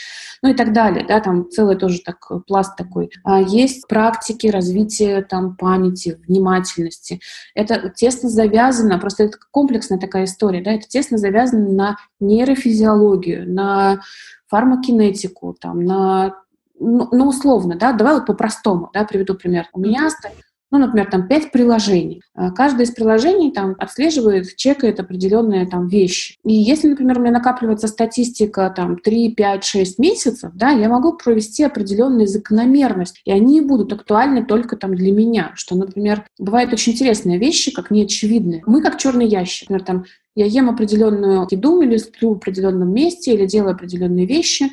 ну 0.42 0.52
и 0.52 0.54
так 0.54 0.72
далее. 0.72 1.06
Да, 1.06 1.20
там 1.20 1.50
целый 1.52 1.76
тоже 1.76 2.00
так, 2.00 2.46
пласт 2.48 2.78
такой. 2.78 3.10
А 3.26 3.42
есть 3.42 3.86
практики 3.88 4.48
развития 4.48 5.22
там, 5.22 5.58
памяти, 5.58 6.18
внимательности. 6.28 7.20
Это 7.56 7.90
тесно 7.90 8.30
завязано, 8.30 9.00
просто 9.00 9.26
это 9.26 9.38
комплексная 9.52 10.00
такая 10.00 10.24
история, 10.24 10.62
да, 10.62 10.72
это 10.72 10.88
тесно 10.88 11.18
завязано 11.18 11.70
на 11.70 11.98
нейрофизиологию, 12.22 13.52
на 13.52 14.02
фармакинетику, 14.48 15.56
там, 15.60 15.84
на 15.84 16.36
ну, 16.80 17.08
ну, 17.12 17.28
условно, 17.28 17.76
да, 17.76 17.94
давай 17.94 18.16
вот 18.16 18.26
по-простому, 18.26 18.90
да, 18.94 19.04
приведу 19.04 19.36
пример. 19.36 19.68
У 19.74 19.80
меня 19.80 20.10
стоит 20.10 20.34
ну, 20.72 20.78
например, 20.78 21.10
там 21.10 21.28
пять 21.28 21.52
приложений. 21.52 22.22
А, 22.36 22.52
каждое 22.52 22.84
из 22.84 22.92
приложений 22.92 23.54
там 23.54 23.76
отслеживает, 23.80 24.56
чекает 24.56 25.00
определенные 25.00 25.68
там 25.68 25.88
вещи. 25.88 26.36
И 26.44 26.54
если, 26.54 26.90
например, 26.90 27.18
у 27.18 27.22
меня 27.22 27.32
накапливается 27.32 27.88
статистика 27.88 28.72
там 28.76 28.98
3, 28.98 29.34
5, 29.34 29.64
6 29.64 30.00
месяцев, 30.00 30.52
да, 30.54 30.70
я 30.70 30.90
могу 30.90 31.14
провести 31.14 31.64
определенные 31.64 32.28
закономерности, 32.28 33.22
и 33.26 33.32
они 33.32 33.62
будут 33.62 33.92
актуальны 33.94 34.46
только 34.46 34.78
там 34.78 34.94
для 34.94 35.12
меня. 35.12 35.54
Что, 35.56 35.76
например, 35.76 36.26
бывают 36.38 36.72
очень 36.72 36.94
интересные 36.94 37.40
вещи, 37.40 37.72
как 37.74 37.90
неочевидные. 37.90 38.62
Мы 38.68 38.82
как 38.82 38.98
черный 38.98 39.28
ящик, 39.28 39.70
например, 39.70 39.86
там 39.86 40.06
я 40.36 40.46
ем 40.46 40.70
определенную 40.70 41.48
еду 41.50 41.82
или 41.82 41.98
сплю 41.98 42.34
в 42.34 42.38
определенном 42.38 42.94
месте, 42.94 43.34
или 43.34 43.48
делаю 43.48 43.74
определенные 43.74 44.28
вещи, 44.28 44.70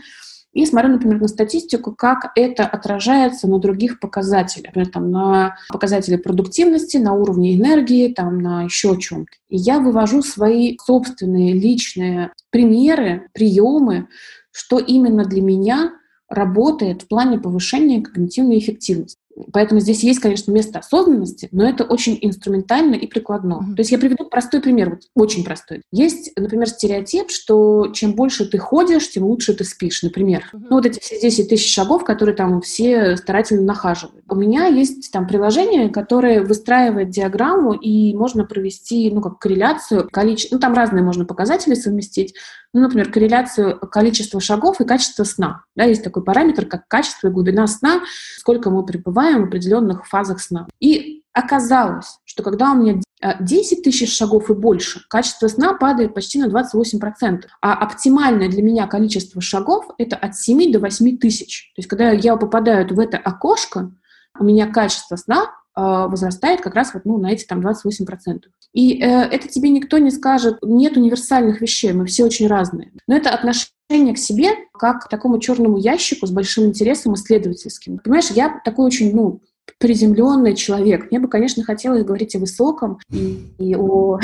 и 0.56 0.64
смотрю, 0.64 0.92
например, 0.92 1.20
на 1.20 1.28
статистику, 1.28 1.94
как 1.94 2.32
это 2.34 2.64
отражается 2.64 3.46
на 3.46 3.58
других 3.58 4.00
показателях, 4.00 4.68
например, 4.68 4.88
там, 4.90 5.10
на 5.10 5.56
показатели 5.68 6.16
продуктивности, 6.16 6.96
на 6.96 7.12
уровне 7.12 7.54
энергии, 7.56 8.10
там, 8.10 8.38
на 8.40 8.62
еще 8.62 8.96
чем-то. 8.98 9.32
И 9.50 9.56
я 9.58 9.78
вывожу 9.80 10.22
свои 10.22 10.78
собственные 10.82 11.52
личные 11.52 12.32
примеры, 12.48 13.28
приемы, 13.34 14.08
что 14.50 14.78
именно 14.78 15.26
для 15.26 15.42
меня 15.42 15.92
работает 16.30 17.02
в 17.02 17.08
плане 17.08 17.38
повышения 17.38 18.00
когнитивной 18.00 18.58
эффективности. 18.58 19.18
Поэтому 19.52 19.80
здесь 19.80 20.02
есть, 20.02 20.20
конечно, 20.20 20.50
место 20.50 20.78
осознанности, 20.78 21.48
но 21.52 21.68
это 21.68 21.84
очень 21.84 22.18
инструментально 22.20 22.94
и 22.94 23.06
прикладно. 23.06 23.60
Mm-hmm. 23.60 23.74
То 23.74 23.80
есть 23.80 23.92
я 23.92 23.98
приведу 23.98 24.24
простой 24.24 24.60
пример, 24.60 24.90
вот, 24.90 25.00
очень 25.14 25.44
простой. 25.44 25.82
Есть, 25.92 26.32
например, 26.36 26.68
стереотип, 26.68 27.30
что 27.30 27.88
чем 27.92 28.14
больше 28.14 28.46
ты 28.46 28.58
ходишь, 28.58 29.10
тем 29.10 29.24
лучше 29.24 29.54
ты 29.54 29.64
спишь, 29.64 30.02
например. 30.02 30.50
Mm-hmm. 30.52 30.66
Ну 30.70 30.76
вот 30.76 30.86
эти 30.86 31.00
все 31.00 31.20
10 31.20 31.48
тысяч 31.48 31.72
шагов, 31.72 32.04
которые 32.04 32.34
там 32.34 32.60
все 32.62 33.16
старательно 33.16 33.62
нахаживают. 33.62 34.24
У 34.28 34.34
меня 34.34 34.66
есть 34.66 35.12
там 35.12 35.26
приложение, 35.26 35.90
которое 35.90 36.42
выстраивает 36.42 37.10
диаграмму, 37.10 37.74
и 37.74 38.14
можно 38.14 38.44
провести, 38.44 39.10
ну, 39.10 39.20
как 39.20 39.38
корреляцию, 39.38 40.08
количество, 40.10 40.56
ну, 40.56 40.60
там 40.60 40.74
разные 40.74 41.02
можно 41.02 41.24
показатели 41.24 41.74
совместить, 41.74 42.34
ну, 42.76 42.82
например, 42.82 43.10
корреляцию 43.10 43.78
количества 43.78 44.38
шагов 44.38 44.82
и 44.82 44.84
качества 44.84 45.24
сна. 45.24 45.64
Да, 45.74 45.84
есть 45.84 46.04
такой 46.04 46.22
параметр, 46.22 46.66
как 46.66 46.86
качество 46.88 47.28
и 47.28 47.30
глубина 47.30 47.66
сна, 47.66 48.02
сколько 48.36 48.68
мы 48.68 48.84
пребываем 48.84 49.44
в 49.44 49.48
определенных 49.48 50.06
фазах 50.06 50.42
сна. 50.42 50.68
И 50.78 51.22
оказалось, 51.32 52.18
что 52.26 52.42
когда 52.42 52.72
у 52.72 52.74
меня 52.74 53.00
10 53.40 53.82
тысяч 53.82 54.14
шагов 54.14 54.50
и 54.50 54.54
больше, 54.54 55.00
качество 55.08 55.48
сна 55.48 55.72
падает 55.72 56.12
почти 56.12 56.38
на 56.38 56.48
28%. 56.48 57.44
А 57.62 57.72
оптимальное 57.72 58.50
для 58.50 58.62
меня 58.62 58.86
количество 58.86 59.40
шагов– 59.40 59.86
это 59.98 60.16
от 60.16 60.36
7 60.36 60.70
до 60.70 60.78
8 60.78 61.16
тысяч. 61.16 61.72
То 61.76 61.80
есть 61.80 61.88
когда 61.88 62.10
я 62.10 62.36
попадаю 62.36 62.86
в 62.94 63.00
это 63.00 63.16
окошко, 63.16 63.90
у 64.38 64.44
меня 64.44 64.66
качество 64.66 65.16
сна 65.16 65.50
возрастает 65.76 66.62
как 66.62 66.74
раз 66.74 66.94
вот, 66.94 67.04
ну, 67.04 67.18
на 67.18 67.32
эти 67.32 67.44
там 67.44 67.60
28%. 67.60 68.42
И 68.72 69.00
э, 69.00 69.06
это 69.06 69.48
тебе 69.48 69.68
никто 69.68 69.98
не 69.98 70.10
скажет, 70.10 70.58
нет 70.62 70.96
универсальных 70.96 71.60
вещей, 71.60 71.92
мы 71.92 72.06
все 72.06 72.24
очень 72.24 72.46
разные. 72.46 72.92
Но 73.06 73.16
это 73.16 73.30
отношение 73.30 74.14
к 74.14 74.18
себе 74.18 74.50
как 74.72 75.04
к 75.04 75.08
такому 75.08 75.38
черному 75.38 75.78
ящику 75.78 76.26
с 76.26 76.30
большим 76.30 76.64
интересом 76.64 77.14
исследовательским. 77.14 77.98
Понимаешь, 77.98 78.30
я 78.30 78.60
такой 78.64 78.86
очень, 78.86 79.14
ну, 79.14 79.40
приземленный 79.78 80.54
человек. 80.54 81.10
Мне 81.10 81.20
бы, 81.20 81.28
конечно, 81.28 81.62
хотелось 81.64 82.04
говорить 82.04 82.34
о 82.36 82.38
высоком 82.38 82.98
и, 83.10 83.38
и 83.58 83.76
о 83.76 84.18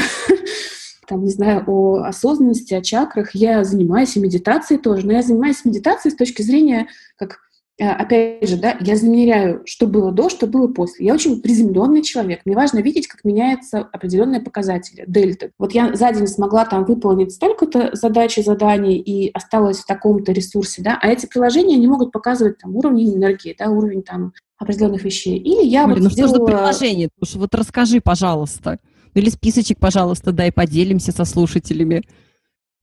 там, 1.06 1.24
не 1.24 1.30
знаю, 1.30 1.64
о 1.66 2.04
осознанности, 2.04 2.74
о 2.74 2.82
чакрах. 2.82 3.34
Я 3.34 3.64
занимаюсь 3.64 4.16
и 4.16 4.20
медитацией 4.20 4.80
тоже, 4.80 5.06
но 5.06 5.12
я 5.12 5.22
занимаюсь 5.22 5.64
медитацией 5.64 6.12
с 6.14 6.16
точки 6.16 6.42
зрения 6.42 6.88
как 7.16 7.40
опять 7.78 8.48
же, 8.48 8.56
да, 8.56 8.76
я 8.80 8.96
замеряю, 8.96 9.62
что 9.64 9.86
было 9.86 10.12
до, 10.12 10.28
что 10.28 10.46
было 10.46 10.68
после. 10.68 11.06
Я 11.06 11.14
очень 11.14 11.40
приземленный 11.40 12.02
человек. 12.02 12.40
Мне 12.44 12.54
важно 12.54 12.78
видеть, 12.80 13.06
как 13.06 13.24
меняются 13.24 13.80
определенные 13.92 14.40
показатели, 14.40 15.04
дельты. 15.06 15.52
Вот 15.58 15.72
я 15.72 15.94
за 15.94 16.12
день 16.12 16.26
смогла 16.26 16.64
там 16.64 16.84
выполнить 16.84 17.32
столько-то 17.32 17.90
задач 17.94 18.38
и 18.38 18.42
заданий 18.42 18.98
и 18.98 19.30
осталась 19.32 19.78
в 19.78 19.86
таком-то 19.86 20.32
ресурсе, 20.32 20.82
да, 20.82 20.98
а 21.00 21.08
эти 21.08 21.26
приложения 21.26 21.76
не 21.76 21.86
могут 21.86 22.12
показывать 22.12 22.58
там 22.58 22.76
уровень 22.76 23.14
энергии, 23.16 23.56
да, 23.58 23.70
уровень 23.70 24.02
там 24.02 24.32
определенных 24.58 25.02
вещей. 25.02 25.38
Или 25.38 25.64
я 25.66 25.86
Марина, 25.86 26.04
вот 26.04 26.12
сделала... 26.12 26.34
что 26.34 26.38
за 26.38 26.46
приложение? 26.46 27.08
Уж 27.20 27.34
вот 27.34 27.54
расскажи, 27.54 28.00
пожалуйста. 28.00 28.78
Или 29.14 29.28
списочек, 29.28 29.78
пожалуйста, 29.78 30.32
дай 30.32 30.52
поделимся 30.52 31.12
со 31.12 31.24
слушателями. 31.24 32.02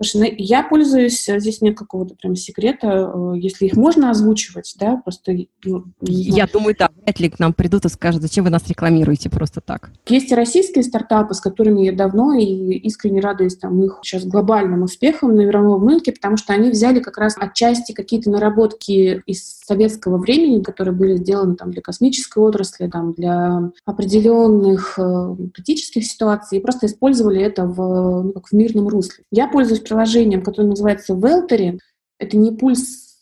Слушай, 0.01 0.29
ну, 0.29 0.35
я 0.37 0.63
пользуюсь, 0.63 1.27
э, 1.27 1.39
здесь 1.39 1.61
нет 1.61 1.77
какого-то 1.77 2.15
прям 2.15 2.35
секрета, 2.35 3.11
э, 3.13 3.33
если 3.37 3.65
их 3.65 3.75
можно 3.75 4.11
озвучивать, 4.11 4.73
да, 4.79 4.95
просто... 4.97 5.35
Ну, 5.65 5.85
я 6.01 6.47
думаю, 6.47 6.75
да, 6.79 6.88
вряд 7.09 7.19
ли 7.19 7.29
к 7.29 7.39
нам 7.39 7.53
придут 7.53 7.85
и 7.85 7.89
скажут, 7.89 8.21
зачем 8.21 8.43
вы 8.43 8.51
нас 8.51 8.67
рекламируете 8.67 9.29
просто 9.29 9.61
так. 9.61 9.89
Есть 10.07 10.31
и 10.31 10.35
российские 10.35 10.83
стартапы, 10.83 11.33
с 11.33 11.41
которыми 11.41 11.85
я 11.85 11.91
давно 11.91 12.33
и 12.33 12.45
искренне 12.77 13.19
радуюсь 13.19 13.57
там 13.57 13.81
их 13.83 13.99
сейчас 14.03 14.25
глобальным 14.25 14.83
успехам 14.83 15.35
на 15.35 15.41
мировом 15.41 15.87
рынке, 15.87 16.11
потому 16.11 16.37
что 16.37 16.53
они 16.53 16.69
взяли 16.69 16.99
как 16.99 17.17
раз 17.17 17.35
отчасти 17.37 17.93
какие-то 17.93 18.29
наработки 18.29 19.23
из 19.25 19.59
советского 19.65 20.17
времени, 20.17 20.61
которые 20.61 20.93
были 20.93 21.15
сделаны 21.17 21.55
там 21.55 21.71
для 21.71 21.81
космической 21.81 22.39
отрасли, 22.39 22.87
там 22.87 23.13
для 23.13 23.71
определенных 23.85 24.99
э, 24.99 25.35
критических 25.53 26.05
ситуаций, 26.05 26.57
и 26.57 26.61
просто 26.61 26.85
использовали 26.85 27.41
это 27.41 27.65
в, 27.65 28.23
ну, 28.23 28.31
как 28.33 28.47
в 28.47 28.53
мирном 28.53 28.87
русле. 28.87 29.23
Я 29.31 29.47
пользуюсь 29.47 29.81
приложением, 29.81 30.43
которое 30.43 30.67
называется 30.67 31.13
Велтери. 31.13 31.79
Это 32.19 32.37
не 32.37 32.51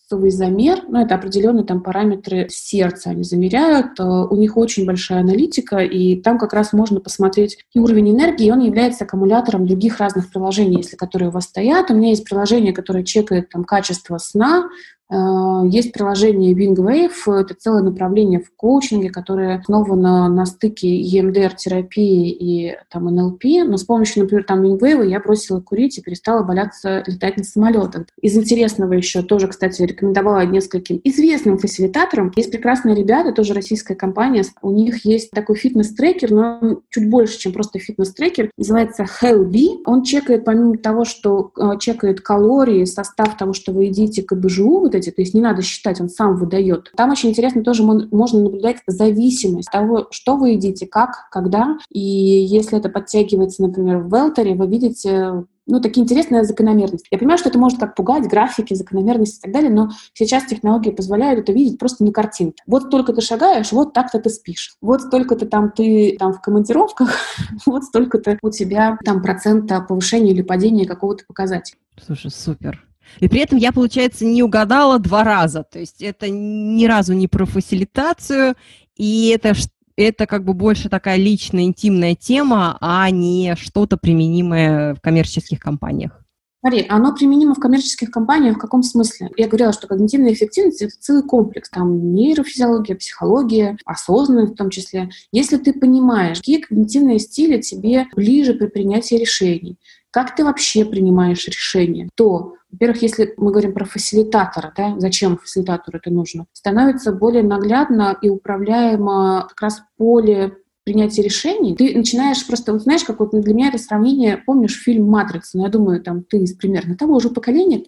пульсовый 0.10 0.32
замер, 0.32 0.84
но 0.88 1.02
это 1.02 1.16
определенные 1.16 1.66
там 1.66 1.82
параметры 1.82 2.48
сердца 2.50 3.10
они 3.10 3.24
замеряют. 3.24 4.00
Э, 4.00 4.04
у 4.04 4.36
них 4.36 4.58
очень 4.58 4.86
большая 4.86 5.22
аналитика, 5.22 5.78
и 5.78 6.22
там 6.22 6.38
как 6.38 6.54
раз 6.54 6.74
можно 6.74 7.00
посмотреть 7.00 7.58
и 7.74 7.80
уровень 7.80 8.12
энергии, 8.12 8.48
и 8.48 8.52
он 8.52 8.62
является 8.62 9.04
аккумулятором 9.04 9.68
других 9.68 10.00
разных 10.00 10.32
приложений, 10.32 10.78
если 10.78 10.96
которые 10.96 11.30
у 11.30 11.32
вас 11.32 11.46
стоят. 11.46 11.92
У 11.92 11.96
меня 11.96 12.10
есть 12.10 12.24
приложение, 12.24 12.74
которое 12.74 13.04
чекает 13.04 13.50
там 13.50 13.64
качество 13.64 14.18
сна, 14.18 14.70
есть 15.10 15.94
приложение 15.94 16.54
WingWave, 16.54 17.34
это 17.34 17.56
целое 17.58 17.82
направление 17.82 18.42
в 18.42 18.54
коучинге, 18.56 19.10
которое 19.10 19.58
основано 19.58 20.28
на 20.28 20.46
стыке 20.46 21.02
EMDR-терапии 21.02 22.30
и 22.30 22.76
там, 22.90 23.06
НЛП, 23.06 23.44
но 23.66 23.78
с 23.78 23.84
помощью, 23.84 24.24
например, 24.24 24.44
там 24.44 24.64
WingWave 24.64 25.08
я 25.08 25.22
бросила 25.22 25.62
курить 25.62 25.98
и 25.98 26.02
перестала 26.02 26.44
боляться 26.44 27.04
летать 27.08 27.38
на 27.38 27.44
самолетах. 27.46 28.08
Из 28.22 28.36
интересного 28.36 28.94
еще 28.94 29.22
тоже, 29.22 29.48
кстати, 29.48 29.82
рекомендовала 29.82 30.46
нескольким 30.46 31.00
известным 31.06 31.58
фасилитаторам. 31.58 32.34
Есть 32.36 32.52
прекрасные 32.52 32.96
ребята, 32.96 33.32
тоже 33.32 33.54
российская 33.54 33.96
компания, 33.96 34.44
у 34.62 34.72
них 34.72 35.06
есть 35.06 35.32
такой 35.32 35.56
фитнес-трекер, 35.56 36.32
но 36.32 36.60
он 36.62 36.82
чуть 36.90 37.10
больше, 37.10 37.40
чем 37.40 37.54
просто 37.54 37.80
фитнес-трекер, 37.80 38.52
называется 38.58 39.06
HealthBee. 39.22 39.84
Он 39.86 40.04
чекает, 40.04 40.44
помимо 40.44 40.78
того, 40.78 41.06
что 41.06 41.52
э, 41.58 41.78
чекает 41.80 42.20
калории, 42.20 42.84
состав 42.84 43.38
того, 43.38 43.54
что 43.54 43.72
вы 43.72 43.86
едите, 43.86 44.22
КБЖУ, 44.22 44.80
вот 44.80 44.97
эти, 44.98 45.12
то 45.12 45.22
есть 45.22 45.34
не 45.34 45.42
надо 45.42 45.62
считать, 45.62 46.02
он 46.02 46.10
сам 46.10 46.36
выдает. 46.36 46.92
Там 46.96 47.12
очень 47.12 47.30
интересно 47.30 47.64
тоже 47.64 47.84
можно 47.84 48.42
наблюдать 48.42 48.78
зависимость 48.88 49.72
того, 49.72 50.08
что 50.12 50.38
вы 50.38 50.50
едите, 50.50 50.86
как, 50.88 51.30
когда. 51.32 51.78
И 51.90 52.00
если 52.00 52.78
это 52.78 52.90
подтягивается, 52.90 53.62
например, 53.62 54.00
в 54.00 54.14
Велтере, 54.14 54.56
вы 54.56 54.68
видите 54.68 55.46
ну, 55.68 55.82
такие 55.82 56.04
интересные 56.04 56.44
закономерности. 56.44 57.08
Я 57.12 57.18
понимаю, 57.18 57.38
что 57.38 57.50
это 57.50 57.60
может 57.60 57.80
как 57.80 57.94
пугать, 57.94 58.28
графики, 58.28 58.74
закономерности 58.74 59.40
и 59.40 59.42
так 59.42 59.52
далее, 59.52 59.70
но 59.70 59.90
сейчас 60.14 60.46
технологии 60.46 60.92
позволяют 60.92 61.42
это 61.42 61.52
видеть 61.52 61.78
просто 61.78 62.04
на 62.04 62.12
картинке. 62.12 62.64
Вот 62.66 62.84
столько 62.84 63.14
ты 63.14 63.22
шагаешь, 63.22 63.72
вот 63.72 63.94
так-то 63.94 64.20
ты 64.20 64.30
спишь. 64.30 64.76
Вот 64.82 65.02
столько-то 65.02 65.46
там 65.46 65.72
ты 65.72 66.16
там 66.18 66.34
в 66.34 66.42
командировках, 66.42 67.10
вот 67.66 67.84
столько-то 67.84 68.38
у 68.42 68.50
тебя 68.50 68.98
там 69.04 69.22
процента 69.22 69.82
повышения 69.82 70.32
или 70.32 70.42
падения 70.42 70.86
какого-то 70.86 71.26
показателя. 71.28 71.78
Слушай, 72.02 72.32
супер. 72.32 72.87
И 73.20 73.28
при 73.28 73.42
этом 73.42 73.58
я, 73.58 73.72
получается, 73.72 74.26
не 74.26 74.44
угадала 74.44 75.00
два 75.00 75.24
раза. 75.24 75.64
То 75.64 75.80
есть 75.80 76.02
это 76.02 76.30
ни 76.30 76.86
разу 76.86 77.14
не 77.14 77.28
про 77.28 77.46
фасилитацию, 77.46 78.56
и 78.96 79.30
это, 79.30 79.54
это 79.96 80.26
как 80.26 80.44
бы 80.44 80.54
больше 80.54 80.90
такая 80.90 81.18
личная, 81.18 81.64
интимная 81.64 82.16
тема, 82.16 82.78
а 82.82 83.10
не 83.10 83.56
что-то 83.58 83.98
применимое 83.98 84.96
в 84.96 85.02
коммерческих 85.02 85.60
компаниях. 85.60 86.24
Смотри, 86.62 86.86
оно 86.90 87.14
применимо 87.14 87.54
в 87.54 87.60
коммерческих 87.60 88.10
компаниях 88.10 88.58
в 88.58 88.60
каком 88.60 88.82
смысле? 88.82 89.30
Я 89.38 89.48
говорила, 89.48 89.72
что 89.72 89.88
когнитивная 89.88 90.34
эффективность– 90.34 90.82
это 90.84 90.92
целый 91.00 91.24
комплекс. 91.24 91.70
Там 91.70 92.14
нейрофизиология, 92.14 92.96
психология, 92.96 93.78
осознанность 93.86 94.54
в 94.54 94.58
том 94.58 94.72
числе. 94.72 95.10
Если 95.32 95.58
ты 95.58 95.72
понимаешь, 95.72 96.40
какие 96.40 96.60
когнитивные 96.60 97.20
стили 97.20 97.62
тебе 97.62 98.08
ближе 98.16 98.54
при 98.54 98.68
принятии 98.68 99.16
решений, 99.16 99.78
как 100.12 100.36
ты 100.36 100.44
вообще 100.44 100.86
принимаешь 100.86 101.48
решения, 101.48 102.10
то 102.16 102.54
во-первых, 102.72 103.02
если 103.02 103.34
мы 103.38 103.52
говорим 103.52 103.74
про 103.74 103.86
фасилитатора, 103.86 104.74
да, 104.76 104.96
зачем 105.00 105.38
фасилитатору 105.38 105.98
это 105.98 106.12
нужно, 106.12 106.48
становится 106.52 107.12
более 107.12 107.44
наглядно 107.44 108.18
и 108.22 108.30
управляемо 108.30 109.48
как 109.50 109.62
раз 109.62 109.82
поле 109.98 110.58
принятия 110.84 111.22
решений, 111.22 111.76
ты 111.76 111.98
начинаешь 111.98 112.46
просто, 112.46 112.74
вот 112.74 112.82
знаешь, 112.82 113.04
как 113.04 113.20
вот 113.20 113.32
для 113.32 113.54
меня 113.54 113.70
это 113.70 113.78
сравнение, 113.78 114.38
помнишь 114.38 114.82
фильм 114.82 115.10
«Матрица», 115.10 115.58
ну, 115.58 115.64
я 115.64 115.70
думаю, 115.70 116.02
там, 116.02 116.24
ты 116.24 116.40
из 116.40 116.54
примерно 116.54 116.96
того 116.96 117.20
же 117.20 117.30
поколения, 117.30 117.84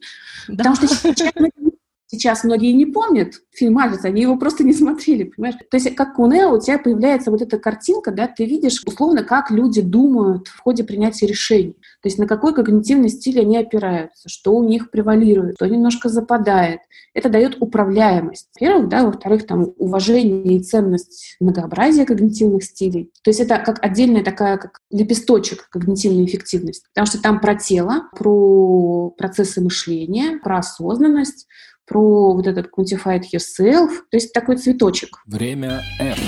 да. 0.48 0.58
потому 0.58 0.76
что 0.76 0.88
сейчас 0.88 1.32
Сейчас 2.12 2.44
многие 2.44 2.72
не 2.72 2.88
помнят 2.88 3.36
фильм 3.60 3.74
«Матрица», 3.74 4.08
они 4.08 4.24
его 4.24 4.38
просто 4.38 4.64
не 4.64 4.74
смотрели, 4.74 5.26
понимаешь? 5.26 5.56
То 5.70 5.78
есть 5.78 5.94
как 5.96 6.18
у 6.18 6.26
Нео 6.26 6.56
у 6.56 6.60
тебя 6.60 6.80
появляется 6.80 7.30
вот 7.30 7.42
эта 7.42 7.60
картинка, 7.60 8.12
да, 8.12 8.28
ты 8.28 8.46
видишь 8.46 8.82
условно, 8.86 9.24
как 9.24 9.52
люди 9.52 9.82
думают 9.82 10.48
в 10.48 10.60
ходе 10.60 10.84
принятия 10.84 11.28
решений. 11.28 11.76
То 12.02 12.08
есть 12.08 12.18
на 12.18 12.28
какой 12.28 12.54
когнитивный 12.54 13.10
стиль 13.10 13.40
они 13.42 13.58
опираются, 13.58 14.30
что 14.30 14.56
у 14.56 14.64
них 14.64 14.90
превалирует, 14.90 15.56
что 15.56 15.68
немножко 15.68 16.10
западает. 16.10 16.80
Это 17.14 17.30
дает 17.30 17.58
управляемость. 17.60 18.48
Во-первых, 18.60 18.90
да, 18.90 19.04
во-вторых, 19.04 19.46
там 19.46 19.74
уважение 19.78 20.58
и 20.58 20.64
ценность 20.64 21.36
многообразия 21.40 22.06
когнитивных 22.06 22.64
стилей. 22.64 23.12
То 23.24 23.30
есть 23.30 23.40
это 23.40 23.58
как 23.58 23.84
отдельная 23.84 24.24
такая, 24.24 24.58
как 24.58 24.80
лепесточек 24.90 25.70
когнитивной 25.70 26.26
эффективности. 26.26 26.86
Потому 26.94 27.08
что 27.08 27.22
там 27.22 27.40
про 27.40 27.56
тело, 27.56 28.10
про 28.18 29.10
процессы 29.18 29.62
мышления, 29.62 30.40
про 30.42 30.60
осознанность, 30.60 31.48
про 31.90 32.34
вот 32.34 32.48
этот 32.48 32.68
quantified 32.68 33.24
yourself, 33.34 33.49
то 33.58 34.18
есть 34.18 34.34
такой 34.34 34.58
цветочек. 34.58 35.22
Время 35.26 35.84
F. 36.00 36.20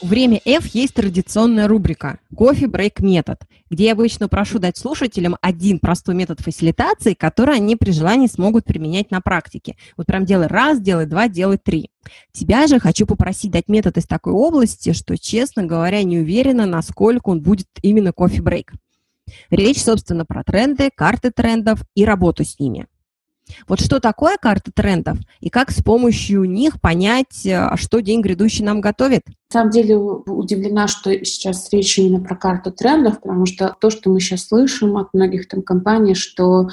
Время 0.00 0.40
F 0.44 0.66
есть 0.74 0.94
традиционная 0.94 1.66
рубрика 1.66 2.20
«Кофе 2.36 2.68
брейк 2.68 3.00
метод», 3.00 3.40
где 3.68 3.86
я 3.86 3.92
обычно 3.92 4.28
прошу 4.28 4.60
дать 4.60 4.76
слушателям 4.76 5.36
один 5.40 5.80
простой 5.80 6.14
метод 6.14 6.40
фасилитации, 6.40 7.14
который 7.14 7.56
они 7.56 7.74
при 7.74 7.90
желании 7.90 8.28
смогут 8.28 8.64
применять 8.64 9.10
на 9.10 9.20
практике. 9.20 9.76
Вот 9.96 10.06
прям 10.06 10.24
делай 10.24 10.46
раз, 10.46 10.80
делай 10.80 11.06
два, 11.06 11.26
делай 11.26 11.58
три. 11.58 11.90
Тебя 12.30 12.68
же 12.68 12.78
хочу 12.78 13.06
попросить 13.06 13.50
дать 13.50 13.66
метод 13.68 13.96
из 13.96 14.06
такой 14.06 14.34
области, 14.34 14.92
что, 14.92 15.18
честно 15.18 15.64
говоря, 15.64 16.04
не 16.04 16.20
уверена, 16.20 16.64
насколько 16.66 17.30
он 17.30 17.40
будет 17.40 17.66
именно 17.82 18.12
кофе 18.12 18.40
брейк. 18.40 18.72
Речь, 19.50 19.82
собственно, 19.82 20.24
про 20.24 20.44
тренды, 20.44 20.90
карты 20.94 21.32
трендов 21.32 21.82
и 21.96 22.04
работу 22.04 22.44
с 22.44 22.60
ними– 22.60 22.86
вот 23.66 23.80
что 23.80 24.00
такое 24.00 24.36
карта 24.40 24.70
трендов 24.72 25.18
и 25.40 25.50
как 25.50 25.70
с 25.70 25.82
помощью 25.82 26.44
них 26.44 26.80
понять, 26.80 27.46
э, 27.46 27.76
что 27.76 28.00
день 28.00 28.20
грядущий 28.20 28.64
нам 28.64 28.80
готовит? 28.80 29.22
На 29.26 29.60
самом 29.60 29.70
деле 29.70 29.96
удивлена, 29.96 30.88
что 30.88 31.12
сейчас 31.24 31.72
речь 31.72 31.98
именно 31.98 32.22
про 32.22 32.36
карту 32.36 32.70
трендов, 32.70 33.20
потому 33.20 33.46
что 33.46 33.74
то, 33.80 33.90
что 33.90 34.10
мы 34.10 34.20
сейчас 34.20 34.46
слышим 34.46 34.96
от 34.96 35.14
многих 35.14 35.48
там 35.48 35.62
компаний, 35.62 36.14
что 36.14 36.68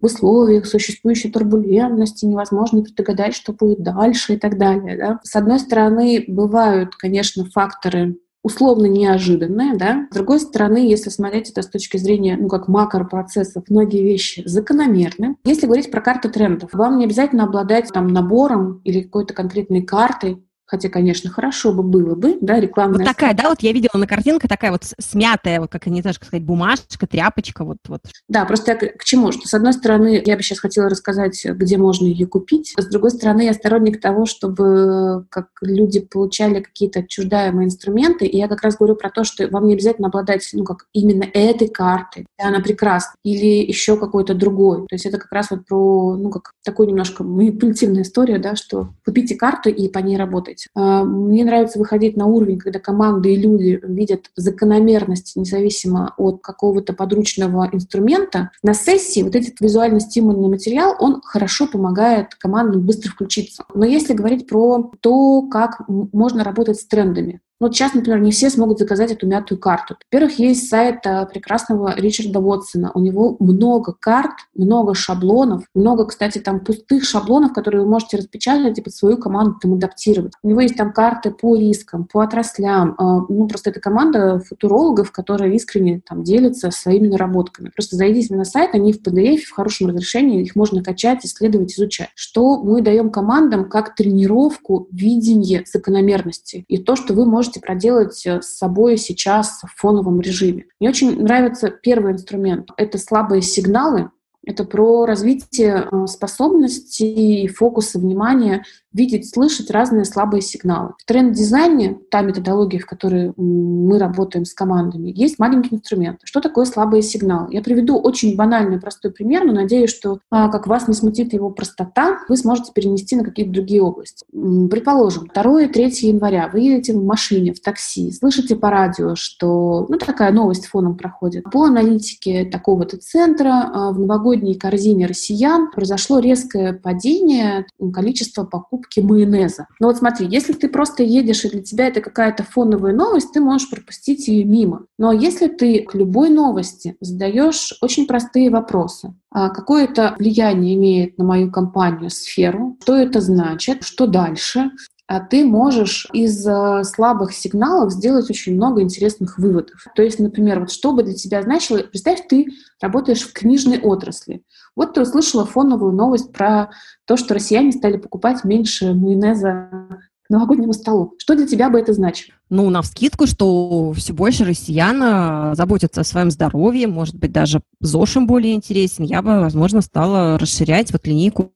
в 0.00 0.06
условиях 0.06 0.66
существующей 0.66 1.30
турбулентности 1.30 2.24
невозможно 2.24 2.82
предугадать, 2.82 3.34
что 3.34 3.52
будет 3.52 3.82
дальше 3.82 4.34
и 4.34 4.38
так 4.38 4.58
далее. 4.58 4.96
Да? 4.96 5.20
С 5.22 5.36
одной 5.36 5.58
стороны, 5.58 6.24
бывают, 6.26 6.96
конечно, 6.96 7.44
факторы 7.44 8.16
условно 8.42 8.86
неожиданное, 8.86 9.76
да. 9.76 10.06
С 10.10 10.14
другой 10.14 10.40
стороны, 10.40 10.78
если 10.78 11.10
смотреть 11.10 11.50
это 11.50 11.62
с 11.62 11.68
точки 11.68 11.96
зрения, 11.96 12.36
ну, 12.40 12.48
как 12.48 12.68
макропроцессов, 12.68 13.64
многие 13.68 14.02
вещи 14.02 14.42
закономерны. 14.46 15.36
Если 15.44 15.66
говорить 15.66 15.90
про 15.90 16.00
карту 16.00 16.30
трендов, 16.30 16.70
вам 16.72 16.98
не 16.98 17.04
обязательно 17.04 17.44
обладать 17.44 17.88
там 17.92 18.08
набором 18.08 18.80
или 18.84 19.02
какой-то 19.02 19.34
конкретной 19.34 19.82
картой, 19.82 20.42
хотя, 20.70 20.88
конечно, 20.88 21.30
хорошо 21.30 21.72
бы 21.72 21.82
было 21.82 22.14
бы, 22.14 22.38
да, 22.40 22.60
рекламная... 22.60 22.98
Вот 22.98 23.04
такая, 23.04 23.34
да, 23.34 23.48
вот 23.48 23.60
я 23.60 23.72
видела 23.72 23.98
на 23.98 24.06
картинке, 24.06 24.46
такая 24.46 24.70
вот 24.70 24.84
смятая, 25.00 25.60
вот 25.60 25.68
как, 25.68 25.86
не 25.86 26.00
знаю, 26.00 26.14
как 26.14 26.28
сказать, 26.28 26.44
бумажка, 26.44 27.08
тряпочка, 27.08 27.64
вот, 27.64 27.78
вот. 27.88 28.02
Да, 28.28 28.44
просто 28.44 28.70
я 28.70 28.76
к, 28.76 29.02
чему? 29.02 29.32
Что, 29.32 29.48
с 29.48 29.54
одной 29.54 29.72
стороны, 29.72 30.22
я 30.24 30.36
бы 30.36 30.42
сейчас 30.44 30.60
хотела 30.60 30.88
рассказать, 30.88 31.44
где 31.44 31.76
можно 31.76 32.06
ее 32.06 32.26
купить, 32.26 32.72
с 32.78 32.86
другой 32.86 33.10
стороны, 33.10 33.42
я 33.42 33.52
сторонник 33.52 34.00
того, 34.00 34.26
чтобы 34.26 35.26
как 35.28 35.48
люди 35.60 36.00
получали 36.00 36.60
какие-то 36.60 37.00
отчуждаемые 37.00 37.66
инструменты, 37.66 38.26
и 38.26 38.36
я 38.36 38.46
как 38.46 38.62
раз 38.62 38.76
говорю 38.76 38.94
про 38.94 39.10
то, 39.10 39.24
что 39.24 39.48
вам 39.48 39.66
не 39.66 39.74
обязательно 39.74 40.06
обладать, 40.06 40.48
ну, 40.52 40.62
как 40.62 40.86
именно 40.92 41.24
этой 41.24 41.66
картой, 41.66 42.26
она 42.38 42.60
прекрасна, 42.60 43.14
или 43.24 43.66
еще 43.66 43.96
какой-то 43.96 44.34
другой. 44.34 44.86
То 44.86 44.94
есть 44.94 45.06
это 45.06 45.18
как 45.18 45.32
раз 45.32 45.50
вот 45.50 45.66
про, 45.66 46.16
ну, 46.16 46.30
как 46.30 46.52
такую 46.64 46.88
немножко 46.88 47.24
манипулятивная 47.24 48.02
история, 48.02 48.38
да, 48.38 48.54
что 48.54 48.90
купите 49.04 49.34
карту 49.34 49.68
и 49.70 49.88
по 49.88 49.98
ней 49.98 50.16
работайте. 50.16 50.59
А, 50.74 51.04
мне 51.04 51.44
нравится 51.44 51.78
выходить 51.78 52.16
на 52.16 52.26
уровень, 52.26 52.58
когда 52.58 52.78
команды 52.78 53.34
и 53.34 53.36
люди 53.36 53.80
видят 53.82 54.30
закономерность 54.36 55.36
независимо 55.36 56.14
от 56.16 56.42
какого-то 56.42 56.92
подручного 56.92 57.68
инструмента. 57.72 58.50
На 58.62 58.74
сессии 58.74 59.22
вот 59.22 59.34
этот 59.34 59.60
визуально-стимульный 59.60 60.48
материал, 60.48 60.96
он 60.98 61.20
хорошо 61.22 61.66
помогает 61.66 62.34
командам 62.34 62.84
быстро 62.86 63.10
включиться. 63.10 63.64
Но 63.74 63.84
если 63.84 64.14
говорить 64.14 64.46
про 64.46 64.90
то, 65.00 65.42
как 65.42 65.82
можно 65.88 66.44
работать 66.44 66.78
с 66.78 66.86
трендами, 66.86 67.40
вот 67.60 67.74
сейчас, 67.74 67.92
например, 67.92 68.20
не 68.20 68.32
все 68.32 68.48
смогут 68.48 68.78
заказать 68.78 69.12
эту 69.12 69.26
мятую 69.26 69.58
карту. 69.58 69.96
Во-первых, 70.10 70.38
есть 70.38 70.68
сайт 70.68 71.00
э, 71.04 71.26
прекрасного 71.26 71.94
Ричарда 71.94 72.40
Уотсона. 72.40 72.90
У 72.94 73.00
него 73.00 73.36
много 73.38 73.92
карт, 73.92 74.32
много 74.54 74.94
шаблонов, 74.94 75.64
много, 75.74 76.06
кстати, 76.06 76.38
там 76.38 76.60
пустых 76.60 77.04
шаблонов, 77.04 77.52
которые 77.52 77.82
вы 77.82 77.90
можете 77.90 78.16
распечатать 78.16 78.78
и 78.78 78.82
под 78.82 78.94
свою 78.94 79.18
команду 79.18 79.58
там 79.60 79.74
адаптировать. 79.74 80.32
У 80.42 80.48
него 80.48 80.62
есть 80.62 80.76
там 80.76 80.92
карты 80.92 81.30
по 81.30 81.54
рискам, 81.54 82.06
по 82.10 82.22
отраслям. 82.22 82.96
Э, 82.98 83.26
ну, 83.28 83.46
просто 83.46 83.70
это 83.70 83.80
команда 83.80 84.40
футурологов, 84.40 85.12
которые 85.12 85.54
искренне 85.54 86.00
там 86.08 86.24
делятся 86.24 86.70
своими 86.70 87.08
наработками. 87.08 87.70
Просто 87.74 87.96
зайдите 87.96 88.34
на 88.34 88.44
сайт, 88.44 88.70
они 88.74 88.94
в 88.94 89.02
PDF, 89.02 89.40
в 89.40 89.52
хорошем 89.52 89.88
разрешении, 89.88 90.42
их 90.42 90.56
можно 90.56 90.82
качать, 90.82 91.26
исследовать, 91.26 91.74
изучать. 91.74 92.08
Что 92.14 92.62
мы 92.62 92.80
даем 92.80 93.10
командам 93.10 93.68
как 93.68 93.94
тренировку 93.94 94.88
видения 94.90 95.64
закономерностей 95.66 96.64
и 96.68 96.78
то, 96.78 96.96
что 96.96 97.12
вы 97.12 97.26
можете 97.26 97.49
можете 97.50 97.60
проделать 97.60 98.26
э, 98.26 98.42
с 98.42 98.56
собой 98.56 98.96
сейчас 98.96 99.62
в 99.62 99.80
фоновом 99.80 100.20
режиме. 100.20 100.66
Мне 100.78 100.90
очень 100.90 101.20
нравится 101.20 101.70
первый 101.70 102.12
инструмент. 102.12 102.70
Это 102.76 102.96
слабые 102.96 103.42
сигналы, 103.42 104.10
это 104.46 104.64
про 104.64 105.04
развитие 105.04 105.86
э, 105.90 106.06
способностей 106.06 107.44
и 107.44 107.48
фокуса 107.48 107.98
внимания 107.98 108.64
видеть, 108.92 109.32
слышать 109.32 109.70
разные 109.70 110.04
слабые 110.04 110.42
сигналы. 110.42 110.94
В 110.98 111.04
тренд-дизайне, 111.04 111.98
та 112.10 112.22
методология, 112.22 112.80
в 112.80 112.86
которой 112.86 113.32
мы 113.36 113.98
работаем 113.98 114.44
с 114.44 114.52
командами, 114.52 115.12
есть 115.14 115.38
маленькие 115.38 115.78
инструменты. 115.78 116.20
Что 116.24 116.40
такое 116.40 116.64
слабые 116.64 117.02
сигналы? 117.02 117.52
Я 117.52 117.62
приведу 117.62 117.98
очень 117.98 118.36
банальный, 118.36 118.80
простой 118.80 119.12
пример, 119.12 119.44
но 119.44 119.52
надеюсь, 119.52 119.90
что 119.90 120.18
а, 120.30 120.48
как 120.48 120.66
вас 120.66 120.88
не 120.88 120.94
смутит 120.94 121.32
его 121.32 121.50
простота, 121.50 122.18
вы 122.28 122.36
сможете 122.36 122.72
перенести 122.72 123.14
на 123.14 123.24
какие-то 123.24 123.52
другие 123.52 123.82
области. 123.82 124.24
Предположим, 124.32 125.30
2-3 125.32 125.90
января 126.02 126.50
вы 126.52 126.60
едете 126.60 126.94
в 126.94 127.04
машине, 127.04 127.52
в 127.52 127.60
такси, 127.60 128.10
слышите 128.10 128.56
по 128.56 128.70
радио, 128.70 129.14
что 129.14 129.86
ну, 129.88 129.98
такая 129.98 130.32
новость 130.32 130.66
фоном 130.66 130.96
проходит. 130.96 131.44
По 131.44 131.64
аналитике 131.64 132.44
такого-то 132.44 132.96
центра 132.96 133.70
а, 133.72 133.92
в 133.92 134.00
новогодней 134.30 134.54
корзине 134.54 135.06
россиян 135.06 135.70
произошло 135.70 136.20
резкое 136.20 136.72
падение 136.72 137.66
количества 137.92 138.44
покупки 138.44 139.00
майонеза. 139.00 139.66
Но 139.80 139.88
вот 139.88 139.98
смотри, 139.98 140.26
если 140.28 140.52
ты 140.52 140.68
просто 140.68 141.02
едешь, 141.02 141.44
и 141.44 141.50
для 141.50 141.62
тебя 141.62 141.88
это 141.88 142.00
какая-то 142.00 142.44
фоновая 142.44 142.92
новость, 142.92 143.32
ты 143.32 143.40
можешь 143.40 143.68
пропустить 143.68 144.28
ее 144.28 144.44
мимо. 144.44 144.86
Но 144.98 145.12
если 145.12 145.48
ты 145.48 145.82
к 145.82 145.94
любой 145.94 146.30
новости 146.30 146.96
задаешь 147.00 147.76
очень 147.80 148.06
простые 148.06 148.50
вопросы, 148.50 149.14
а 149.32 149.48
какое 149.50 149.84
это 149.84 150.14
влияние 150.18 150.74
имеет 150.74 151.18
на 151.18 151.24
мою 151.24 151.50
компанию, 151.50 152.10
сферу, 152.10 152.76
что 152.82 152.96
это 152.96 153.20
значит, 153.20 153.84
что 153.84 154.06
дальше, 154.06 154.70
ты 155.18 155.44
можешь 155.44 156.06
из 156.12 156.46
э, 156.46 156.84
слабых 156.84 157.32
сигналов 157.32 157.90
сделать 157.90 158.30
очень 158.30 158.54
много 158.54 158.80
интересных 158.80 159.38
выводов. 159.38 159.84
То 159.96 160.02
есть, 160.02 160.20
например, 160.20 160.60
вот 160.60 160.70
что 160.70 160.92
бы 160.92 161.02
для 161.02 161.14
тебя 161.14 161.42
значило, 161.42 161.78
представь, 161.78 162.28
ты 162.28 162.46
работаешь 162.80 163.22
в 163.22 163.32
книжной 163.32 163.80
отрасли. 163.80 164.44
Вот 164.76 164.94
ты 164.94 165.00
услышала 165.00 165.44
фоновую 165.44 165.92
новость 165.92 166.32
про 166.32 166.70
то, 167.06 167.16
что 167.16 167.34
россияне 167.34 167.72
стали 167.72 167.96
покупать 167.96 168.44
меньше 168.44 168.94
майонеза 168.94 169.88
новогоднему 170.30 170.72
столу. 170.72 171.14
Что 171.18 171.36
для 171.36 171.46
тебя 171.46 171.68
бы 171.70 171.78
это 171.78 171.92
значило? 171.92 172.34
Ну, 172.48 172.70
на 172.70 172.82
вскидку, 172.82 173.26
что 173.26 173.92
все 173.92 174.12
больше 174.12 174.44
россиян 174.44 175.00
э, 175.02 175.54
заботятся 175.54 176.00
о 176.00 176.04
своем 176.04 176.30
здоровье, 176.30 176.88
может 176.88 177.16
быть, 177.16 177.32
даже 177.32 177.60
ЗОЖ 177.80 178.16
им 178.16 178.26
более 178.26 178.54
интересен. 178.54 179.04
Я 179.04 179.22
бы, 179.22 179.40
возможно, 179.40 179.80
стала 179.82 180.38
расширять 180.38 180.92
вот 180.92 181.06
линейку 181.06 181.52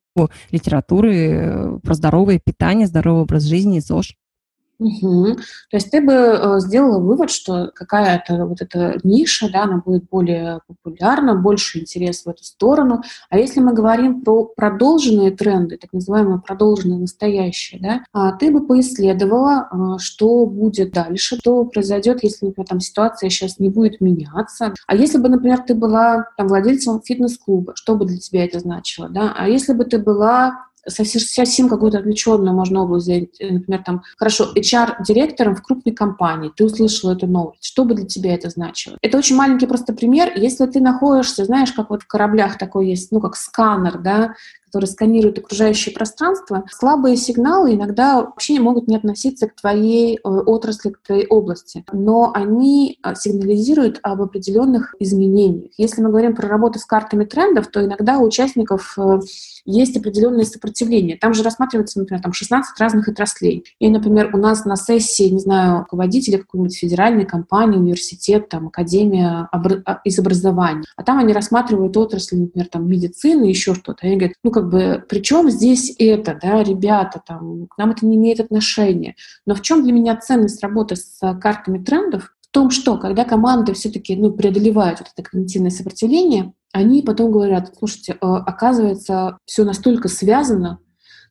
литературы 0.50 1.14
э, 1.14 1.78
про 1.82 1.94
здоровое 1.94 2.40
питание, 2.44 2.86
здоровый 2.86 3.22
образ 3.22 3.44
жизни, 3.44 3.80
ЗОЖ. 3.80 4.14
Угу. 4.84 5.36
То 5.70 5.76
есть 5.76 5.90
ты 5.90 6.02
бы 6.02 6.12
э, 6.12 6.60
сделала 6.60 6.98
вывод, 6.98 7.30
что 7.30 7.70
какая-то 7.74 8.44
вот 8.44 8.60
эта 8.60 8.98
ниша, 9.02 9.50
да, 9.50 9.62
она 9.62 9.78
будет 9.78 10.04
более 10.10 10.60
популярна, 10.66 11.34
больше 11.34 11.80
интерес 11.80 12.24
в 12.24 12.28
эту 12.28 12.44
сторону. 12.44 13.02
А 13.30 13.38
если 13.38 13.60
мы 13.60 13.72
говорим 13.72 14.20
про 14.20 14.44
продолженные 14.44 15.30
тренды, 15.30 15.78
так 15.78 15.92
называемые 15.94 16.42
продолженные 16.46 16.98
настоящие, 16.98 17.80
да, 17.80 18.04
а 18.12 18.32
ты 18.32 18.50
бы 18.50 18.66
поисследовала, 18.66 19.68
а, 19.70 19.98
что 19.98 20.44
будет 20.44 20.92
дальше, 20.92 21.36
что 21.36 21.64
произойдет, 21.64 22.22
если, 22.22 22.46
например, 22.46 22.68
там 22.68 22.80
ситуация 22.80 23.30
сейчас 23.30 23.58
не 23.58 23.70
будет 23.70 24.02
меняться. 24.02 24.74
А 24.86 24.94
если 24.94 25.16
бы, 25.16 25.30
например, 25.30 25.62
ты 25.66 25.74
была 25.74 26.26
там 26.36 26.48
владельцем 26.48 27.00
фитнес-клуба, 27.02 27.72
что 27.74 27.96
бы 27.96 28.04
для 28.04 28.18
тебя 28.18 28.44
это 28.44 28.60
значило, 28.60 29.08
да? 29.08 29.32
А 29.34 29.48
если 29.48 29.72
бы 29.72 29.84
ты 29.86 29.98
была 29.98 30.66
совсем 30.86 31.68
какую-то 31.68 31.98
отвлеченную 31.98 32.54
можно 32.54 32.82
область 32.82 33.06
взять, 33.06 33.40
э, 33.40 33.52
например, 33.52 33.82
там, 33.84 34.02
хорошо, 34.16 34.52
HR-директором 34.56 35.56
в 35.56 35.62
крупной 35.62 35.94
компании, 35.94 36.52
ты 36.54 36.64
услышала 36.64 37.12
эту 37.12 37.26
новость, 37.26 37.64
что 37.64 37.84
бы 37.84 37.94
для 37.94 38.06
тебя 38.06 38.34
это 38.34 38.50
значило? 38.50 38.96
Это 39.02 39.18
очень 39.18 39.36
маленький 39.36 39.66
просто 39.66 39.92
пример. 39.92 40.32
Если 40.36 40.66
ты 40.66 40.80
находишься, 40.80 41.44
знаешь, 41.44 41.72
как 41.72 41.90
вот 41.90 42.02
в 42.02 42.06
кораблях 42.06 42.58
такой 42.58 42.88
есть, 42.88 43.12
ну, 43.12 43.20
как 43.20 43.36
сканер, 43.36 43.98
да, 43.98 44.34
который 44.74 44.86
сканирует 44.86 45.38
окружающее 45.38 45.94
пространство, 45.94 46.64
слабые 46.68 47.16
сигналы 47.16 47.74
иногда 47.74 48.22
вообще 48.22 48.58
могут 48.58 48.88
не 48.88 48.96
относиться 48.96 49.46
к 49.46 49.54
твоей 49.54 50.16
э, 50.16 50.28
отрасли, 50.28 50.90
к 50.90 51.00
твоей 51.00 51.28
области, 51.28 51.84
но 51.92 52.32
они 52.34 52.98
э, 53.00 53.14
сигнализируют 53.14 54.00
об 54.02 54.20
определенных 54.20 54.96
изменениях. 54.98 55.70
Если 55.78 56.02
мы 56.02 56.08
говорим 56.08 56.34
про 56.34 56.48
работу 56.48 56.80
с 56.80 56.86
картами 56.86 57.24
трендов, 57.24 57.68
то 57.68 57.84
иногда 57.84 58.18
у 58.18 58.24
участников 58.24 58.98
э, 58.98 59.20
есть 59.64 59.96
определенное 59.96 60.44
сопротивление. 60.44 61.16
Там 61.16 61.34
же 61.34 61.42
рассматривается, 61.42 61.98
например, 61.98 62.22
там 62.22 62.32
16 62.32 62.78
разных 62.78 63.08
отраслей. 63.08 63.64
И, 63.78 63.88
например, 63.88 64.30
у 64.34 64.38
нас 64.38 64.64
на 64.64 64.76
сессии, 64.76 65.28
не 65.28 65.38
знаю, 65.38 65.80
руководители 65.80 66.36
какой-нибудь 66.36 66.76
федеральной 66.76 67.24
компании, 67.24 67.78
университет, 67.78 68.48
там, 68.48 68.66
академия 68.66 69.48
обр- 69.54 69.82
а, 69.86 70.00
из 70.04 70.18
образования. 70.18 70.84
А 70.96 71.02
там 71.02 71.18
они 71.18 71.32
рассматривают 71.32 71.96
отрасли, 71.96 72.36
например, 72.36 72.68
там, 72.68 72.88
медицины, 72.88 73.44
еще 73.44 73.74
что-то. 73.74 74.06
Они 74.06 74.16
говорят, 74.16 74.36
ну, 74.42 74.50
как 74.50 74.63
как 74.64 74.70
бы, 74.70 75.04
при 75.08 75.20
чем 75.20 75.50
здесь 75.50 75.94
это, 75.98 76.38
да, 76.40 76.62
ребята, 76.62 77.20
там, 77.26 77.66
к 77.66 77.76
нам 77.76 77.90
это 77.90 78.06
не 78.06 78.16
имеет 78.16 78.40
отношения. 78.40 79.14
Но 79.46 79.54
в 79.54 79.60
чем 79.62 79.82
для 79.82 79.92
меня 79.92 80.16
ценность 80.16 80.62
работы 80.62 80.96
с 80.96 81.18
картами 81.40 81.82
трендов? 81.82 82.32
В 82.40 82.48
том, 82.50 82.70
что 82.70 82.96
когда 82.98 83.24
команды 83.24 83.74
все-таки 83.74 84.16
ну, 84.16 84.32
преодолевают 84.32 85.00
вот 85.00 85.08
это 85.14 85.28
когнитивное 85.28 85.70
сопротивление, 85.70 86.52
они 86.72 87.02
потом 87.02 87.30
говорят, 87.30 87.74
слушайте, 87.78 88.12
э, 88.12 88.16
оказывается, 88.20 89.38
все 89.44 89.64
настолько 89.64 90.08
связано, 90.08 90.78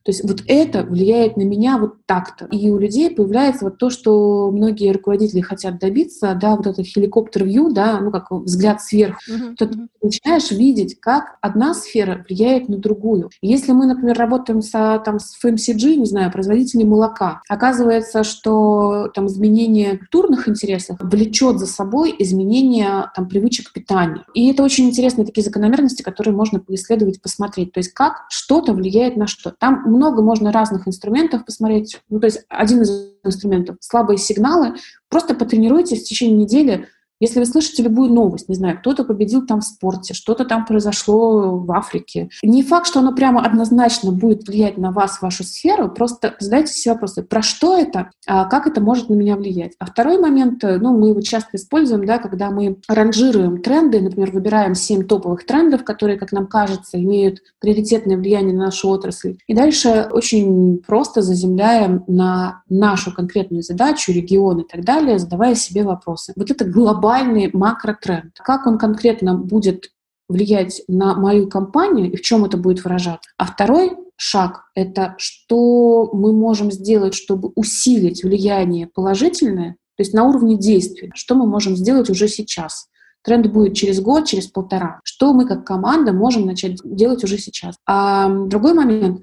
то 0.04 0.10
есть 0.10 0.22
вот 0.22 0.42
это 0.46 0.84
влияет 0.84 1.38
на 1.38 1.42
меня 1.42 1.78
вот 1.78 2.04
так-то. 2.04 2.44
И 2.46 2.70
у 2.70 2.78
людей 2.78 3.10
появляется 3.10 3.64
вот 3.64 3.78
то, 3.78 3.88
что 3.88 4.50
многие 4.50 4.92
руководители 4.92 5.40
хотят 5.40 5.78
добиться, 5.78 6.36
да, 6.38 6.56
вот 6.56 6.66
этот 6.66 6.86
хеликоптер-вью, 6.86 7.72
да, 7.72 8.00
ну 8.00 8.10
как 8.10 8.30
взгляд 8.30 8.82
сверху. 8.82 9.18
Uh-huh. 9.30 9.54
То 9.56 9.66
ты 9.66 9.78
начинаешь 10.02 10.50
видеть, 10.50 11.00
как 11.00 11.36
одна 11.40 11.72
сфера 11.72 12.22
влияет 12.28 12.68
на 12.68 12.76
другую. 12.76 13.30
Если 13.40 13.72
мы, 13.72 13.86
например, 13.86 14.18
работаем 14.18 14.60
со, 14.60 15.00
там, 15.02 15.18
с 15.18 15.42
FMCG, 15.42 15.96
не 15.96 16.06
знаю, 16.06 16.30
производителями 16.30 16.86
молока, 16.86 17.40
оказывается, 17.48 18.24
что 18.24 19.10
там 19.14 19.26
изменение 19.26 19.96
культурных 19.96 20.48
интересов 20.48 20.98
влечет 21.00 21.58
за 21.58 21.66
собой 21.66 22.14
изменение 22.18 23.10
там, 23.16 23.26
привычек 23.26 23.72
питания. 23.72 24.24
И 24.34 24.50
это 24.50 24.62
очень 24.62 24.86
интересные 24.86 25.24
такие 25.24 25.42
закономерности, 25.42 26.02
которые 26.02 26.34
можно 26.34 26.60
поисследовать, 26.60 27.22
посмотреть. 27.22 27.72
То 27.72 27.80
есть 27.80 27.94
как 27.94 28.26
что-то 28.28 28.74
влияет 28.74 29.16
на 29.16 29.26
что. 29.26 29.50
Там 29.50 29.93
много 29.94 30.22
можно 30.22 30.52
разных 30.52 30.86
инструментов 30.86 31.44
посмотреть. 31.44 32.00
Ну, 32.08 32.20
то 32.20 32.26
есть 32.26 32.44
один 32.48 32.82
из 32.82 33.14
инструментов— 33.24 33.76
слабые 33.80 34.18
сигналы. 34.18 34.74
Просто 35.08 35.34
потренируйтесь 35.34 36.02
в 36.02 36.08
течение 36.08 36.36
недели 36.36 36.88
Если 37.20 37.38
вы 37.38 37.46
слышите 37.46 37.82
любую 37.82 38.12
новость, 38.12 38.48
не 38.48 38.54
знаю, 38.54 38.78
кто-то 38.78 39.04
победил 39.04 39.46
там 39.46 39.60
в 39.60 39.64
спорте, 39.64 40.14
что-то 40.14 40.44
там 40.44 40.66
произошло 40.66 41.58
в 41.58 41.70
Африке, 41.72 42.28
не 42.42 42.62
факт, 42.62 42.86
что 42.86 43.00
оно 43.00 43.14
прямо 43.14 43.44
однозначно 43.44 44.10
будет 44.10 44.46
влиять 44.48 44.78
на 44.78 44.90
вас, 44.90 45.22
вашу 45.22 45.44
сферу, 45.44 45.88
просто 45.88 46.34
задайте 46.40 46.72
себе 46.72 46.94
вопросы, 46.94 47.22
про 47.22 47.42
что 47.42 47.78
это, 47.78 48.10
а 48.26 48.46
как 48.46 48.66
это 48.66 48.80
может 48.80 49.08
на 49.08 49.14
меня 49.14 49.36
влиять. 49.36 49.72
А 49.78 49.86
второй 49.86 50.18
момент, 50.18 50.64
э, 50.64 50.78
ну, 50.78 50.96
мы 50.96 51.10
его 51.10 51.20
часто 51.20 51.50
используем, 51.56 52.04
да, 52.04 52.18
когда 52.18 52.50
мы 52.50 52.78
ранжируем 52.88 53.62
тренды, 53.62 54.00
например, 54.00 54.32
выбираем 54.32 54.74
7 54.74 55.04
топовых 55.04 55.46
трендов, 55.46 55.84
которые, 55.84 56.18
как 56.18 56.32
нам 56.32 56.46
кажется, 56.46 57.00
имеют 57.00 57.40
приоритетное 57.60 58.16
влияние 58.16 58.54
на 58.54 58.66
нашу 58.66 58.88
отрасль. 58.88 59.36
И 59.46 59.54
дальше 59.54 60.08
очень 60.10 60.82
просто 60.86 61.22
заземляем 61.22 62.04
на 62.06 62.62
нашу 62.68 63.14
конкретную 63.14 63.62
задачу, 63.62 64.12
регион 64.12 64.60
и 64.60 64.66
так 64.66 64.84
далее, 64.84 65.18
задавая 65.18 65.54
себе 65.54 65.84
вопросы. 65.84 66.32
Вот 66.36 66.50
это 66.50 66.64
глобально 66.64 67.03
глобальный 67.04 67.50
макротренд. 67.52 68.32
Как 68.38 68.66
он 68.66 68.78
конкретно 68.78 69.34
будет 69.34 69.90
влиять 70.28 70.82
на 70.88 71.14
мою 71.14 71.48
компанию 71.48 72.10
и 72.10 72.16
в 72.16 72.22
чем 72.22 72.46
это 72.46 72.56
будет 72.56 72.82
выражаться. 72.82 73.30
А 73.36 73.44
второй 73.44 73.92
шаг— 74.16 74.64
это 74.74 75.14
что 75.18 76.10
мы 76.14 76.32
можем 76.32 76.72
сделать, 76.72 77.12
чтобы 77.12 77.52
усилить 77.56 78.24
влияние 78.24 78.86
положительное, 78.86 79.72
то 79.96 80.02
есть 80.02 80.14
на 80.14 80.24
уровне 80.24 80.56
действия, 80.56 81.10
что 81.14 81.34
мы 81.34 81.46
можем 81.46 81.76
сделать 81.76 82.08
уже 82.08 82.26
сейчас. 82.26 82.88
Тренд 83.22 83.48
будет 83.48 83.74
через 83.74 84.00
год, 84.00 84.26
через 84.26 84.46
полтора. 84.46 85.00
Что 85.04 85.34
мы 85.34 85.46
как 85.46 85.66
команда 85.66 86.12
можем 86.12 86.46
начать 86.46 86.78
делать 86.84 87.22
уже 87.22 87.38
сейчас. 87.38 87.74
А 87.86 88.28
другой 88.28 88.72
момент 88.74 89.22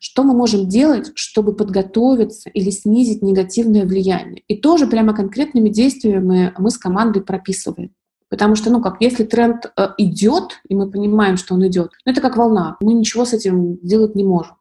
что 0.00 0.24
мы 0.24 0.34
можем 0.34 0.68
делать, 0.68 1.12
чтобы 1.14 1.54
подготовиться 1.54 2.50
или 2.50 2.70
снизить 2.70 3.22
негативное 3.22 3.84
влияние. 3.84 4.42
И 4.48 4.56
тоже 4.56 4.86
прямо 4.86 5.14
конкретными 5.14 5.68
действиями 5.68 6.52
мы 6.58 6.70
с 6.70 6.78
командой 6.78 7.22
прописываем. 7.22 7.92
Потому 8.28 8.54
что, 8.54 8.70
ну, 8.70 8.80
как 8.80 8.96
если 9.00 9.24
тренд 9.24 9.72
э, 9.76 9.88
идет, 9.98 10.60
и 10.68 10.74
мы 10.74 10.90
понимаем, 10.90 11.36
что 11.36 11.54
он 11.54 11.66
идет, 11.66 11.90
ну, 12.06 12.12
это 12.12 12.20
как 12.20 12.36
волна, 12.36 12.76
мы 12.80 12.94
ничего 12.94 13.24
с 13.24 13.32
этим 13.32 13.78
сделать 13.82 14.14
не 14.14 14.24
можем 14.24 14.56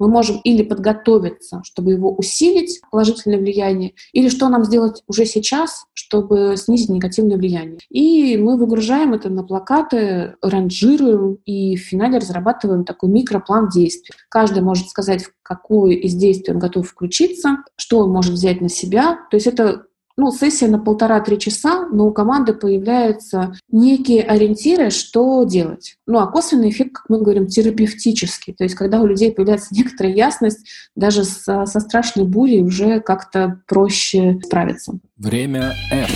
мы 0.00 0.08
можем 0.08 0.40
или 0.42 0.64
подготовиться, 0.64 1.60
чтобы 1.62 1.92
его 1.92 2.12
усилить, 2.12 2.80
положительное 2.90 3.38
влияние, 3.38 3.92
или 4.12 4.28
что 4.28 4.48
нам 4.48 4.64
сделать 4.64 5.04
уже 5.06 5.26
сейчас, 5.26 5.84
чтобы 5.92 6.54
снизить 6.56 6.88
негативное 6.88 7.36
влияние. 7.36 7.78
И 7.90 8.36
мы 8.36 8.56
выгружаем 8.56 9.12
это 9.12 9.28
на 9.28 9.44
плакаты, 9.44 10.34
ранжируем 10.42 11.38
и 11.44 11.76
в 11.76 11.80
финале 11.80 12.18
разрабатываем 12.18 12.84
такой 12.84 13.10
микроплан 13.10 13.68
действий. 13.68 14.14
Каждый 14.28 14.62
может 14.62 14.88
сказать, 14.88 15.24
в 15.24 15.32
какое 15.42 15.92
из 15.92 16.14
действий 16.14 16.54
он 16.54 16.60
готов 16.60 16.88
включиться, 16.88 17.58
что 17.76 17.98
он 17.98 18.10
может 18.10 18.32
взять 18.32 18.60
на 18.60 18.68
себя. 18.68 19.18
То 19.30 19.36
есть 19.36 19.46
это 19.46 19.84
ну, 20.20 20.30
сессия 20.30 20.68
на 20.68 20.78
полтора-три 20.78 21.38
часа, 21.38 21.86
но 21.88 22.06
у 22.06 22.12
команды 22.12 22.52
появляются 22.52 23.54
некие 23.70 24.22
ориентиры, 24.22 24.90
что 24.90 25.44
делать. 25.44 25.96
Ну, 26.06 26.18
а 26.18 26.26
косвенный 26.26 26.70
эффект, 26.70 26.92
как 26.92 27.04
мы 27.08 27.22
говорим, 27.22 27.46
терапевтический. 27.46 28.52
То 28.52 28.64
есть, 28.64 28.76
когда 28.76 29.00
у 29.00 29.06
людей 29.06 29.32
появляется 29.32 29.68
некоторая 29.74 30.12
ясность, 30.12 30.68
даже 30.94 31.24
со, 31.24 31.64
со 31.64 31.80
страшной 31.80 32.26
бурей 32.26 32.62
уже 32.62 33.00
как-то 33.00 33.60
проще 33.66 34.38
справиться. 34.44 34.98
Время 35.16 35.72
F. 35.90 36.10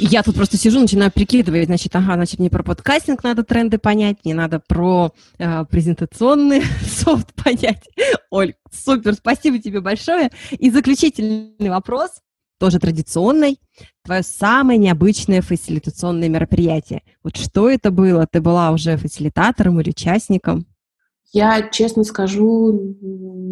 Я 0.00 0.22
тут 0.22 0.36
просто 0.36 0.56
сижу, 0.56 0.78
начинаю 0.78 1.10
прикидывать, 1.10 1.66
значит, 1.66 1.94
ага, 1.96 2.14
значит, 2.14 2.38
мне 2.38 2.50
про 2.50 2.62
подкастинг 2.62 3.24
надо 3.24 3.42
тренды 3.42 3.78
понять, 3.78 4.18
мне 4.24 4.32
надо 4.32 4.60
про 4.60 5.12
э, 5.38 5.64
презентационный 5.64 6.62
софт 6.86 7.34
понять. 7.34 7.82
Оль, 8.30 8.54
супер, 8.72 9.14
спасибо 9.14 9.58
тебе 9.58 9.80
большое. 9.80 10.30
И 10.52 10.70
заключительный 10.70 11.68
вопрос, 11.68 12.20
тоже 12.60 12.78
традиционный. 12.78 13.58
Твое 14.04 14.22
самое 14.22 14.78
необычное 14.78 15.42
фасилитационное 15.42 16.28
мероприятие. 16.28 17.02
Вот 17.24 17.36
что 17.36 17.68
это 17.68 17.90
было? 17.90 18.26
Ты 18.30 18.40
была 18.40 18.70
уже 18.70 18.96
фасилитатором 18.96 19.80
или 19.80 19.90
участником? 19.90 20.66
Я, 21.32 21.68
честно 21.70 22.04
скажу, 22.04 22.96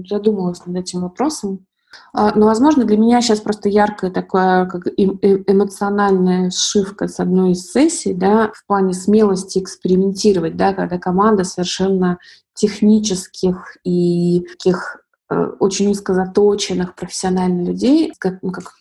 задумалась 0.08 0.64
над 0.64 0.76
этим 0.76 1.00
вопросом. 1.00 1.66
А, 2.12 2.32
но, 2.34 2.46
возможно, 2.46 2.84
для 2.84 2.96
меня 2.96 3.20
сейчас 3.20 3.40
просто 3.40 3.68
яркая 3.68 4.10
такая 4.10 4.66
как 4.66 4.86
эмоциональная 4.86 6.50
сшивка 6.50 7.08
с 7.08 7.20
одной 7.20 7.52
из 7.52 7.70
сессий, 7.70 8.14
да, 8.14 8.50
в 8.54 8.66
плане 8.66 8.94
смелости 8.94 9.58
экспериментировать, 9.58 10.56
да, 10.56 10.72
когда 10.72 10.98
команда 10.98 11.44
совершенно 11.44 12.18
технических 12.54 13.76
и 13.84 14.46
таких 14.50 15.02
э, 15.30 15.34
очень 15.58 15.90
узкозаточенных 15.90 16.94
профессиональных 16.94 17.68
людей, 17.68 18.12
как, 18.18 18.38
ну, 18.42 18.50
как 18.50 18.72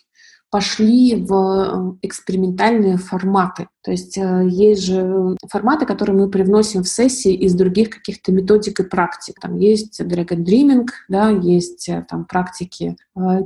пошли 0.56 1.16
в 1.16 1.96
э, 2.00 2.06
экспериментальные 2.06 2.96
форматы. 2.96 3.68
То 3.82 3.90
есть 3.90 4.16
э, 4.16 4.48
есть 4.48 4.84
же 4.84 5.36
форматы, 5.50 5.84
которые 5.84 6.16
мы 6.16 6.30
привносим 6.30 6.82
в 6.82 6.88
сессии 6.88 7.34
из 7.34 7.52
других 7.52 7.90
каких-то 7.90 8.32
методик 8.32 8.80
и 8.80 8.84
практик. 8.84 9.38
Там 9.38 9.58
есть 9.58 10.00
Dragon 10.00 10.42
Dreaming, 10.42 10.86
да, 11.10 11.28
есть 11.28 11.90
э, 11.90 12.06
там 12.08 12.24
практики 12.24 12.96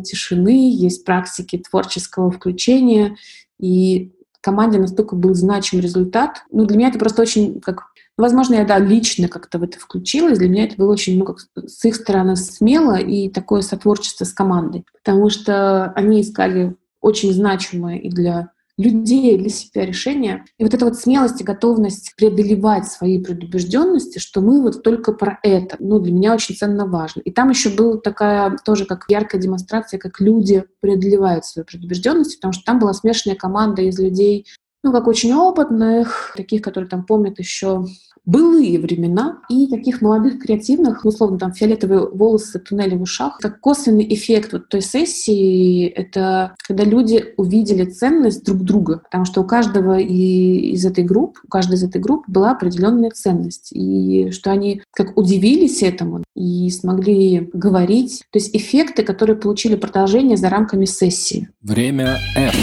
тишины, 0.05 0.73
есть 0.73 1.05
практики 1.05 1.59
творческого 1.59 2.31
включения. 2.31 3.17
И 3.59 4.13
команде 4.41 4.79
настолько 4.79 5.17
был 5.17 5.35
значим 5.35 5.81
результат. 5.81 6.45
Ну, 6.53 6.65
для 6.65 6.77
меня 6.77 6.89
это 6.91 7.01
просто 7.01 7.23
очень 7.23 7.61
как 7.61 7.91
Возможно, 8.17 8.57
я, 8.57 8.67
да, 8.67 8.79
лично 8.79 9.29
как-то 9.29 9.59
в 9.59 9.63
это 9.63 9.79
включилась. 9.79 10.39
Для 10.39 10.51
меня 10.51 10.65
это 10.65 10.77
было 10.77 10.93
очень, 10.93 11.19
ну, 11.19 11.25
как 11.25 11.39
с 11.39 11.85
их 11.87 11.95
стороны 11.95 12.37
смело 12.37 12.97
и 12.97 13.31
такое 13.31 13.63
сотворчество 13.63 14.27
с 14.27 14.33
командой. 14.35 14.85
Потому 15.03 15.31
что 15.31 15.87
они 15.93 16.21
искали 16.21 16.77
очень 17.01 17.33
значимое 17.33 17.99
и 17.99 18.09
для 18.11 18.51
людей, 18.81 19.35
и 19.35 19.39
для 19.39 19.51
себя 19.51 19.85
решение. 19.85 20.45
И 20.59 20.65
вот 20.65 20.75
эта 20.75 20.85
вот 20.85 20.97
смелость 20.97 21.41
и 21.41 21.45
готовность 21.45 22.15
преодолевать 22.17 22.87
свои 22.87 23.23
предубежденности, 23.23 24.19
что 24.19 24.41
мы 24.41 24.63
вот 24.63 24.83
только 24.83 25.13
про 25.13 25.39
это, 25.43 25.77
ну, 25.79 25.99
для 25.99 26.13
меня 26.13 26.35
очень 26.35 26.57
ценно 26.57 26.87
важно. 26.87 27.21
И 27.21 27.31
там 27.31 27.51
еще 27.51 27.71
была 27.71 27.99
такая 27.99 28.57
тоже 28.65 28.87
как 28.87 29.05
яркая 29.09 29.41
демонстрация, 29.41 29.99
как 29.99 30.21
люди 30.21 30.65
преодолевают 30.81 31.45
свои 31.45 31.65
предубежденности, 31.65 32.37
потому 32.37 32.53
что 32.53 32.65
там 32.65 32.79
была 32.79 32.95
смешанная 32.95 33.37
команда 33.37 33.83
из 33.83 33.99
людей, 33.99 34.47
ну, 34.83 34.93
как 34.93 35.07
очень 35.07 35.35
опытных, 35.35 36.33
таких, 36.37 36.63
которые 36.63 36.89
там 36.89 37.05
помнят 37.05 37.39
еще 37.39 37.85
былые 38.25 38.79
времена 38.79 39.39
и 39.49 39.67
таких 39.67 40.03
молодых 40.03 40.41
креативных, 40.41 41.05
условно, 41.05 41.39
там, 41.39 41.53
фиолетовые 41.53 42.09
волосы, 42.09 42.59
туннели 42.59 42.95
в 42.95 43.03
ушах. 43.03 43.39
Как 43.39 43.61
косвенный 43.61 44.07
эффект 44.15 44.53
вот 44.53 44.69
той 44.69 44.83
сессии— 44.83 45.87
это 45.89 46.55
когда 46.67 46.85
люди 46.85 47.35
увидели 47.37 47.85
ценность 47.85 48.45
друг 48.45 48.63
друга, 48.63 48.99
потому 49.05 49.25
что 49.25 49.41
у 49.41 49.45
каждого 49.45 49.99
из 49.99 50.85
этой 50.85 51.05
группы, 51.05 51.41
у 51.45 51.49
каждой 51.49 51.75
из 51.75 51.85
этой 51.85 52.01
группы 52.01 52.31
была 52.31 52.53
определенная 52.53 53.11
ценность, 53.11 53.71
и 53.73 54.31
что 54.31 54.51
они 54.51 54.83
как 54.93 55.17
удивились 55.17 55.83
этому 55.83 56.23
и 56.35 56.71
смогли 56.71 57.51
говорить. 57.53 58.23
То 58.31 58.39
есть 58.39 58.55
эффекты, 58.55 59.03
которые 59.03 59.37
получили 59.37 59.77
продолжение 59.77 60.37
за 60.37 60.49
рамками 60.49 60.85
сессии. 60.85 61.49
Время 61.63 62.19
F. 62.37 62.55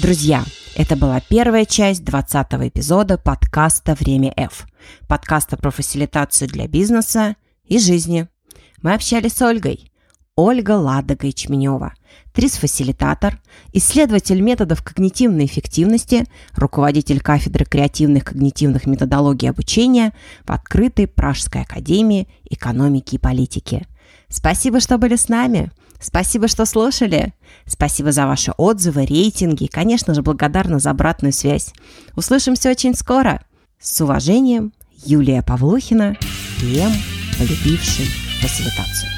Друзья, 0.00 0.44
это 0.74 0.96
была 0.96 1.20
первая 1.20 1.64
часть 1.64 2.04
20 2.04 2.46
эпизода 2.68 3.18
подкаста 3.18 3.94
«Время 3.94 4.32
F», 4.36 4.66
подкаста 5.06 5.56
про 5.56 5.70
фасилитацию 5.70 6.48
для 6.48 6.66
бизнеса 6.66 7.36
и 7.64 7.78
жизни. 7.78 8.28
Мы 8.80 8.94
общались 8.94 9.34
с 9.34 9.42
Ольгой. 9.42 9.90
Ольга 10.34 10.72
Ладога 10.72 11.26
Ячменева, 11.26 11.92
трис-фасилитатор, 12.32 13.38
исследователь 13.74 14.40
методов 14.40 14.82
когнитивной 14.82 15.44
эффективности, 15.44 16.24
руководитель 16.54 17.20
кафедры 17.20 17.66
креативных 17.66 18.24
когнитивных 18.24 18.86
методологий 18.86 19.50
обучения 19.50 20.14
в 20.46 20.52
открытой 20.52 21.06
Пражской 21.06 21.62
академии 21.62 22.28
экономики 22.48 23.16
и 23.16 23.18
политики. 23.18 23.86
Спасибо, 24.28 24.80
что 24.80 24.96
были 24.96 25.16
с 25.16 25.28
нами– 25.28 25.70
Спасибо, 26.02 26.48
что 26.48 26.66
слушали. 26.66 27.32
Спасибо 27.66 28.10
за 28.10 28.26
ваши 28.26 28.52
отзывы, 28.56 29.06
рейтинги 29.06 29.64
и, 29.64 29.68
конечно 29.68 30.14
же, 30.14 30.22
благодарна 30.22 30.80
за 30.80 30.90
обратную 30.90 31.32
связь. 31.32 31.72
Услышимся 32.16 32.70
очень 32.70 32.94
скоро. 32.94 33.40
С 33.80 34.00
уважением, 34.00 34.72
Юлия 35.04 35.42
Павлухина, 35.42 36.16
ПМ, 36.58 36.92
полюбивший 37.38 38.06
фасилитацию. 38.40 39.10